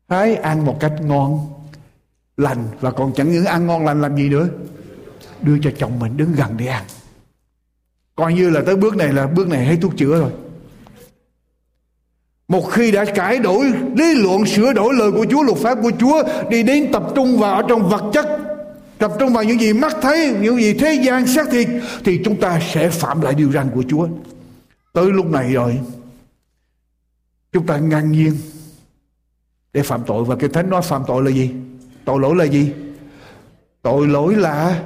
hãy 0.10 0.36
ăn 0.36 0.66
một 0.66 0.78
cách 0.80 0.94
ngon, 1.02 1.40
lành 2.38 2.68
và 2.82 2.92
còn 2.92 3.14
chẳng 3.14 3.32
những 3.32 3.46
ăn 3.46 3.68
ngon 3.68 3.86
lành 3.86 4.02
làm 4.02 4.18
gì 4.18 4.30
nữa. 4.30 4.48
Đưa 5.42 5.58
cho 5.62 5.72
chồng 5.78 6.00
mình 6.00 6.18
đứng 6.18 6.34
gần 6.34 6.56
để 6.58 6.66
ăn. 6.68 6.84
Coi 8.16 8.34
như 8.34 8.50
là 8.50 8.62
tới 8.66 8.76
bước 8.76 8.96
này 8.96 9.14
là 9.14 9.28
bước 9.28 9.48
này 9.48 9.66
hết 9.66 9.76
thuốc 9.82 9.98
chữa 9.98 10.20
rồi. 10.20 10.32
Một 12.48 12.72
khi 12.72 12.92
đã 12.92 13.06
cải 13.06 13.40
đổi 13.40 13.74
lý 13.96 14.14
luận 14.16 14.46
sửa 14.46 14.74
đổi 14.74 14.94
lời 14.94 15.12
của 15.12 15.26
Chúa, 15.30 15.44
luật 15.44 15.58
pháp 15.58 15.78
của 15.82 15.92
Chúa 16.00 16.24
đi 16.50 16.64
đến 16.64 16.92
tập 16.94 17.04
trung 17.16 17.40
vào 17.40 17.56
ở 17.56 17.64
trong 17.70 17.90
vật 17.90 18.04
chất 18.14 18.26
tập 18.98 19.12
trung 19.20 19.34
vào 19.34 19.44
những 19.44 19.60
gì 19.60 19.74
mắt 19.74 19.96
thấy 20.02 20.36
những 20.42 20.58
gì 20.58 20.74
thế 20.74 20.94
gian 20.94 21.28
xác 21.28 21.50
thịt 21.52 21.68
thì 22.06 22.22
chúng 22.26 22.36
ta 22.36 22.60
sẽ 22.74 22.90
phạm 22.90 23.22
lại 23.22 23.34
điều 23.34 23.52
răn 23.52 23.70
của 23.76 23.84
Chúa 23.90 24.08
tới 24.94 25.12
lúc 25.12 25.26
này 25.26 25.54
rồi 25.54 25.80
chúng 27.56 27.66
ta 27.66 27.78
ngang 27.78 28.12
nhiên 28.12 28.34
để 29.74 29.82
phạm 29.82 30.04
tội. 30.08 30.24
Và 30.24 30.36
cái 30.36 30.50
thánh 30.50 30.70
nói 30.70 30.82
phạm 30.82 31.04
tội 31.08 31.24
là 31.24 31.32
gì? 31.32 31.52
Tội 32.06 32.20
lỗi 32.20 32.36
là 32.36 32.44
gì? 32.44 32.74
Tội 33.82 34.08
lỗi 34.08 34.36
là 34.36 34.84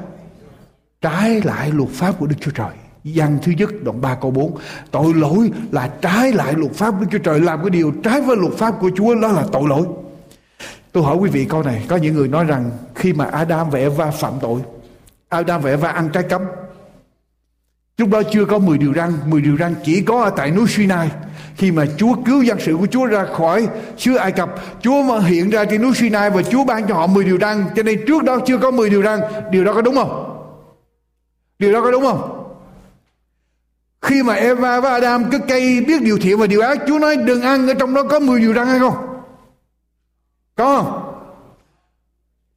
trái 1.01 1.41
lại 1.41 1.71
luật 1.71 1.89
pháp 1.89 2.19
của 2.19 2.27
Đức 2.27 2.35
Chúa 2.41 2.51
Trời. 2.51 2.71
Giăng 3.03 3.37
thứ 3.43 3.51
nhất 3.51 3.69
đoạn 3.83 4.01
3 4.01 4.15
câu 4.15 4.31
4 4.31 4.57
Tội 4.91 5.13
lỗi 5.13 5.51
là 5.71 5.87
trái 6.01 6.31
lại 6.31 6.53
luật 6.53 6.73
pháp 6.73 6.91
của 6.91 6.99
Đức 6.99 7.07
Chúa 7.11 7.17
Trời. 7.17 7.39
Làm 7.39 7.61
cái 7.61 7.69
điều 7.69 7.93
trái 8.03 8.21
với 8.21 8.37
luật 8.37 8.53
pháp 8.53 8.75
của 8.79 8.91
Chúa 8.95 9.15
Đó 9.15 9.27
là 9.27 9.45
tội 9.51 9.69
lỗi. 9.69 9.85
Tôi 10.91 11.03
hỏi 11.03 11.17
quý 11.17 11.29
vị 11.29 11.45
câu 11.45 11.63
này, 11.63 11.85
có 11.87 11.95
những 11.95 12.15
người 12.15 12.27
nói 12.27 12.45
rằng 12.45 12.71
khi 12.95 13.13
mà 13.13 13.25
Adam 13.25 13.69
và 13.69 13.79
Eva 13.79 14.11
phạm 14.11 14.33
tội, 14.41 14.61
Adam 15.29 15.61
và 15.61 15.69
Eva 15.69 15.89
ăn 15.89 16.09
trái 16.13 16.23
cấm. 16.23 16.41
Lúc 17.99 18.09
đó 18.09 18.21
chưa 18.31 18.45
có 18.45 18.59
10 18.59 18.77
điều 18.77 18.93
răn, 18.93 19.13
10 19.25 19.41
điều 19.41 19.57
răn 19.57 19.75
chỉ 19.83 20.01
có 20.01 20.23
ở 20.23 20.29
tại 20.29 20.51
núi 20.51 20.67
Sinai. 20.67 21.11
Khi 21.55 21.71
mà 21.71 21.85
Chúa 21.97 22.15
cứu 22.25 22.41
dân 22.41 22.59
sự 22.59 22.77
của 22.77 22.87
Chúa 22.87 23.05
ra 23.05 23.25
khỏi 23.25 23.67
xứ 23.97 24.15
Ai 24.15 24.31
Cập, 24.31 24.55
Chúa 24.81 25.01
mà 25.03 25.19
hiện 25.19 25.49
ra 25.49 25.65
trên 25.65 25.81
núi 25.81 25.91
Sinai 25.95 26.29
và 26.29 26.41
Chúa 26.41 26.63
ban 26.63 26.87
cho 26.87 26.95
họ 26.95 27.07
10 27.07 27.25
điều 27.25 27.37
răn, 27.37 27.65
cho 27.75 27.83
nên 27.83 28.05
trước 28.07 28.23
đó 28.23 28.39
chưa 28.45 28.57
có 28.57 28.71
10 28.71 28.89
điều 28.89 29.03
răn. 29.03 29.19
Điều 29.51 29.63
đó 29.63 29.73
có 29.73 29.81
đúng 29.81 29.95
không? 29.95 30.39
Điều 31.59 31.73
đó 31.73 31.81
có 31.81 31.91
đúng 31.91 32.03
không? 32.03 32.45
Khi 34.01 34.23
mà 34.23 34.33
Eva 34.33 34.79
và 34.79 34.89
Adam 34.89 35.29
cứ 35.31 35.39
cây 35.47 35.85
biết 35.87 36.01
điều 36.01 36.17
thiện 36.17 36.37
và 36.37 36.47
điều 36.47 36.61
ác, 36.61 36.79
Chúa 36.87 36.99
nói 36.99 37.15
đừng 37.15 37.41
ăn 37.41 37.67
ở 37.67 37.73
trong 37.73 37.93
đó 37.93 38.03
có 38.03 38.19
10 38.19 38.39
điều 38.39 38.53
răn 38.53 38.67
hay 38.67 38.79
không? 38.79 38.95
Có 40.55 40.81
không? 40.81 41.15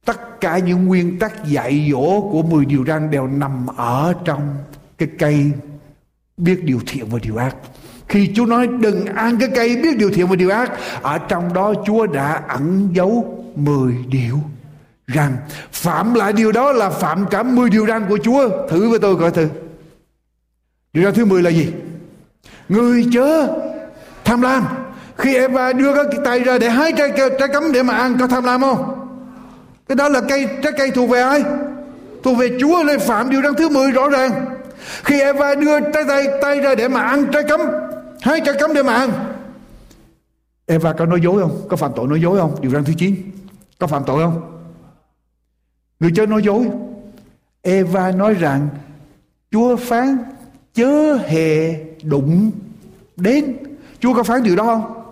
Tất 0.05 0.41
cả 0.41 0.57
những 0.57 0.85
nguyên 0.85 1.19
tắc 1.19 1.45
dạy 1.45 1.89
dỗ 1.91 2.29
của 2.31 2.41
10 2.41 2.65
điều 2.65 2.85
răn 2.85 3.11
đều 3.11 3.27
nằm 3.27 3.67
ở 3.77 4.13
trong 4.25 4.55
cái 5.05 5.15
cây 5.19 5.51
biết 6.37 6.63
điều 6.63 6.79
thiện 6.87 7.05
và 7.09 7.19
điều 7.23 7.37
ác. 7.37 7.55
Khi 8.07 8.29
Chúa 8.35 8.45
nói 8.45 8.67
đừng 8.67 9.05
ăn 9.05 9.37
cái 9.39 9.49
cây 9.55 9.75
biết 9.75 9.97
điều 9.97 10.09
thiện 10.09 10.27
và 10.27 10.35
điều 10.35 10.49
ác, 10.49 10.71
ở 11.01 11.17
trong 11.17 11.53
đó 11.53 11.73
Chúa 11.85 12.07
đã 12.07 12.41
ẩn 12.47 12.89
giấu 12.93 13.43
10 13.55 13.93
điều 14.07 14.39
rằng 15.07 15.37
phạm 15.71 16.13
lại 16.13 16.33
điều 16.33 16.51
đó 16.51 16.71
là 16.71 16.89
phạm 16.89 17.25
cả 17.27 17.43
10 17.43 17.69
điều 17.69 17.87
răn 17.87 18.05
của 18.09 18.17
Chúa. 18.23 18.67
Thử 18.69 18.89
với 18.89 18.99
tôi 18.99 19.15
coi 19.15 19.31
thử. 19.31 19.47
Điều 20.93 21.03
răn 21.03 21.13
thứ 21.13 21.25
10 21.25 21.43
là 21.43 21.49
gì? 21.49 21.67
Người 22.69 23.05
chớ 23.13 23.47
tham 24.23 24.41
lam. 24.41 24.65
Khi 25.17 25.35
Eva 25.35 25.73
đưa 25.73 25.93
cái 25.93 26.05
tay 26.25 26.39
ra 26.39 26.57
để 26.57 26.69
hái 26.69 26.91
trái, 26.97 27.11
trái 27.17 27.47
cấm 27.53 27.71
để 27.71 27.83
mà 27.83 27.93
ăn 27.93 28.17
có 28.19 28.27
tham 28.27 28.43
lam 28.43 28.61
không? 28.61 29.09
Cái 29.87 29.95
đó 29.95 30.09
là 30.09 30.21
cây 30.29 30.47
trái 30.63 30.71
cây 30.77 30.91
thuộc 30.91 31.09
về 31.09 31.21
ai? 31.21 31.43
Thuộc 32.23 32.37
về 32.37 32.49
Chúa 32.59 32.83
nên 32.87 32.99
phạm 32.99 33.29
điều 33.29 33.41
răn 33.41 33.53
thứ 33.55 33.69
10 33.69 33.91
rõ 33.91 34.09
ràng. 34.09 34.31
Khi 35.03 35.19
Eva 35.19 35.55
đưa 35.55 35.79
trái 35.79 36.03
tay, 36.07 36.27
tay 36.41 36.59
ra 36.59 36.75
để 36.75 36.87
mà 36.87 37.01
ăn 37.01 37.25
trái 37.33 37.43
cấm, 37.43 37.61
hái 38.21 38.41
trái 38.45 38.55
cấm 38.59 38.73
để 38.73 38.83
mà 38.83 38.93
ăn. 38.93 39.11
Eva 40.65 40.93
có 40.93 41.05
nói 41.05 41.19
dối 41.23 41.41
không? 41.41 41.61
Có 41.69 41.77
phạm 41.77 41.91
tội 41.95 42.07
nói 42.07 42.21
dối 42.21 42.39
không? 42.39 42.55
Điều 42.61 42.71
răn 42.71 42.83
thứ 42.83 42.93
9. 42.97 43.15
Có 43.79 43.87
phạm 43.87 44.03
tội 44.05 44.23
không? 44.23 44.61
Người 45.99 46.11
chơi 46.15 46.27
nói 46.27 46.43
dối. 46.43 46.69
Eva 47.61 48.11
nói 48.11 48.33
rằng 48.33 48.67
Chúa 49.51 49.75
phán 49.75 50.17
chớ 50.73 51.15
hề 51.15 51.75
đụng 52.03 52.51
đến. 53.15 53.57
Chúa 53.99 54.13
có 54.13 54.23
phán 54.23 54.43
điều 54.43 54.55
đó 54.55 54.63
không? 54.63 55.03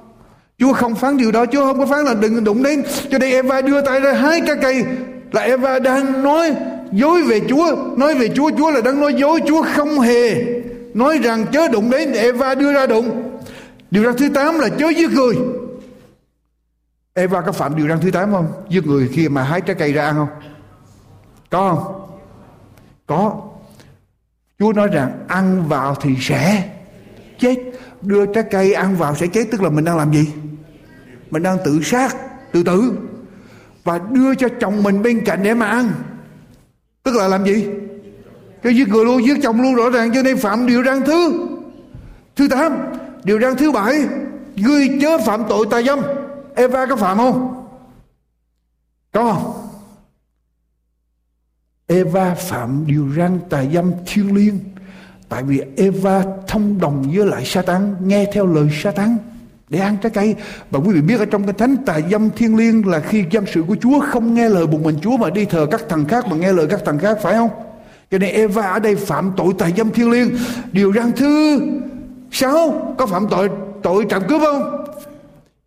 Chúa 0.62 0.74
không 0.74 0.96
phán 0.96 1.18
điều 1.18 1.32
đó 1.32 1.46
Chúa 1.46 1.66
không 1.66 1.80
có 1.80 1.86
phán 1.86 2.06
là 2.06 2.14
đừng 2.14 2.44
đụng 2.44 2.64
đến 2.64 2.84
Cho 3.12 3.18
nên 3.18 3.32
Eva 3.32 3.62
đưa 3.62 3.82
tay 3.82 4.00
ra 4.00 4.14
hái 4.14 4.42
trái 4.48 4.56
cây 4.62 4.84
Là 5.32 5.42
Eva 5.42 5.80
đang 5.80 6.24
nói 6.24 6.56
dối 6.92 7.24
về 7.24 7.42
Chúa 7.50 7.76
Nói 7.98 8.16
về 8.16 8.30
Chúa 8.36 8.52
Chúa 8.58 8.72
là 8.72 8.82
đang 8.82 9.00
nói 9.00 9.14
dối, 9.14 9.40
Chúa 9.48 9.64
không 9.76 10.00
hề 10.00 10.46
nói 10.94 11.18
rằng 11.18 11.46
chớ 11.52 11.68
đụng 11.68 11.90
đến 11.90 12.14
Eva 12.14 12.56
đưa 12.56 12.74
ra 12.74 12.86
đụng 12.86 13.40
Điều 13.92 14.04
răn 14.04 14.18
thứ 14.18 14.30
8 14.34 14.60
là 14.60 14.70
chớ 14.70 14.90
giết 14.90 15.12
người 15.12 15.36
Eva 17.14 17.42
có 17.42 17.52
phạm 17.52 17.76
điều 17.76 17.88
răn 17.88 18.00
thứ 18.00 18.12
8 18.12 18.32
không? 18.32 18.48
Giết 18.70 18.86
người 18.86 19.10
khi 19.14 19.30
mà 19.30 19.44
hái 19.44 19.62
trái 19.62 19.76
cây 19.80 19.94
ra 19.94 20.06
ăn 20.06 20.16
không? 20.16 20.30
Có 21.50 21.76
không? 21.76 22.08
Có 23.08 23.42
Chúa 24.60 24.74
nói 24.74 24.88
rằng 24.88 25.26
ăn 25.28 25.68
vào 25.68 25.96
thì 25.96 26.16
sẽ 26.20 26.70
chết 27.40 27.56
Đưa 28.02 28.26
trái 28.26 28.44
cây 28.52 28.74
ăn 28.74 28.96
vào 28.96 29.16
sẽ 29.16 29.28
chết, 29.28 29.48
Tức 29.52 29.62
là 29.62 29.70
mình 29.70 29.86
đang 29.86 29.98
làm 29.98 30.14
gì? 30.14 30.28
Mình 31.32 31.44
đang 31.44 31.58
tự 31.66 31.80
sát, 31.84 32.16
Tự 32.52 32.64
tử 32.64 32.94
Và 33.84 34.00
đưa 34.12 34.36
cho 34.36 34.48
chồng 34.60 34.84
mình 34.84 35.02
bên 35.02 35.26
cạnh 35.26 35.44
để 35.44 35.54
mà 35.54 35.66
ăn 35.66 35.92
Tức 37.04 37.16
là 37.16 37.28
làm 37.28 37.46
gì? 37.46 37.68
Cái 38.62 38.76
giết 38.76 38.88
người 38.88 39.06
luôn, 39.06 39.26
giết 39.26 39.38
chồng 39.44 39.62
luôn 39.62 39.76
rõ 39.76 39.90
ràng 39.90 40.12
Cho 40.14 40.22
nên 40.22 40.38
phạm 40.38 40.68
điều 40.68 40.84
răn 40.84 41.06
thứ 41.06 41.48
Thứ 42.36 42.48
8 42.48 42.78
Điều 43.24 43.40
răn 43.40 43.58
thứ 43.58 43.72
bảy 43.72 44.00
Ngươi 44.56 44.98
chớ 45.02 45.18
phạm 45.26 45.44
tội 45.50 45.68
tà 45.72 45.82
dâm 45.82 46.00
Eva 46.56 46.86
có 46.86 46.96
phạm 46.96 47.18
không? 47.18 47.66
Có 49.12 49.34
không? 49.34 49.68
Eva 51.88 52.36
phạm 52.36 52.84
điều 52.88 53.14
răn 53.18 53.40
tà 53.50 53.66
dâm 53.74 53.92
thiêng 54.06 54.36
liêng 54.36 54.60
Tại 55.30 55.44
vì 55.44 55.62
Eva 55.78 56.24
thông 56.48 56.80
đồng 56.80 57.12
với 57.16 57.26
lại 57.26 57.46
Satan 57.46 57.96
Nghe 58.00 58.26
theo 58.34 58.46
lời 58.46 58.70
Satan 58.84 59.18
để 59.72 59.80
ăn 59.80 59.98
trái 60.02 60.10
cây. 60.10 60.36
Và 60.72 60.80
quý 60.80 60.90
vị 60.94 61.02
biết 61.02 61.20
ở 61.20 61.26
trong 61.26 61.44
cái 61.44 61.54
thánh 61.54 61.78
tà 61.86 62.00
dâm 62.12 62.30
thiên 62.30 62.58
liêng 62.58 62.88
là 62.88 63.00
khi 63.00 63.26
dân 63.32 63.46
sự 63.54 63.64
của 63.68 63.76
Chúa 63.82 64.00
không 64.00 64.34
nghe 64.34 64.50
lời 64.50 64.68
một 64.68 64.80
mình 64.84 64.96
Chúa 65.02 65.18
mà 65.18 65.30
đi 65.30 65.46
thờ 65.46 65.68
các 65.72 65.82
thần 65.90 66.06
khác, 66.06 66.28
mà 66.28 66.36
nghe 66.36 66.54
lời 66.54 66.68
các 66.70 66.80
thần 66.86 67.00
khác, 67.00 67.18
phải 67.22 67.34
không? 67.34 67.50
Cho 68.12 68.18
nên 68.18 68.34
Eva 68.34 68.72
ở 68.72 68.80
đây 68.80 68.96
phạm 68.96 69.32
tội 69.38 69.54
tà 69.58 69.70
dâm 69.78 69.92
thiên 69.92 70.12
liêng. 70.12 70.30
Điều 70.72 70.94
răn 70.94 71.12
thứ 71.12 71.60
sáu, 72.32 72.94
có 72.98 73.06
phạm 73.06 73.28
tội 73.30 73.50
tội 73.84 74.06
trộm 74.10 74.24
cướp 74.28 74.42
không? 74.42 74.86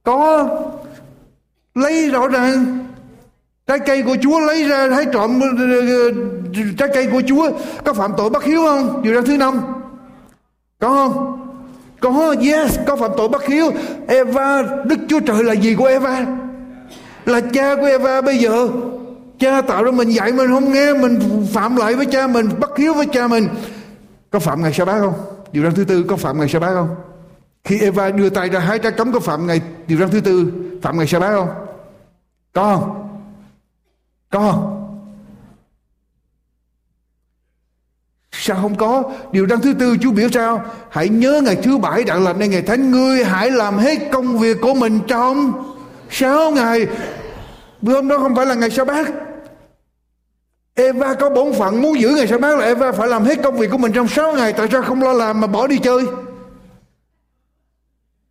Có. 0.03 0.49
Lấy 1.75 2.11
rõ 2.11 2.29
ràng, 2.29 2.79
trái 3.67 3.79
cây 3.79 4.03
của 4.03 4.17
Chúa 4.23 4.41
lấy 4.41 4.69
ra, 4.69 4.89
thấy 4.89 5.07
trộm, 5.13 5.41
trái 6.79 6.89
cây 6.95 7.09
của 7.13 7.23
Chúa, 7.29 7.51
có 7.85 7.93
phạm 7.93 8.13
tội 8.17 8.31
bất 8.31 8.45
hiếu 8.45 8.63
không? 8.65 9.03
Điều 9.03 9.15
răn 9.15 9.25
thứ 9.25 9.37
năm, 9.37 9.61
có 10.79 10.89
không? 10.89 11.44
Có, 12.05 12.35
yes, 12.41 12.79
có 12.87 12.97
phạm 12.97 13.11
tội 13.17 13.29
bất 13.29 13.47
hiếu. 13.47 13.71
Eva, 14.09 14.63
Đức 14.85 14.97
Chúa 15.09 15.21
Trời 15.21 15.45
là 15.45 15.53
gì 15.53 15.75
của 15.75 15.87
Eva? 15.87 16.27
Là 17.25 17.41
cha 17.41 17.75
của 17.77 17.87
Eva 17.87 18.21
bây 18.21 18.39
giờ. 18.39 18.69
Cha 19.39 19.61
tạo 19.61 19.85
ra 19.85 19.91
mình 19.91 20.09
dạy 20.09 20.33
mình 20.33 20.49
không 20.49 20.73
nghe, 20.73 20.93
mình 20.93 21.47
phạm 21.53 21.77
lại 21.77 21.95
với 21.95 22.07
cha 22.07 22.27
mình, 22.27 22.49
bất 22.61 22.79
hiếu 22.79 22.95
với 22.95 23.07
cha 23.07 23.29
mình. 23.29 23.49
Có 24.31 24.39
phạm 24.39 24.63
ngày 24.63 24.73
sa 24.73 24.85
bát 24.85 24.99
không? 24.99 25.15
Điều 25.53 25.63
răn 25.63 25.75
thứ 25.75 25.85
tư, 25.85 26.05
có 26.09 26.17
phạm 26.17 26.39
ngày 26.39 26.49
sa 26.49 26.59
bát 26.59 26.75
không? 26.75 26.95
Khi 27.65 27.81
Eva 27.81 28.11
đưa 28.11 28.31
tay 28.31 28.49
ra 28.49 28.61
hái 28.61 28.79
trái 28.79 28.93
cấm, 28.93 29.13
có 29.13 29.21
phạm 29.21 29.47
ngày 29.47 29.61
điều 29.87 29.99
răn 29.99 30.11
thứ 30.11 30.21
tư, 30.21 30.53
phạm 30.83 30.99
ngày 30.99 31.07
sa 31.07 31.19
bát 31.19 31.31
không? 31.35 31.49
Có 32.53 32.77
không? 32.77 33.09
Có 34.31 34.39
không? 34.39 34.84
Sao 38.47 38.59
không 38.63 38.75
có? 38.75 39.03
Điều 39.33 39.47
răn 39.47 39.61
thứ 39.61 39.75
tư, 39.79 39.97
Chúa 40.01 40.11
biểu 40.11 40.29
sao? 40.33 40.65
Hãy 40.89 41.09
nhớ 41.09 41.41
ngày 41.45 41.57
thứ 41.57 41.79
bảy 41.79 42.05
đã 42.05 42.15
làm 42.15 42.39
nên 42.39 42.51
ngày 42.51 42.63
thánh, 42.63 42.91
ngươi 42.91 43.25
hãy 43.25 43.51
làm 43.51 43.79
hết 43.79 43.99
công 44.13 44.39
việc 44.39 44.57
của 44.61 44.75
mình 44.75 45.01
trong 45.07 45.53
sáu 46.11 46.51
ngày. 46.51 46.87
Bữa 47.81 47.95
hôm 47.95 48.09
đó 48.09 48.19
không 48.19 48.35
phải 48.37 48.47
là 48.47 48.55
ngày 48.55 48.71
sa 48.71 48.85
bát. 48.85 49.09
Eva 50.75 51.15
có 51.15 51.31
bổn 51.31 51.53
phận 51.53 51.83
muốn 51.83 52.01
giữ 52.01 52.09
ngày 52.09 52.27
sa 52.27 52.39
bát 52.39 52.59
là 52.59 52.65
Eva 52.65 52.93
phải 52.93 53.09
làm 53.09 53.25
hết 53.25 53.43
công 53.43 53.57
việc 53.57 53.71
của 53.71 53.79
mình 53.79 53.93
trong 53.93 54.09
sáu 54.09 54.33
ngày. 54.33 54.53
Tại 54.53 54.69
sao 54.73 54.83
không 54.83 55.03
lo 55.03 55.13
làm 55.13 55.41
mà 55.41 55.47
bỏ 55.47 55.67
đi 55.67 55.79
chơi? 55.79 56.07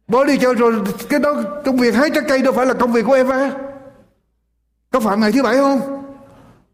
Bỏ 0.08 0.24
đi 0.24 0.38
chơi 0.38 0.54
rồi 0.54 0.74
cái 1.10 1.20
đó, 1.20 1.36
công 1.66 1.78
việc 1.78 1.96
hái 1.96 2.10
trái 2.10 2.24
cây 2.28 2.42
đâu 2.42 2.54
phải 2.54 2.66
là 2.66 2.74
công 2.74 2.94
việc 2.94 3.06
của 3.06 3.14
Eva. 3.14 3.52
Có 4.92 5.00
phạm 5.00 5.22
ngày 5.22 5.32
thứ 5.32 5.44
bảy 5.44 5.58
không? 5.58 6.04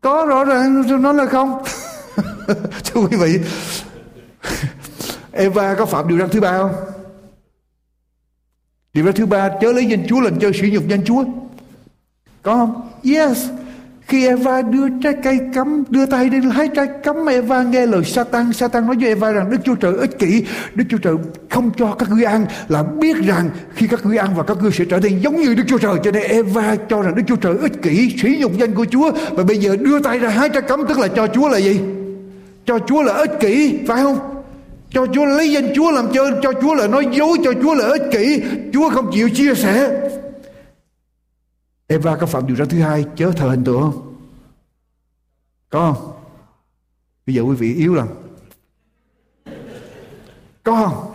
Có, 0.02 0.26
rõ 0.26 0.44
ràng 0.44 0.84
nó 1.02 1.12
là 1.12 1.26
không. 1.26 1.64
thưa 2.86 3.02
quý 3.02 3.18
vị, 3.18 3.40
Eva 5.32 5.76
có 5.76 5.86
phạm 5.86 6.08
điều 6.08 6.18
răn 6.18 6.30
thứ 6.30 6.42
ba 6.42 6.58
không? 6.58 6.72
Điều 8.94 9.06
răn 9.06 9.14
thứ 9.14 9.26
ba, 9.26 9.50
chớ 9.62 9.72
lấy 9.72 9.86
danh 9.86 10.08
Chúa 10.08 10.20
làm 10.20 10.40
chơi 10.40 10.54
sử 10.54 10.68
dụng 10.68 10.90
danh 10.90 11.06
Chúa. 11.06 11.24
Có 12.44 12.56
không? 12.56 12.90
Yes. 13.04 13.38
Khi 14.08 14.28
Eva 14.28 14.62
đưa 14.62 14.90
trái 15.04 15.14
cây 15.24 15.40
cấm 15.54 15.84
đưa 15.90 16.06
tay 16.06 16.30
đi 16.30 16.38
hái 16.52 16.68
trái 16.68 16.88
cấm 17.04 17.26
Eva 17.26 17.64
nghe 17.64 17.86
lời 17.86 18.04
Satan. 18.04 18.54
Satan 18.54 18.88
nói 18.88 18.96
với 18.96 19.08
Eva 19.08 19.32
rằng, 19.32 19.50
Đức 19.50 19.58
Chúa 19.66 19.76
Trời 19.76 19.94
ích 19.94 20.20
kỷ. 20.20 20.46
Đức 20.76 20.84
Chúa 20.90 20.98
Trời 20.98 21.16
không 21.50 21.72
cho 21.78 21.96
các 22.00 22.10
ngươi 22.12 22.24
ăn. 22.24 22.46
Là 22.68 22.84
biết 22.84 23.18
rằng 23.18 23.50
khi 23.76 23.88
các 23.88 24.06
ngươi 24.06 24.18
ăn 24.18 24.30
và 24.36 24.44
các 24.44 24.58
ngươi 24.62 24.72
sẽ 24.72 24.86
trở 24.86 25.00
nên 25.00 25.20
giống 25.20 25.36
như 25.36 25.56
Đức 25.56 25.64
Chúa 25.68 25.78
Trời. 25.78 25.96
Cho 26.04 26.12
nên 26.12 26.24
Eva 26.24 26.76
cho 26.90 27.02
rằng 27.02 27.16
Đức 27.16 27.24
Chúa 27.28 27.36
Trời 27.36 27.58
ích 27.58 27.82
kỷ 27.82 28.18
sử 28.22 28.28
dụng 28.28 28.60
danh 28.60 28.74
của 28.74 28.86
Chúa. 28.86 29.12
Và 29.32 29.44
bây 29.44 29.58
giờ 29.58 29.76
đưa 29.76 30.00
tay 30.00 30.20
ra 30.20 30.30
hái 30.30 30.50
trái 30.50 30.62
cấm 30.62 30.88
tức 30.88 31.00
là 31.00 31.08
cho 31.08 31.28
Chúa 31.28 31.50
là 31.50 31.58
gì? 31.58 31.80
Cho 32.70 32.80
Chúa 32.88 33.02
là 33.02 33.14
ích 33.14 33.32
kỷ, 33.40 33.80
phải 33.88 34.04
không? 34.04 34.44
Cho 34.90 35.06
Chúa 35.14 35.26
lấy 35.26 35.52
danh 35.52 35.72
Chúa 35.76 35.92
làm 35.92 36.08
chơi, 36.14 36.32
cho 36.44 36.54
Chúa 36.62 36.74
là 36.74 36.88
nói 36.88 37.08
dối, 37.12 37.38
cho 37.44 37.54
Chúa 37.62 37.74
là 37.74 37.88
ích 37.88 38.02
kỷ. 38.12 38.44
Chúa 38.74 38.90
không 38.90 39.10
chịu 39.14 39.30
chia 39.30 39.56
sẻ. 39.56 40.10
Eva 41.88 42.16
có 42.16 42.26
phạm 42.26 42.48
điều 42.48 42.56
răn 42.56 42.70
thứ 42.70 42.82
hai, 42.82 43.06
chớ 43.16 43.32
thờ 43.32 43.50
hình 43.50 43.64
tượng. 43.64 43.82
Không 43.82 44.04
có 45.70 45.94
không? 45.94 46.12
Bây 47.28 47.36
giờ 47.36 47.42
quý 47.42 47.56
vị 47.56 47.76
yếu 47.76 47.96
lần. 47.96 48.08
Có 50.64 50.76
không? 50.76 51.14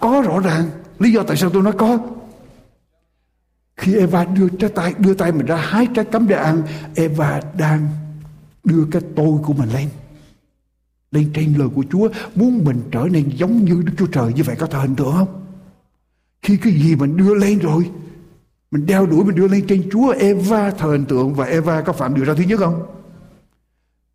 Có 0.00 0.22
rõ 0.26 0.40
ràng. 0.40 0.70
Lý 0.98 1.12
do 1.12 1.22
tại 1.22 1.36
sao 1.36 1.50
tôi 1.50 1.62
nói 1.62 1.72
có. 1.78 1.98
Khi 3.76 3.96
Eva 3.98 4.24
đưa 4.24 4.48
trái 4.48 4.70
tay, 4.74 4.94
đưa 4.98 5.14
tay 5.14 5.32
mình 5.32 5.46
ra, 5.46 5.56
hái 5.56 5.86
trái 5.94 6.04
cấm 6.04 6.28
để 6.28 6.36
ăn 6.36 6.62
Eva 6.94 7.40
đang 7.58 7.88
đưa 8.64 8.84
cái 8.90 9.02
tôi 9.16 9.38
của 9.44 9.52
mình 9.52 9.68
lên 9.72 9.88
lên 11.12 11.30
trên 11.34 11.54
lời 11.54 11.68
của 11.74 11.84
Chúa, 11.90 12.08
muốn 12.34 12.64
mình 12.64 12.82
trở 12.90 13.08
nên 13.10 13.30
giống 13.34 13.64
như 13.64 13.82
Đức 13.86 13.92
Chúa 13.98 14.06
Trời, 14.06 14.32
như 14.32 14.42
vậy 14.42 14.56
có 14.58 14.66
thể 14.66 14.78
hình 14.78 14.96
tượng 14.96 15.12
không? 15.12 15.42
Khi 16.42 16.56
cái 16.56 16.72
gì 16.72 16.96
mình 16.96 17.16
đưa 17.16 17.34
lên 17.34 17.58
rồi, 17.58 17.90
mình 18.70 18.86
đeo 18.86 19.06
đuổi, 19.06 19.24
mình 19.24 19.34
đưa 19.34 19.48
lên 19.48 19.66
trên 19.66 19.90
Chúa, 19.92 20.10
Eva 20.10 20.70
thờ 20.70 20.88
hình 20.88 21.04
tượng 21.04 21.34
và 21.34 21.44
Eva 21.44 21.80
có 21.80 21.92
phạm 21.92 22.14
điều 22.14 22.24
ra 22.24 22.34
thứ 22.34 22.42
nhất 22.42 22.58
không? 22.58 22.86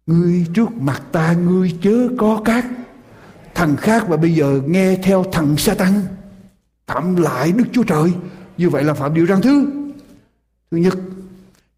Ngươi 0.07 0.45
trước 0.53 0.71
mặt 0.73 1.03
ta, 1.11 1.33
ngươi 1.33 1.77
chớ 1.81 2.09
có 2.17 2.41
các 2.45 2.65
thằng 3.55 3.75
khác 3.75 4.05
và 4.07 4.17
bây 4.17 4.35
giờ 4.35 4.61
nghe 4.67 4.95
theo 4.95 5.25
thằng 5.31 5.57
Satan 5.57 5.93
phạm 6.87 7.15
lại 7.15 7.51
Đức 7.51 7.65
Chúa 7.71 7.83
Trời 7.83 8.13
như 8.57 8.69
vậy 8.69 8.83
là 8.83 8.93
phạm 8.93 9.13
điều 9.13 9.25
răn 9.25 9.41
thứ 9.41 9.65
thứ 10.71 10.77
nhất, 10.77 10.97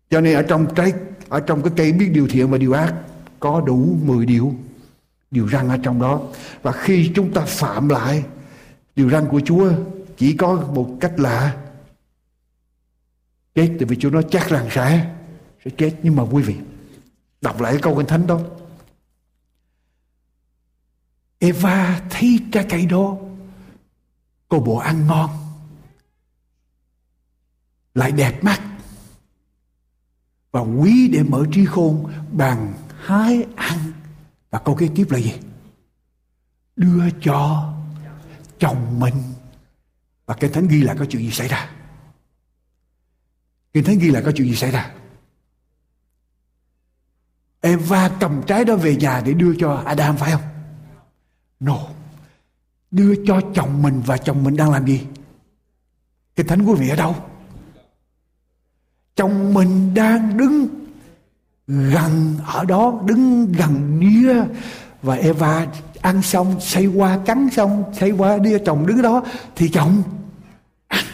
cho 0.09 0.21
nên 0.21 0.35
ở 0.35 0.41
trong 0.41 0.65
trái, 0.75 0.93
ở 1.29 1.39
trong 1.39 1.61
cái 1.61 1.73
cây 1.75 1.91
biết 1.91 2.09
điều 2.13 2.27
thiện 2.27 2.49
và 2.49 2.57
điều 2.57 2.73
ác, 2.73 2.93
có 3.39 3.61
đủ 3.61 3.97
10 4.03 4.25
điều 4.25 4.55
điều 5.35 5.49
răn 5.49 5.69
ở 5.69 5.77
trong 5.83 6.01
đó. 6.01 6.21
Và 6.61 6.71
khi 6.71 7.11
chúng 7.15 7.33
ta 7.33 7.45
phạm 7.45 7.89
lại, 7.89 8.25
điều 8.95 9.09
răn 9.09 9.27
của 9.31 9.41
Chúa 9.45 9.71
chỉ 10.17 10.37
có 10.37 10.67
một 10.73 10.97
cách 11.01 11.19
là 11.19 11.57
chết, 13.55 13.75
tại 13.79 13.85
vì 13.85 13.95
Chúa 13.99 14.09
nói 14.09 14.25
chắc 14.31 14.49
rằng 14.49 14.67
sẽ 14.71 15.15
sẽ 15.65 15.71
chết. 15.77 15.95
Nhưng 16.03 16.15
mà 16.15 16.23
quý 16.23 16.43
vị, 16.43 16.55
đọc 17.41 17.61
lại 17.61 17.77
câu 17.81 17.95
kinh 17.97 18.07
thánh 18.07 18.27
đó. 18.27 18.39
Eva 21.39 22.01
thấy 22.09 22.39
trái 22.51 22.65
cây 22.69 22.85
đó 22.85 23.17
cô 24.49 24.59
bộ 24.59 24.77
ăn 24.77 25.07
ngon, 25.07 25.29
lại 27.93 28.11
đẹp 28.11 28.43
mắt. 28.43 28.61
Và 30.51 30.61
quý 30.61 31.07
để 31.07 31.23
mở 31.23 31.45
trí 31.51 31.65
khôn 31.65 32.11
bằng 32.31 32.73
hái 32.99 33.45
ăn 33.55 33.94
và 34.55 34.61
câu 34.65 34.75
kế 34.75 34.89
tiếp 34.95 35.07
là 35.09 35.19
gì 35.19 35.33
đưa 36.75 37.03
cho 37.21 37.73
chồng 38.59 38.99
mình 38.99 39.13
và 40.25 40.35
kinh 40.39 40.51
thánh 40.51 40.67
ghi 40.67 40.81
lại 40.81 40.95
có 40.99 41.05
chuyện 41.09 41.21
gì 41.21 41.31
xảy 41.31 41.47
ra 41.47 41.69
kinh 43.73 43.83
thánh 43.83 43.99
ghi 43.99 44.11
lại 44.11 44.23
có 44.25 44.31
chuyện 44.35 44.47
gì 44.47 44.55
xảy 44.55 44.71
ra 44.71 44.93
Eva 47.61 48.11
cầm 48.19 48.43
trái 48.47 48.65
đó 48.65 48.75
về 48.75 48.95
nhà 48.95 49.21
để 49.25 49.33
đưa 49.33 49.55
cho 49.59 49.83
Adam, 49.85 50.17
phải 50.17 50.31
không? 50.31 50.41
No. 51.59 51.77
Đưa 52.91 53.25
cho 53.27 53.41
chồng 53.55 53.81
mình 53.81 54.01
và 54.05 54.17
chồng 54.17 54.43
mình 54.43 54.55
đang 54.55 54.71
làm 54.71 54.85
gì? 54.85 55.07
Kinh 56.35 56.47
thánh 56.47 56.65
quý 56.65 56.73
vị 56.79 56.89
ở 56.89 56.95
đâu? 56.95 57.15
Chồng 59.15 59.53
mình 59.53 59.93
đang 59.93 60.37
đứng 60.37 60.84
gần 61.67 62.35
ở 62.45 62.65
đó, 62.65 63.01
đứng 63.05 63.51
gần 63.51 63.99
nia 63.99 64.35
và 65.01 65.15
Eva 65.15 65.67
ăn 66.01 66.21
xong 66.21 66.61
xây 66.61 66.85
qua 66.85 67.19
cắn 67.25 67.49
xong 67.49 67.83
xây 67.99 68.11
qua 68.11 68.37
đưa 68.37 68.59
chồng 68.59 68.87
đứng 68.87 69.01
đó 69.01 69.23
thì 69.55 69.69
chồng 69.69 70.03
ăn. 70.87 71.05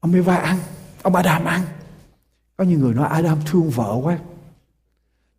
Ông 0.00 0.14
Eva 0.14 0.36
ăn 0.36 0.58
ông 1.02 1.14
Adam 1.14 1.44
ăn. 1.44 1.62
Có 2.56 2.64
những 2.64 2.80
người 2.80 2.94
nói 2.94 3.08
Adam 3.08 3.38
thương 3.46 3.70
vợ 3.70 4.00
quá. 4.02 4.18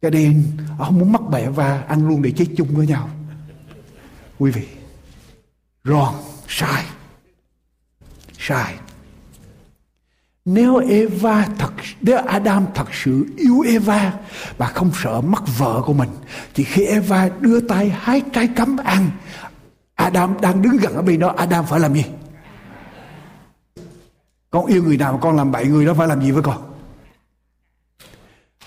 Cho 0.01 0.09
nên 0.09 0.43
ông 0.80 0.99
muốn 0.99 1.11
mắc 1.11 1.21
bẻ 1.32 1.49
và 1.49 1.82
ăn 1.82 2.07
luôn 2.07 2.21
để 2.21 2.32
chết 2.32 2.45
chung 2.57 2.67
với 2.71 2.88
nhau. 2.88 3.09
Quý 4.39 4.51
vị 4.51 4.67
wrong 5.84 6.13
sai. 6.47 6.86
Sai 8.38 8.75
nếu 10.49 10.77
Eva 10.77 11.47
thật 11.57 11.71
nếu 12.01 12.17
Adam 12.17 12.65
thật 12.75 12.87
sự 12.91 13.25
yêu 13.37 13.63
Eva 13.67 14.13
và 14.57 14.67
không 14.67 14.91
sợ 15.03 15.21
mất 15.21 15.43
vợ 15.57 15.81
của 15.85 15.93
mình, 15.93 16.09
thì 16.53 16.63
khi 16.63 16.85
Eva 16.85 17.29
đưa 17.39 17.59
tay 17.59 17.89
hái 17.89 18.21
trái 18.33 18.49
cấm 18.55 18.77
ăn, 18.77 19.09
Adam 19.95 20.41
đang 20.41 20.61
đứng 20.61 20.77
gần 20.77 20.93
ở 20.93 21.01
bên 21.01 21.19
đó, 21.19 21.33
Adam 21.37 21.65
phải 21.65 21.79
làm 21.79 21.93
gì? 21.93 22.05
Con 24.49 24.65
yêu 24.65 24.83
người 24.83 24.97
nào 24.97 25.13
mà 25.13 25.19
con 25.21 25.35
làm 25.35 25.51
bậy, 25.51 25.65
người 25.65 25.85
đó 25.85 25.93
phải 25.93 26.07
làm 26.07 26.21
gì 26.21 26.31
với 26.31 26.43
con? 26.43 26.73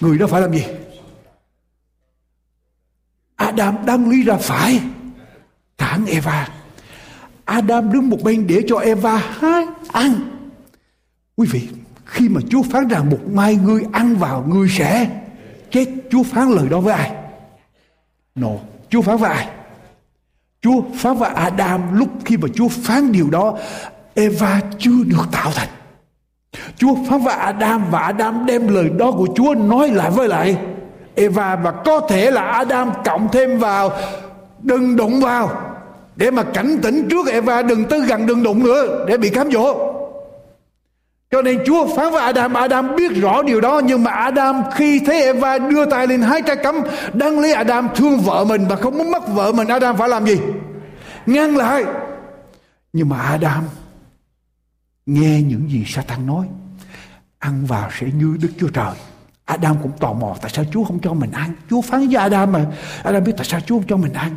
Người 0.00 0.18
đó 0.18 0.26
phải 0.26 0.40
làm 0.40 0.52
gì? 0.52 0.64
Adam 3.36 3.86
đang 3.86 4.10
lý 4.10 4.22
ra 4.22 4.36
phải 4.36 4.80
cản 5.78 6.06
Eva. 6.06 6.48
Adam 7.44 7.92
đứng 7.92 8.10
một 8.10 8.18
bên 8.22 8.46
để 8.46 8.64
cho 8.68 8.78
Eva 8.78 9.16
hái 9.16 9.66
ăn 9.92 10.39
quý 11.40 11.48
vị, 11.52 11.68
khi 12.04 12.28
mà 12.28 12.40
Chúa 12.50 12.62
phán 12.62 12.88
rằng 12.88 13.10
một 13.10 13.18
mai 13.32 13.54
ngươi 13.54 13.82
ăn 13.92 14.16
vào 14.16 14.44
ngươi 14.48 14.68
sẽ 14.68 15.08
chết, 15.70 15.86
Chúa 16.10 16.22
phán 16.22 16.50
lời 16.50 16.68
đó 16.70 16.80
với 16.80 16.94
ai? 16.94 17.10
No, 18.34 18.48
Chúa 18.88 19.02
phán 19.02 19.16
với 19.16 19.30
ai? 19.30 19.48
Chúa 20.62 20.82
phán 20.96 21.16
với 21.16 21.30
Adam 21.30 21.98
lúc 21.98 22.08
khi 22.24 22.36
mà 22.36 22.48
Chúa 22.54 22.68
phán 22.68 23.12
điều 23.12 23.30
đó, 23.30 23.58
Eva 24.14 24.60
chưa 24.78 25.04
được 25.06 25.28
tạo 25.32 25.50
thành. 25.54 25.68
Chúa 26.76 26.94
phán 27.08 27.20
với 27.20 27.34
Adam 27.34 27.84
và 27.90 27.98
Adam 27.98 28.46
đem 28.46 28.68
lời 28.68 28.90
đó 28.98 29.12
của 29.12 29.28
Chúa 29.34 29.54
nói 29.54 29.88
lại 29.88 30.10
với 30.10 30.28
lại 30.28 30.56
Eva 31.14 31.56
và 31.56 31.70
có 31.70 32.00
thể 32.00 32.30
là 32.30 32.42
Adam 32.42 32.90
cộng 33.04 33.28
thêm 33.32 33.58
vào, 33.58 33.90
đừng 34.62 34.96
đụng 34.96 35.20
vào. 35.20 35.50
Để 36.16 36.30
mà 36.30 36.42
cảnh 36.42 36.78
tỉnh 36.82 37.08
trước 37.10 37.26
Eva, 37.26 37.62
đừng 37.62 37.84
tới 37.84 38.00
gần 38.00 38.26
đừng 38.26 38.42
đụng 38.42 38.64
nữa, 38.64 39.04
để 39.08 39.16
bị 39.16 39.30
cám 39.30 39.52
dỗ 39.52 39.89
cho 41.30 41.42
nên 41.42 41.58
Chúa 41.66 41.96
phán 41.96 42.12
với 42.12 42.22
Adam 42.22 42.54
Adam 42.54 42.96
biết 42.96 43.12
rõ 43.12 43.42
điều 43.42 43.60
đó, 43.60 43.80
Nhưng 43.84 44.04
mà 44.04 44.10
Adam 44.10 44.62
khi 44.74 45.00
thấy 45.06 45.22
Eva 45.22 45.58
đưa 45.58 45.86
tay 45.86 46.06
lên 46.06 46.22
hai 46.22 46.42
trái 46.42 46.56
cấm 46.56 46.76
Đáng 47.12 47.40
lý 47.40 47.52
Adam 47.52 47.88
thương 47.94 48.18
vợ 48.18 48.44
mình 48.44 48.68
Và 48.68 48.76
không 48.76 48.98
muốn 48.98 49.10
mất 49.10 49.28
vợ 49.28 49.52
mình, 49.52 49.68
Adam 49.68 49.96
phải 49.96 50.08
làm 50.08 50.26
gì? 50.26 50.36
Ngăn 51.26 51.56
lại. 51.56 51.84
Nhưng 52.92 53.08
mà 53.08 53.18
Adam 53.18 53.64
Nghe 55.06 55.42
những 55.42 55.70
gì 55.70 55.84
Satan 55.86 56.26
nói. 56.26 56.46
Ăn 57.38 57.66
vào 57.66 57.90
sẽ 57.98 58.06
như 58.14 58.36
Đức 58.42 58.48
Chúa 58.58 58.68
Trời. 58.68 58.94
Adam 59.44 59.76
cũng 59.82 59.92
tò 60.00 60.12
mò, 60.12 60.36
tại 60.42 60.50
sao 60.54 60.64
Chúa 60.72 60.84
không 60.84 60.98
cho 61.02 61.14
mình 61.14 61.30
ăn? 61.32 61.52
Chúa 61.70 61.80
phán 61.80 62.06
với 62.06 62.16
Adam 62.16 62.52
mà. 62.52 62.66
Adam 63.02 63.24
biết 63.24 63.32
tại 63.36 63.46
sao 63.46 63.60
Chúa 63.60 63.78
không 63.78 63.86
cho 63.88 63.96
mình 63.96 64.12
ăn. 64.12 64.36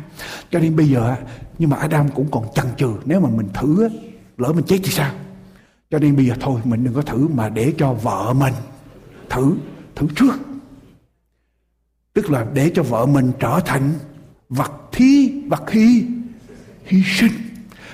Cho 0.50 0.58
nên 0.58 0.76
bây 0.76 0.86
giờ 0.86 1.16
Nhưng 1.58 1.70
mà 1.70 1.76
Adam 1.76 2.08
cũng 2.08 2.28
còn 2.30 2.44
chần 2.54 2.66
chừ. 2.76 2.92
Nếu 3.04 3.20
mà 3.20 3.28
mình 3.28 3.48
thử 3.54 3.88
Lỡ 4.36 4.52
mình 4.52 4.64
chết 4.64 4.78
thì 4.84 4.90
sao? 4.90 5.10
Cho 5.94 5.98
nên 5.98 6.16
bây 6.16 6.26
giờ 6.26 6.34
thôi, 6.40 6.60
mình 6.64 6.84
đừng 6.84 6.94
có 6.94 7.02
thử 7.02 7.28
mà 7.28 7.48
để 7.48 7.74
cho 7.78 7.92
vợ 7.92 8.32
mình 8.32 8.54
thử 9.30 9.56
thử 9.94 10.06
trước. 10.16 10.34
Tức 12.12 12.30
là 12.30 12.46
để 12.54 12.72
cho 12.74 12.82
vợ 12.82 13.06
mình 13.06 13.32
trở 13.40 13.60
thành 13.64 13.92
vật 14.48 14.72
thí 14.92 15.42
vật 15.48 15.70
hy 15.70 16.06
hy 16.84 17.02
sinh. 17.06 17.32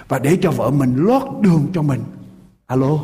Và 0.09 0.18
để 0.18 0.38
cho 0.42 0.51
vợ 0.51 0.70
mình 0.70 0.96
lót 0.96 1.22
đường 1.40 1.70
cho 1.74 1.82
mình. 1.82 2.01
Alo? 2.66 2.98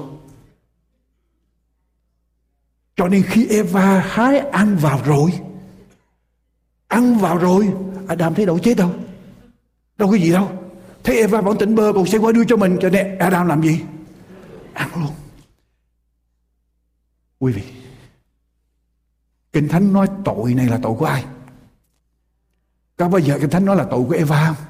Cho 2.96 3.08
nên 3.08 3.22
khi 3.22 3.46
Eva 3.46 4.00
hái 4.00 4.38
ăn 4.38 4.76
vào 4.76 5.00
rồi, 5.04 5.32
ăn 6.88 7.18
vào 7.18 7.38
rồi, 7.38 7.68
Adam 8.08 8.34
thấy 8.34 8.46
đâu 8.46 8.58
chết 8.58 8.76
đâu? 8.76 8.90
Đâu 9.98 10.08
có 10.08 10.14
gì 10.14 10.32
đâu. 10.32 10.50
Thấy 11.04 11.16
Eva 11.16 11.40
vẫn 11.40 11.58
tỉnh 11.58 11.74
bơ 11.74 11.92
còn 11.92 12.06
sẽ 12.06 12.18
qua 12.18 12.32
đưa 12.32 12.44
cho 12.44 12.56
mình. 12.56 12.78
Cho 12.80 12.90
nên 12.90 13.18
Adam 13.18 13.46
làm 13.46 13.62
gì? 13.62 13.80
Ăn 14.76 14.90
luôn. 14.94 15.14
Quý 17.38 17.52
vị, 17.52 17.72
kinh 19.52 19.68
thánh 19.68 19.92
nói 19.92 20.08
tội 20.24 20.54
này 20.54 20.66
là 20.66 20.78
tội 20.82 20.94
của 20.98 21.04
ai? 21.04 21.24
Có 22.96 23.08
bao 23.08 23.20
giờ 23.20 23.38
kinh 23.40 23.50
thánh 23.50 23.64
nói 23.64 23.76
là 23.76 23.86
tội 23.90 24.04
của 24.08 24.14
eva 24.14 24.46
không? 24.46 24.66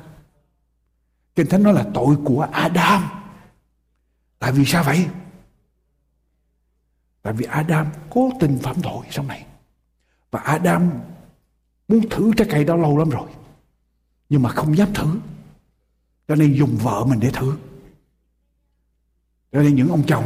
Kinh 1.34 1.46
thánh 1.46 1.62
nói 1.62 1.74
là 1.74 1.86
tội 1.94 2.16
của 2.24 2.48
adam. 2.52 3.08
Tại 4.38 4.52
vì 4.52 4.64
sao 4.64 4.84
vậy? 4.84 5.08
Tại 7.22 7.32
vì 7.32 7.44
adam 7.44 7.86
cố 8.10 8.30
tình 8.40 8.58
phạm 8.62 8.76
tội 8.82 9.06
trong 9.10 9.28
này. 9.28 9.46
Và 10.30 10.40
adam 10.40 10.90
muốn 11.88 12.08
thử 12.10 12.32
trái 12.36 12.48
cây 12.50 12.64
đó 12.64 12.76
lâu 12.76 12.98
lắm 12.98 13.10
rồi, 13.10 13.28
nhưng 14.28 14.42
mà 14.42 14.50
không 14.50 14.76
dám 14.76 14.94
thử. 14.94 15.20
Cho 16.28 16.34
nên 16.34 16.54
dùng 16.54 16.76
vợ 16.76 17.04
mình 17.04 17.20
để 17.20 17.30
thử 17.30 17.56
cho 19.52 19.62
nên 19.62 19.74
những 19.74 19.88
ông 19.88 20.02
chồng 20.06 20.24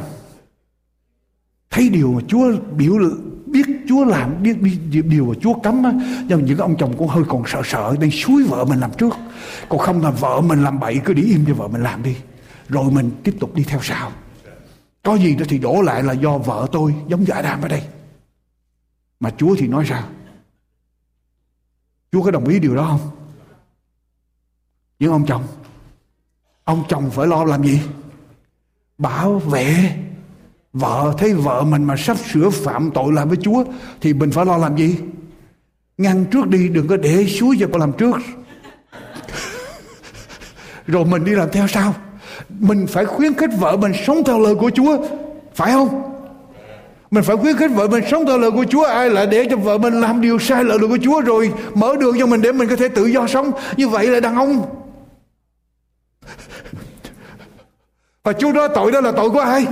thấy 1.71 1.89
điều 1.89 2.13
mà 2.13 2.21
Chúa 2.29 2.53
biểu 2.77 2.95
biết 3.47 3.67
Chúa 3.89 4.05
làm 4.05 4.43
biết, 4.43 4.61
biết 4.63 4.79
điều 4.91 5.27
mà 5.27 5.35
Chúa 5.41 5.55
cấm 5.55 5.83
á 5.83 5.93
nhưng 6.29 6.45
những 6.45 6.59
ông 6.59 6.77
chồng 6.79 6.95
cũng 6.99 7.09
hơi 7.09 7.25
còn 7.29 7.43
sợ 7.47 7.63
sợ 7.65 7.97
nên 8.01 8.11
suối 8.11 8.43
vợ 8.43 8.65
mình 8.65 8.81
làm 8.81 8.91
trước. 8.99 9.15
Còn 9.69 9.79
không 9.79 10.03
là 10.03 10.11
vợ 10.11 10.41
mình 10.41 10.65
làm 10.65 10.81
bậy 10.81 11.01
cứ 11.05 11.13
để 11.13 11.23
im 11.23 11.45
cho 11.47 11.55
vợ 11.55 11.69
mình 11.69 11.83
làm 11.83 12.03
đi. 12.03 12.17
Rồi 12.69 12.93
mình 12.93 13.11
tiếp 13.25 13.35
tục 13.41 13.55
đi 13.55 13.65
theo 13.65 13.81
sau. 13.83 14.13
Có 15.03 15.15
gì 15.15 15.35
đó 15.35 15.45
thì 15.49 15.59
đổ 15.59 15.83
lại 15.83 16.03
là 16.03 16.13
do 16.13 16.39
vợ 16.39 16.67
tôi 16.73 16.95
giống 17.09 17.25
như 17.25 17.33
Adam 17.33 17.63
ở 17.63 17.69
đây. 17.69 17.83
Mà 19.21 19.31
Chúa 19.37 19.57
thì 19.59 19.69
nói 19.69 19.85
sao? 19.89 20.09
Chúa 22.13 22.23
có 22.23 22.31
đồng 22.31 22.45
ý 22.45 22.59
điều 22.59 22.77
đó 22.77 22.87
không? 22.91 23.11
Những 24.99 25.13
ông 25.13 25.27
chồng 25.27 25.47
ông 26.65 26.85
chồng 26.89 27.11
phải 27.11 27.27
lo 27.27 27.45
làm 27.45 27.63
gì? 27.63 27.81
Bảo 29.01 29.39
vệ 29.39 29.75
vợ 30.73 31.15
thấy 31.19 31.35
vợ 31.35 31.63
mình 31.63 31.85
mà 31.85 31.97
sắp 31.97 32.17
sửa 32.33 32.51
phạm 32.51 32.91
tội 32.95 33.13
làm 33.13 33.29
với 33.29 33.39
Chúa, 33.41 33.65
thì 34.01 34.15
mình 34.15 34.31
phải 34.31 34.47
lo 34.47 34.57
làm 34.57 34.77
gì? 34.77 34.97
Ngăn 35.99 36.25
trước 36.25 36.49
đi, 36.49 36.69
đừng 36.69 36.89
có 36.89 36.97
để 36.97 37.27
suối 37.27 37.57
cho 37.61 37.67
con 37.73 37.81
làm 37.81 37.93
trước. 37.93 38.17
Rồi 40.87 41.05
mình 41.05 41.25
đi 41.25 41.33
làm 41.33 41.49
theo 41.53 41.69
sao 41.69 41.95
Mình 42.49 42.87
phải 42.87 43.05
khuyến 43.05 43.35
khích 43.35 43.51
vợ 43.59 43.77
mình 43.77 43.93
sống 44.07 44.23
theo 44.27 44.41
lời 44.41 44.55
của 44.55 44.71
Chúa. 44.71 44.99
Phải 45.55 45.73
không? 45.73 46.03
Mình 47.11 47.25
phải 47.25 47.37
khuyến 47.37 47.57
khích 47.57 47.71
vợ 47.75 47.89
mình 47.89 48.05
sống 48.11 48.27
theo 48.27 48.39
lời 48.39 48.51
của 48.51 48.65
Chúa, 48.71 48.85
Ai 48.85 49.11
lại 49.11 49.27
để 49.27 49.47
cho 49.51 49.57
vợ 49.57 49.79
mình 49.79 50.01
làm 50.01 50.21
điều 50.21 50.39
sai 50.39 50.65
lời 50.65 50.79
của 50.79 50.99
Chúa, 51.03 51.21
Rồi 51.21 51.53
mở 51.75 51.97
đường 52.01 52.17
cho 52.19 52.27
mình 52.27 52.43
để 52.43 52.53
mình 52.53 52.69
có 52.69 52.77
thể 52.77 52.89
tự 52.89 53.07
do 53.07 53.27
sống 53.27 53.51
Như 53.77 53.89
vậy 53.89 54.07
là 54.07 54.21
đàn 54.21 54.35
ông 54.35 54.80
Và 58.25 58.33
Chúa 58.33 58.53
nói 58.53 58.69
tội 58.75 58.93
đó 58.93 59.01
là 59.01 59.13
tội 59.13 59.31
của 59.31 59.41
ai? 59.41 59.67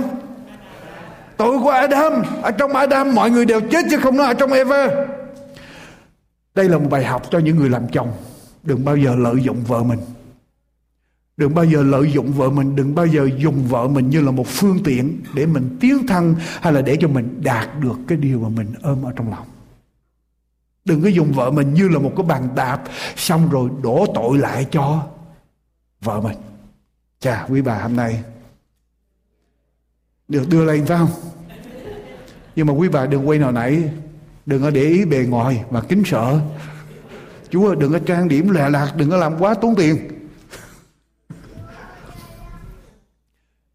Tội 1.37 1.59
của 1.59 1.69
Adam. 1.69 2.13
Ở 2.41 2.51
trong 2.51 2.75
Adam 2.75 3.15
mọi 3.15 3.31
người 3.31 3.45
đều 3.45 3.61
chết 3.61 3.85
chứ 3.91 3.97
không 3.97 4.17
nói 4.17 4.27
ở 4.27 4.33
trong 4.33 4.51
Eva. 4.51 4.87
Đây 6.55 6.69
là 6.69 6.77
một 6.77 6.87
bài 6.89 7.03
học 7.03 7.23
cho 7.31 7.39
những 7.39 7.57
người 7.57 7.69
làm 7.69 7.87
chồng. 7.91 8.11
Đừng 8.63 8.85
bao 8.85 8.97
giờ 8.97 9.15
lợi 9.15 9.35
dụng 9.41 9.63
vợ 9.67 9.83
mình. 9.83 9.99
Đừng 11.37 11.55
bao 11.55 11.65
giờ 11.65 11.83
lợi 11.83 12.11
dụng 12.11 12.31
vợ 12.31 12.49
mình, 12.49 12.75
đừng 12.75 12.95
bao 12.95 13.05
giờ 13.05 13.29
dùng 13.37 13.63
vợ 13.67 13.87
mình 13.87 14.09
như 14.09 14.21
là 14.21 14.31
một 14.31 14.47
phương 14.47 14.79
tiện 14.83 15.21
để 15.33 15.45
mình 15.45 15.77
tiến 15.79 16.07
thân 16.07 16.35
hay 16.61 16.73
là 16.73 16.81
để 16.81 16.97
cho 16.99 17.07
mình 17.07 17.41
đạt 17.43 17.69
được 17.79 17.95
cái 18.07 18.17
điều 18.17 18.39
mà 18.39 18.49
mình 18.49 18.73
ôm 18.81 19.03
ở 19.03 19.11
trong 19.15 19.31
lòng. 19.31 19.45
Đừng 20.85 21.03
có 21.03 21.07
dùng 21.09 21.31
vợ 21.31 21.51
mình 21.51 21.73
như 21.73 21.89
là 21.89 21.99
một 21.99 22.11
cái 22.17 22.25
bàn 22.25 22.49
đạp 22.55 22.81
xong 23.15 23.49
rồi 23.49 23.69
đổ 23.83 24.05
tội 24.15 24.37
lại 24.37 24.65
cho 24.71 25.07
vợ 26.01 26.21
mình. 26.21 26.37
Chà, 27.19 27.45
quý 27.49 27.61
bà 27.61 27.79
hôm 27.81 27.95
nay 27.95 28.23
được 30.29 30.49
đưa 30.49 30.65
lên, 30.65 30.85
phải 30.85 30.97
không? 30.97 31.11
Nhưng 32.55 32.67
mà 32.67 32.73
quý 32.73 32.89
bà 32.89 33.05
đừng 33.05 33.27
quay 33.27 33.39
nào 33.39 33.51
nãy, 33.51 33.89
đừng 34.45 34.61
có 34.61 34.69
để 34.69 34.83
ý 34.83 35.05
bề 35.05 35.25
ngoài 35.29 35.63
mà 35.71 35.81
kính 35.81 36.03
sợ. 36.05 36.39
Chúa 37.49 37.75
đừng 37.75 37.91
có 37.91 37.99
trang 37.99 38.27
điểm 38.27 38.49
lè 38.49 38.69
lạc 38.69 38.93
đừng 38.95 39.09
có 39.09 39.17
làm 39.17 39.39
quá 39.39 39.53
tốn 39.53 39.75
tiền. 39.75 39.97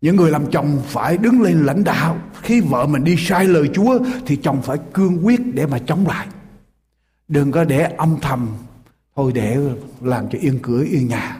Những 0.00 0.16
người 0.16 0.30
làm 0.30 0.50
chồng 0.50 0.82
phải 0.86 1.18
đứng 1.18 1.42
lên 1.42 1.66
lãnh 1.66 1.84
đạo. 1.84 2.18
Khi 2.42 2.60
vợ 2.60 2.86
mình 2.86 3.04
đi 3.04 3.16
sai 3.18 3.44
lời 3.44 3.70
chúa, 3.74 3.98
thì 4.26 4.36
chồng 4.36 4.62
phải 4.62 4.78
cương 4.92 5.26
quyết 5.26 5.40
để 5.54 5.66
mà 5.66 5.78
chống 5.78 6.06
lại. 6.06 6.26
Đừng 7.28 7.52
có 7.52 7.64
để 7.64 7.82
âm 7.82 8.16
thầm 8.22 8.48
thôi 9.16 9.32
để 9.34 9.58
làm 10.00 10.28
cho 10.30 10.38
yên 10.40 10.58
cửa, 10.62 10.84
yên 10.84 11.08
nhà. 11.08 11.38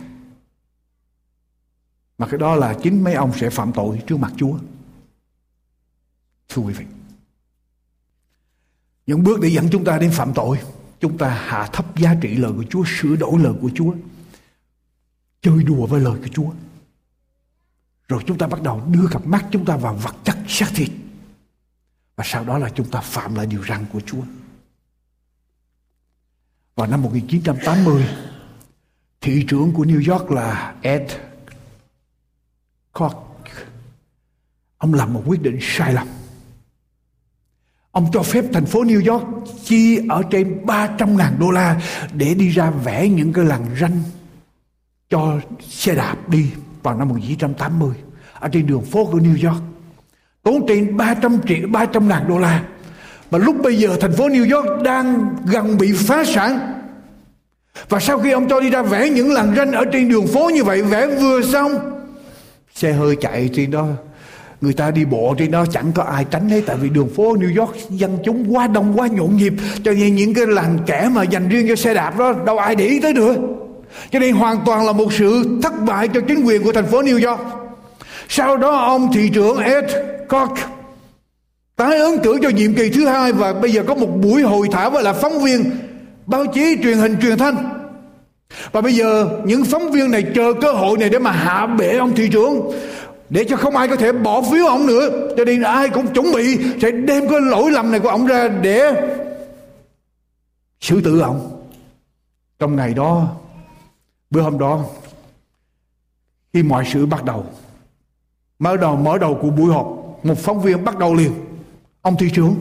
Mà 2.19 2.27
cái 2.27 2.39
đó 2.39 2.57
là 2.57 2.75
chính 2.83 3.05
mấy 3.05 3.15
ông 3.15 3.33
sẽ 3.33 3.51
phạm 3.51 3.73
tội 3.73 4.03
trước 4.07 4.19
mặt 4.19 4.33
chúa 4.37 4.55
thưa 6.49 6.63
quý 6.63 6.73
vị, 6.73 6.85
những 9.07 9.25
bước 9.25 9.41
để 9.41 9.49
dẫn 9.49 9.69
chúng 9.73 9.85
ta 9.85 9.99
đến 9.99 10.11
phạm 10.11 10.33
tội, 10.35 10.59
chúng 11.01 11.19
ta 11.19 11.29
hạ 11.29 11.69
thấp 11.73 11.97
giá 11.97 12.15
trị 12.21 12.37
lời 12.37 12.53
của 12.57 12.65
Chúa, 12.71 12.85
sửa 12.87 13.17
đổi 13.17 13.41
lời 13.41 13.53
của 13.61 13.71
Chúa, 13.75 13.95
chơi 15.43 15.63
đùa 15.63 15.87
với 15.87 16.01
lời 16.01 16.19
của 16.23 16.29
Chúa. 16.29 16.51
Rồi 18.09 18.23
chúng 18.27 18.39
ta 18.39 18.47
bắt 18.47 18.63
đầu 18.63 18.83
đưa 18.91 19.09
cặp 19.11 19.27
mắt 19.27 19.47
chúng 19.51 19.65
ta 19.65 19.77
vào 19.77 19.95
vật 19.95 20.17
chất 20.25 20.37
xác 20.49 20.69
thịt. 20.75 20.91
Và 22.17 22.25
sau 22.27 22.45
đó 22.45 22.59
là 22.59 22.71
chúng 22.75 22.91
ta 22.91 23.01
phạm 23.01 23.35
lại 23.35 23.47
điều 23.47 23.65
răn 23.65 23.87
của 23.93 24.01
Chúa. 24.01 24.23
Vào 26.75 26.87
năm 26.87 27.03
1980 27.03 28.09
thị 29.21 29.47
trưởng 29.49 29.73
của 29.73 29.85
New 29.85 30.13
York 30.13 30.31
là 30.31 30.75
Ed 30.83 31.13
Koch, 32.93 33.17
ông 34.79 34.95
làm 34.95 35.15
một 35.15 35.23
quyết 35.27 35.43
định 35.43 35.59
sai 35.61 35.93
lầm. 35.93 36.09
Ông 37.95 38.07
cho 38.13 38.23
phép 38.23 38.45
thành 38.53 38.67
phố 38.67 38.85
New 38.85 39.13
York 39.13 39.25
chi 39.65 40.01
ở 40.09 40.23
trên 40.31 40.67
300 40.67 41.17
ngàn 41.17 41.37
đô 41.39 41.51
la 41.51 41.81
để 42.13 42.35
đi 42.35 42.49
ra 42.49 42.71
vẽ 42.71 43.09
những 43.09 43.33
cái 43.33 43.45
làn 43.45 43.61
ranh 43.81 44.03
cho 45.11 45.41
xe 45.69 45.95
đạp 45.95 46.29
đi 46.29 46.47
vào 46.83 46.97
năm 46.97 47.09
1980 47.09 47.91
ở 48.41 48.49
trên 48.49 48.67
đường 48.67 48.85
phố 48.85 49.05
của 49.05 49.19
New 49.19 49.49
York. 49.49 49.63
Tốn 50.43 50.67
trên 50.69 50.97
300 50.97 51.39
triệu 51.49 51.69
300 51.69 52.09
ngàn 52.09 52.29
đô 52.29 52.39
la. 52.39 52.63
Và 53.31 53.39
lúc 53.39 53.57
bây 53.63 53.79
giờ 53.79 53.97
thành 54.01 54.13
phố 54.13 54.29
New 54.29 54.57
York 54.57 54.83
đang 54.83 55.37
gần 55.47 55.79
bị 55.79 55.93
phá 55.93 56.25
sản. 56.25 56.81
Và 57.89 58.01
sau 58.01 58.19
khi 58.19 58.31
ông 58.31 58.49
cho 58.49 58.61
đi 58.61 58.71
ra 58.71 58.83
vẽ 58.83 59.09
những 59.09 59.33
làn 59.33 59.55
ranh 59.57 59.73
ở 59.73 59.85
trên 59.93 60.09
đường 60.09 60.27
phố 60.27 60.51
như 60.55 60.65
vậy, 60.65 60.83
vẽ 60.83 61.07
vừa 61.07 61.43
xong, 61.43 61.73
xe 62.75 62.93
hơi 62.93 63.17
chạy 63.21 63.51
trên 63.55 63.71
đó 63.71 63.89
người 64.65 64.73
ta 64.73 64.91
đi 64.91 65.05
bộ 65.05 65.35
trên 65.39 65.51
đó 65.51 65.65
chẳng 65.73 65.93
có 65.95 66.03
ai 66.03 66.25
tránh 66.31 66.49
hết, 66.49 66.61
tại 66.67 66.77
vì 66.77 66.89
đường 66.89 67.09
phố 67.17 67.37
New 67.37 67.61
York 67.61 67.77
dân 67.91 68.19
chúng 68.25 68.55
quá 68.55 68.67
đông, 68.67 68.93
quá 68.97 69.07
nhộn 69.07 69.37
nhịp. 69.37 69.53
Cho 69.85 69.93
nên 69.93 70.15
những 70.15 70.35
cái 70.35 70.47
làng 70.47 70.79
kẻ 70.87 71.09
mà 71.13 71.23
dành 71.23 71.49
riêng 71.49 71.69
cho 71.69 71.77
xe 71.77 71.95
đạp 71.95 72.19
đó, 72.19 72.35
đâu 72.47 72.59
ai 72.59 72.75
để 72.75 72.87
ý 72.87 73.01
tới 73.01 73.13
nữa. 73.13 73.35
Cho 74.11 74.19
nên 74.19 74.35
hoàn 74.35 74.57
toàn 74.67 74.87
là 74.87 74.93
một 74.93 75.13
sự 75.13 75.59
thất 75.63 75.73
bại 75.87 76.09
cho 76.09 76.21
chính 76.29 76.45
quyền 76.45 76.63
của 76.63 76.73
thành 76.73 76.87
phố 76.87 77.03
New 77.03 77.29
York. 77.29 77.41
Sau 78.29 78.57
đó 78.57 78.71
ông 78.71 79.13
thị 79.13 79.31
trưởng 79.35 79.59
Ed 79.59 79.85
Koch 80.29 80.59
tái 81.77 81.99
ứng 81.99 82.19
cử 82.19 82.39
cho 82.43 82.49
nhiệm 82.49 82.75
kỳ 82.75 82.91
thứ 82.91 83.07
hai 83.07 83.33
và 83.33 83.53
bây 83.53 83.71
giờ 83.71 83.83
có 83.87 83.95
một 83.95 84.09
buổi 84.23 84.43
hội 84.43 84.69
thảo 84.73 84.91
với 84.91 85.03
là 85.03 85.13
phóng 85.13 85.45
viên 85.45 85.71
báo 86.27 86.47
chí 86.47 86.77
truyền 86.83 86.99
hình 86.99 87.17
truyền 87.23 87.39
thanh. 87.39 87.57
Và 88.73 88.81
bây 88.81 88.93
giờ 88.93 89.29
những 89.45 89.65
phóng 89.65 89.91
viên 89.91 90.11
này 90.11 90.25
chờ 90.35 90.53
cơ 90.61 90.73
hội 90.73 90.99
này 90.99 91.09
để 91.09 91.19
mà 91.19 91.31
hạ 91.31 91.67
bệ 91.67 91.97
ông 91.97 92.15
thị 92.15 92.29
trưởng 92.33 92.71
để 93.31 93.45
cho 93.49 93.57
không 93.57 93.77
ai 93.77 93.89
có 93.89 93.97
thể 93.97 94.13
bỏ 94.13 94.43
phiếu 94.43 94.67
ông 94.67 94.87
nữa. 94.87 95.29
Cho 95.37 95.45
nên 95.45 95.63
ai 95.63 95.89
cũng 95.89 96.07
chuẩn 96.15 96.33
bị 96.33 96.59
sẽ 96.83 96.91
đem 96.91 97.29
cái 97.29 97.41
lỗi 97.41 97.71
lầm 97.71 97.91
này 97.91 98.01
của 98.01 98.09
ông 98.09 98.27
ra 98.27 98.49
để 98.49 98.93
xử 100.81 101.01
tử 101.01 101.21
ông 101.21 101.63
trong 102.59 102.77
ngày 102.77 102.95
đó, 102.95 103.29
bữa 104.31 104.41
hôm 104.41 104.59
đó, 104.59 104.85
khi 106.53 106.63
mọi 106.63 106.85
sự 106.93 107.07
bắt 107.07 107.25
đầu, 107.25 107.47
mở 108.59 108.77
đầu 108.77 108.97
mở 108.97 109.19
đầu 109.19 109.39
của 109.43 109.51
buổi 109.51 109.73
họp, 109.73 109.87
một 110.23 110.39
phóng 110.39 110.63
viên 110.63 110.85
bắt 110.85 110.99
đầu 110.99 111.15
liền. 111.15 111.33
Ông 112.03 112.17
thị 112.17 112.31
trưởng 112.35 112.55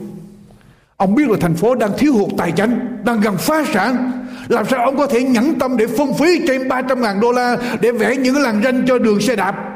ông 0.97 1.15
biết 1.15 1.29
là 1.29 1.37
thành 1.41 1.55
phố 1.55 1.75
đang 1.75 1.91
thiếu 1.97 2.13
hụt 2.13 2.29
tài 2.37 2.51
chính, 2.51 3.03
đang 3.05 3.21
gần 3.21 3.37
phá 3.37 3.63
sản. 3.73 4.11
Làm 4.47 4.65
sao 4.69 4.85
ông 4.85 4.97
có 4.97 5.07
thể 5.07 5.23
nhẫn 5.23 5.59
tâm 5.59 5.77
để 5.77 5.87
phân 5.87 6.13
phí 6.13 6.47
trên 6.47 6.67
300 6.67 7.01
ngàn 7.01 7.19
đô 7.19 7.31
la 7.31 7.57
để 7.81 7.91
vẽ 7.91 8.15
những 8.15 8.41
làn 8.41 8.63
ranh 8.63 8.85
cho 8.87 8.97
đường 8.97 9.21
xe 9.21 9.35
đạp? 9.35 9.72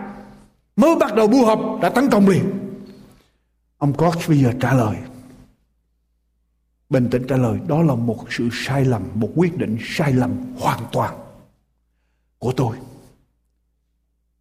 Mới 0.78 0.96
bắt 0.96 1.16
đầu 1.16 1.28
bu 1.28 1.46
họp 1.46 1.60
đã 1.82 1.90
tấn 1.90 2.10
công 2.10 2.28
liền. 2.28 2.60
Ông 3.78 3.94
Cox 3.94 4.30
bây 4.30 4.38
giờ 4.38 4.54
trả 4.60 4.74
lời. 4.74 4.98
Bình 6.90 7.08
tĩnh 7.12 7.26
trả 7.30 7.38
lời, 7.38 7.60
đó 7.68 7.82
là 7.82 7.96
một 7.96 8.26
sự 8.30 8.50
sai 8.52 8.86
lầm, 8.86 9.04
một 9.14 9.30
quyết 9.36 9.58
định 9.58 9.78
sai 9.82 10.14
lầm 10.14 10.56
hoàn 10.60 10.80
toàn 10.92 11.18
của 12.38 12.54
tôi. 12.58 12.78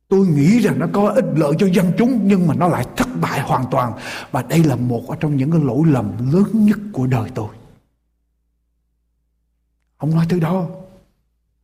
Tôi 0.09 0.27
nghĩ 0.27 0.61
rằng 0.61 0.79
nó 0.79 0.87
có 0.93 1.09
ích 1.09 1.25
lợi 1.37 1.53
cho 1.59 1.67
dân 1.67 1.93
chúng, 1.99 2.21
nhưng 2.23 2.47
mà 2.47 2.55
nó 2.55 2.69
lại 2.69 2.87
thất 2.97 3.09
bại 3.21 3.41
hoàn 3.41 3.65
toàn. 3.71 3.93
Và 4.31 4.43
đây 4.43 4.65
là 4.65 4.77
một 4.77 5.17
trong 5.21 5.37
những 5.37 5.51
cái 5.51 5.61
lỗi 5.65 5.83
lầm 5.87 6.33
lớn 6.33 6.47
nhất 6.53 6.79
của 6.93 7.07
đời 7.07 7.31
tôi. 7.35 7.49
Ông 9.97 10.15
nói 10.15 10.27
thứ 10.29 10.41
đó, 10.41 10.67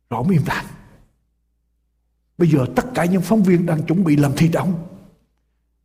rõ 0.09 0.23
im 0.29 0.41
lặng 0.47 0.65
Bây 2.37 2.49
giờ 2.49 2.65
tất 2.75 2.85
cả 2.93 3.05
những 3.05 3.21
phóng 3.21 3.43
viên 3.43 3.65
đang 3.65 3.83
chuẩn 3.83 4.03
bị 4.03 4.15
làm 4.15 4.33
thịt 4.35 4.53
ông. 4.53 4.87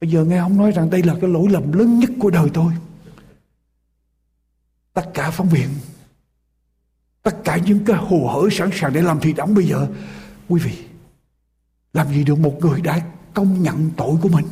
Bây 0.00 0.10
giờ 0.10 0.24
nghe 0.24 0.38
ông 0.38 0.56
nói 0.56 0.72
rằng 0.72 0.90
đây 0.90 1.02
là 1.02 1.14
cái 1.20 1.30
lỗi 1.30 1.48
lầm 1.50 1.72
lớn 1.72 1.98
nhất 1.98 2.10
của 2.18 2.30
đời 2.30 2.50
tôi. 2.54 2.72
Tất 4.94 5.10
cả 5.14 5.30
phóng 5.30 5.48
viên, 5.48 5.68
tất 7.22 7.44
cả 7.44 7.56
những 7.56 7.84
cái 7.84 7.96
hồ 7.96 8.30
hởi 8.34 8.50
sẵn 8.50 8.70
sàng 8.72 8.92
để 8.92 9.02
làm 9.02 9.20
thịt 9.20 9.36
ông 9.36 9.54
bây 9.54 9.66
giờ. 9.66 9.88
Quý 10.48 10.60
vị, 10.60 10.72
làm 11.92 12.08
gì 12.08 12.24
được 12.24 12.38
một 12.38 12.58
người 12.60 12.80
đã 12.80 13.00
công 13.34 13.62
nhận 13.62 13.90
tội 13.96 14.16
của 14.22 14.28
mình? 14.28 14.46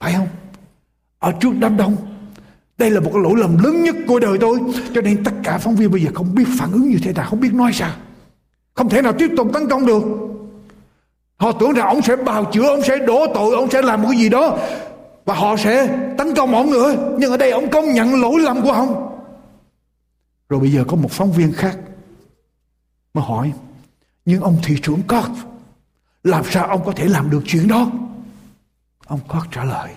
Phải 0.00 0.12
không? 0.12 0.28
Ở 1.18 1.32
trước 1.40 1.50
đám 1.60 1.76
đông, 1.76 1.96
đây 2.78 2.90
là 2.90 3.00
một 3.00 3.10
cái 3.14 3.22
lỗi 3.22 3.34
lầm 3.36 3.58
lớn 3.64 3.82
nhất 3.82 3.96
của 4.06 4.20
đời 4.20 4.38
tôi. 4.40 4.60
Cho 4.94 5.00
nên 5.00 5.24
tất 5.24 5.32
cả 5.44 5.58
phóng 5.58 5.76
viên 5.76 5.90
bây 5.90 6.02
giờ 6.02 6.10
không 6.14 6.34
biết 6.34 6.44
phản 6.58 6.72
ứng 6.72 6.88
như 6.88 6.98
thế 7.02 7.12
nào, 7.12 7.30
không 7.30 7.40
biết 7.40 7.54
nói 7.54 7.72
sao. 7.74 7.96
Không 8.74 8.88
thể 8.88 9.02
nào 9.02 9.12
tiếp 9.18 9.30
tục 9.36 9.48
tấn 9.54 9.68
công 9.68 9.86
được. 9.86 10.02
Họ 11.38 11.52
tưởng 11.52 11.72
rằng 11.72 11.86
ông 11.86 12.02
sẽ 12.02 12.16
bào 12.16 12.44
chữa, 12.44 12.68
ông 12.68 12.82
sẽ 12.82 12.98
đổ 12.98 13.26
tội, 13.34 13.54
ông 13.54 13.70
sẽ 13.70 13.82
làm 13.82 14.02
một 14.02 14.08
cái 14.10 14.18
gì 14.18 14.28
đó. 14.28 14.58
Và 15.24 15.34
họ 15.34 15.56
sẽ 15.56 15.98
tấn 16.18 16.34
công 16.34 16.54
ông 16.54 16.70
nữa. 16.70 17.14
Nhưng 17.18 17.30
ở 17.30 17.36
đây 17.36 17.50
ông 17.50 17.70
công 17.70 17.92
nhận 17.92 18.20
lỗi 18.20 18.40
lầm 18.40 18.62
của 18.62 18.72
ông. 18.72 19.18
Rồi 20.48 20.60
bây 20.60 20.72
giờ 20.72 20.84
có 20.88 20.96
một 20.96 21.10
phóng 21.10 21.32
viên 21.32 21.52
khác 21.52 21.78
mà 23.14 23.22
hỏi. 23.22 23.52
Nhưng 24.24 24.40
ông 24.40 24.56
thị 24.64 24.76
trưởng 24.82 25.02
Cot, 25.02 25.30
làm 26.24 26.44
sao 26.50 26.66
ông 26.66 26.84
có 26.84 26.92
thể 26.92 27.08
làm 27.08 27.30
được 27.30 27.42
chuyện 27.46 27.68
đó? 27.68 27.90
Ông 29.06 29.20
Cot 29.28 29.42
trả 29.52 29.64
lời. 29.64 29.90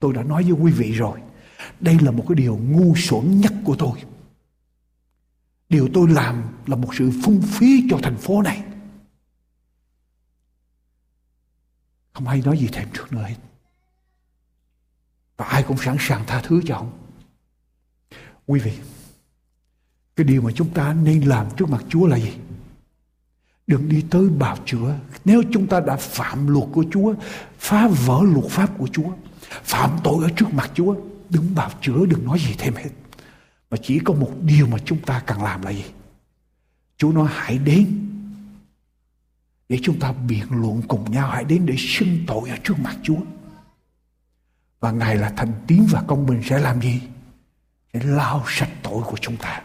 Tôi 0.00 0.12
đã 0.12 0.22
nói 0.22 0.42
với 0.42 0.52
quý 0.52 0.72
vị 0.72 0.92
rồi. 0.92 1.18
Đây 1.80 1.98
là 2.02 2.10
một 2.10 2.24
cái 2.28 2.34
điều 2.34 2.58
ngu 2.70 2.94
xuẩn 2.96 3.40
nhất 3.40 3.52
của 3.64 3.76
tôi. 3.78 3.92
Điều 5.68 5.88
tôi 5.94 6.08
làm 6.08 6.42
là 6.66 6.76
một 6.76 6.94
sự 6.98 7.10
phung 7.24 7.42
phí 7.42 7.84
cho 7.90 7.98
thành 8.02 8.16
phố 8.16 8.42
này. 8.42 8.62
Không 12.12 12.28
ai 12.28 12.42
nói 12.44 12.58
gì 12.58 12.68
thêm 12.72 12.88
trước 12.92 13.12
nữa 13.12 13.22
hết. 13.22 13.36
Và 15.36 15.46
ai 15.46 15.62
cũng 15.62 15.78
sẵn 15.78 15.96
sàng 16.00 16.24
tha 16.26 16.40
thứ 16.44 16.60
cho 16.66 16.76
ông. 16.76 16.92
Quý 18.46 18.60
vị, 18.60 18.72
cái 20.16 20.24
điều 20.24 20.42
mà 20.42 20.50
chúng 20.54 20.74
ta 20.74 20.92
nên 20.92 21.20
làm 21.20 21.46
trước 21.56 21.68
mặt 21.68 21.84
Chúa 21.88 22.06
là 22.06 22.18
gì? 22.18 22.32
Đừng 23.66 23.88
đi 23.88 24.04
tới 24.10 24.28
bào 24.28 24.56
chữa. 24.66 24.98
Nếu 25.24 25.42
chúng 25.52 25.66
ta 25.66 25.80
đã 25.80 25.96
phạm 25.96 26.46
luật 26.46 26.68
của 26.72 26.84
Chúa, 26.90 27.14
phá 27.58 27.88
vỡ 27.88 28.20
luật 28.22 28.44
pháp 28.50 28.78
của 28.78 28.88
Chúa, 28.92 29.10
phạm 29.40 29.90
tội 30.04 30.24
ở 30.24 30.30
trước 30.36 30.54
mặt 30.54 30.70
Chúa, 30.74 30.94
đừng 31.30 31.54
bào 31.54 31.70
chữa, 31.80 32.06
đừng 32.06 32.24
nói 32.24 32.38
gì 32.38 32.54
thêm 32.58 32.74
hết. 32.74 32.90
Mà 33.70 33.76
chỉ 33.82 33.98
có 34.04 34.14
một 34.14 34.32
điều 34.42 34.66
mà 34.66 34.78
chúng 34.84 34.98
ta 34.98 35.22
cần 35.26 35.42
làm 35.42 35.62
là 35.62 35.70
gì? 35.70 35.84
Chúa 36.96 37.12
nói 37.12 37.28
hãy 37.30 37.58
đến 37.58 38.10
để 39.70 39.78
chúng 39.82 39.98
ta 40.00 40.12
biện 40.12 40.46
luận 40.50 40.82
cùng 40.88 41.10
nhau 41.10 41.28
hãy 41.28 41.44
đến 41.44 41.66
để 41.66 41.74
xưng 41.78 42.18
tội 42.26 42.50
ở 42.50 42.56
trước 42.64 42.74
mặt 42.78 42.96
Chúa. 43.02 43.20
Và 44.80 44.90
Ngài 44.90 45.16
là 45.16 45.32
thành 45.36 45.52
tín 45.66 45.82
và 45.90 46.02
công 46.06 46.26
bình 46.26 46.42
sẽ 46.44 46.58
làm 46.58 46.80
gì? 46.80 47.02
Sẽ 47.92 48.00
lao 48.04 48.44
sạch 48.48 48.70
tội 48.82 49.02
của 49.02 49.16
chúng 49.20 49.36
ta. 49.36 49.62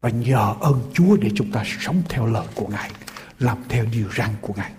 Và 0.00 0.10
nhờ 0.10 0.54
ơn 0.60 0.90
Chúa 0.94 1.16
để 1.16 1.30
chúng 1.34 1.52
ta 1.52 1.64
sống 1.80 2.02
theo 2.08 2.26
lời 2.26 2.46
của 2.54 2.66
Ngài, 2.66 2.90
làm 3.38 3.58
theo 3.68 3.84
điều 3.92 4.08
răn 4.16 4.30
của 4.40 4.54
Ngài. 4.56 4.72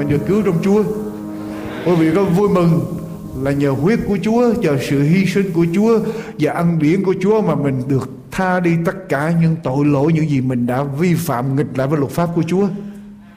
Mình 0.00 0.08
được 0.08 0.26
cứu 0.26 0.42
trong 0.42 0.62
Chúa. 0.62 0.84
Quý 1.86 1.94
vị 1.98 2.10
có 2.14 2.24
vui 2.24 2.48
mừng 2.48 2.80
là 3.42 3.50
nhờ 3.50 3.70
huyết 3.70 3.98
của 4.08 4.18
Chúa, 4.22 4.52
nhờ 4.60 4.78
sự 4.88 5.02
hy 5.02 5.26
sinh 5.26 5.50
của 5.52 5.66
Chúa 5.74 6.00
và 6.38 6.52
ăn 6.52 6.78
điển 6.78 7.04
của 7.04 7.14
Chúa 7.20 7.42
mà 7.42 7.54
mình 7.54 7.82
được 7.88 8.10
tha 8.30 8.60
đi 8.60 8.70
tất 8.84 9.08
cả 9.08 9.32
những 9.40 9.56
tội 9.62 9.84
lỗi, 9.84 10.12
những 10.12 10.28
gì 10.28 10.40
mình 10.40 10.66
đã 10.66 10.82
vi 10.82 11.14
phạm, 11.14 11.56
nghịch 11.56 11.66
lại 11.78 11.86
với 11.86 11.98
luật 11.98 12.12
pháp 12.12 12.28
của 12.34 12.42
Chúa. 12.46 12.68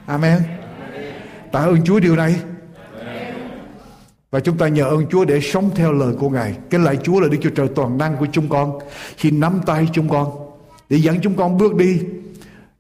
Amen. 0.06 0.40
Tạ 1.52 1.60
ơn 1.60 1.84
Chúa 1.84 2.00
điều 2.00 2.16
này. 2.16 2.36
Và 4.32 4.40
chúng 4.40 4.58
ta 4.58 4.68
nhờ 4.68 4.84
ơn 4.84 5.06
Chúa 5.10 5.26
để 5.26 5.40
sống 5.42 5.70
theo 5.76 5.94
lời 5.94 6.14
của 6.20 6.30
Ngài. 6.30 6.56
Cái 6.70 6.82
lạy 6.82 6.98
Chúa 7.04 7.20
là 7.20 7.28
Đức 7.28 7.38
Chúa 7.42 7.50
Trời 7.50 7.68
toàn 7.76 7.98
năng 7.98 8.18
của 8.18 8.28
chúng 8.32 8.50
con. 8.50 8.80
khi 9.18 9.32
nắm 9.32 9.62
tay 9.66 9.88
chúng 9.94 10.10
con, 10.10 10.32
để 10.90 10.98
dẫn 10.98 11.22
chúng 11.22 11.36
con 11.36 11.58
bước 11.58 11.76
đi, 11.76 12.00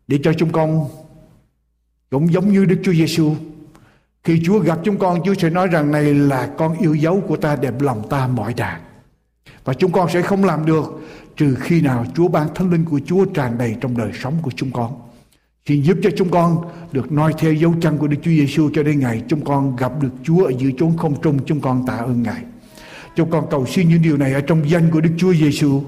để 0.07 0.19
cho 0.23 0.33
chúng 0.33 0.51
con 0.51 0.85
cũng 2.09 2.33
giống 2.33 2.51
như 2.51 2.65
Đức 2.65 2.77
Chúa 2.83 2.93
Giêsu 2.93 3.35
khi 4.23 4.41
Chúa 4.45 4.59
gặp 4.59 4.79
chúng 4.83 4.97
con, 4.97 5.19
Chúa 5.25 5.33
sẽ 5.33 5.49
nói 5.49 5.67
rằng 5.67 5.91
này 5.91 6.13
là 6.13 6.49
con 6.57 6.77
yêu 6.77 6.93
dấu 6.93 7.23
của 7.27 7.37
ta, 7.37 7.55
đẹp 7.55 7.81
lòng 7.81 8.09
ta 8.09 8.27
mọi 8.27 8.53
đàn 8.53 8.81
và 9.63 9.73
chúng 9.73 9.91
con 9.91 10.09
sẽ 10.13 10.21
không 10.21 10.43
làm 10.43 10.65
được 10.65 11.01
trừ 11.37 11.55
khi 11.59 11.81
nào 11.81 12.05
Chúa 12.15 12.27
ban 12.27 12.53
thánh 12.55 12.71
linh 12.71 12.85
của 12.85 12.99
Chúa 13.05 13.25
tràn 13.25 13.57
đầy 13.57 13.75
trong 13.81 13.97
đời 13.97 14.11
sống 14.13 14.33
của 14.41 14.51
chúng 14.55 14.71
con 14.71 15.01
Xin 15.67 15.81
giúp 15.81 15.97
cho 16.03 16.09
chúng 16.17 16.29
con 16.29 16.57
được 16.91 17.11
noi 17.11 17.33
theo 17.37 17.53
dấu 17.53 17.73
chân 17.81 17.97
của 17.97 18.07
Đức 18.07 18.17
Chúa 18.21 18.31
Giêsu 18.31 18.69
cho 18.73 18.83
đến 18.83 18.99
ngày 18.99 19.23
chúng 19.27 19.45
con 19.45 19.75
gặp 19.75 19.91
được 20.01 20.09
Chúa 20.23 20.45
ở 20.45 20.51
giữa 20.57 20.69
chốn 20.77 20.97
không 20.97 21.21
trung, 21.21 21.39
chúng 21.45 21.61
con 21.61 21.85
tạ 21.87 21.93
ơn 21.93 22.23
Ngài. 22.23 22.41
Chúng 23.15 23.31
con 23.31 23.45
cầu 23.51 23.65
xin 23.65 23.89
những 23.89 24.01
điều 24.01 24.17
này 24.17 24.33
ở 24.33 24.41
trong 24.41 24.69
danh 24.69 24.91
của 24.91 25.01
Đức 25.01 25.09
Chúa 25.17 25.33
Giêsu 25.33 25.83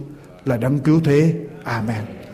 là 0.45 0.57
đấng 0.57 0.79
cứu 0.79 1.01
thế. 1.03 1.33
Amen. 1.63 2.24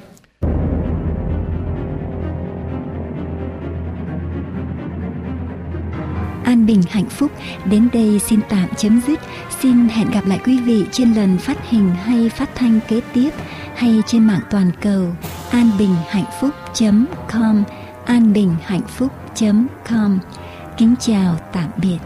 An 6.61 6.65
bình, 6.65 6.81
hạnh 6.89 7.09
phúc. 7.09 7.31
Đến 7.65 7.89
đây 7.93 8.19
xin 8.19 8.39
tạm 8.49 8.69
chấm 8.77 9.01
dứt. 9.07 9.19
Xin 9.61 9.89
hẹn 9.89 10.11
gặp 10.11 10.25
lại 10.25 10.39
quý 10.45 10.59
vị 10.59 10.83
trên 10.91 11.13
lần 11.13 11.37
phát 11.37 11.69
hình 11.69 11.89
hay 11.89 12.29
phát 12.29 12.49
thanh 12.55 12.79
kế 12.87 13.01
tiếp 13.13 13.29
hay 13.75 14.01
trên 14.07 14.27
mạng 14.27 14.41
toàn 14.49 14.71
cầu. 14.81 15.15
Anbinhhạnhphúc.com 15.51 17.63
anbinhhạnhphúc.com 18.05 20.19
Kính 20.77 20.95
chào, 20.99 21.35
tạm 21.53 21.69
biệt. 21.77 21.97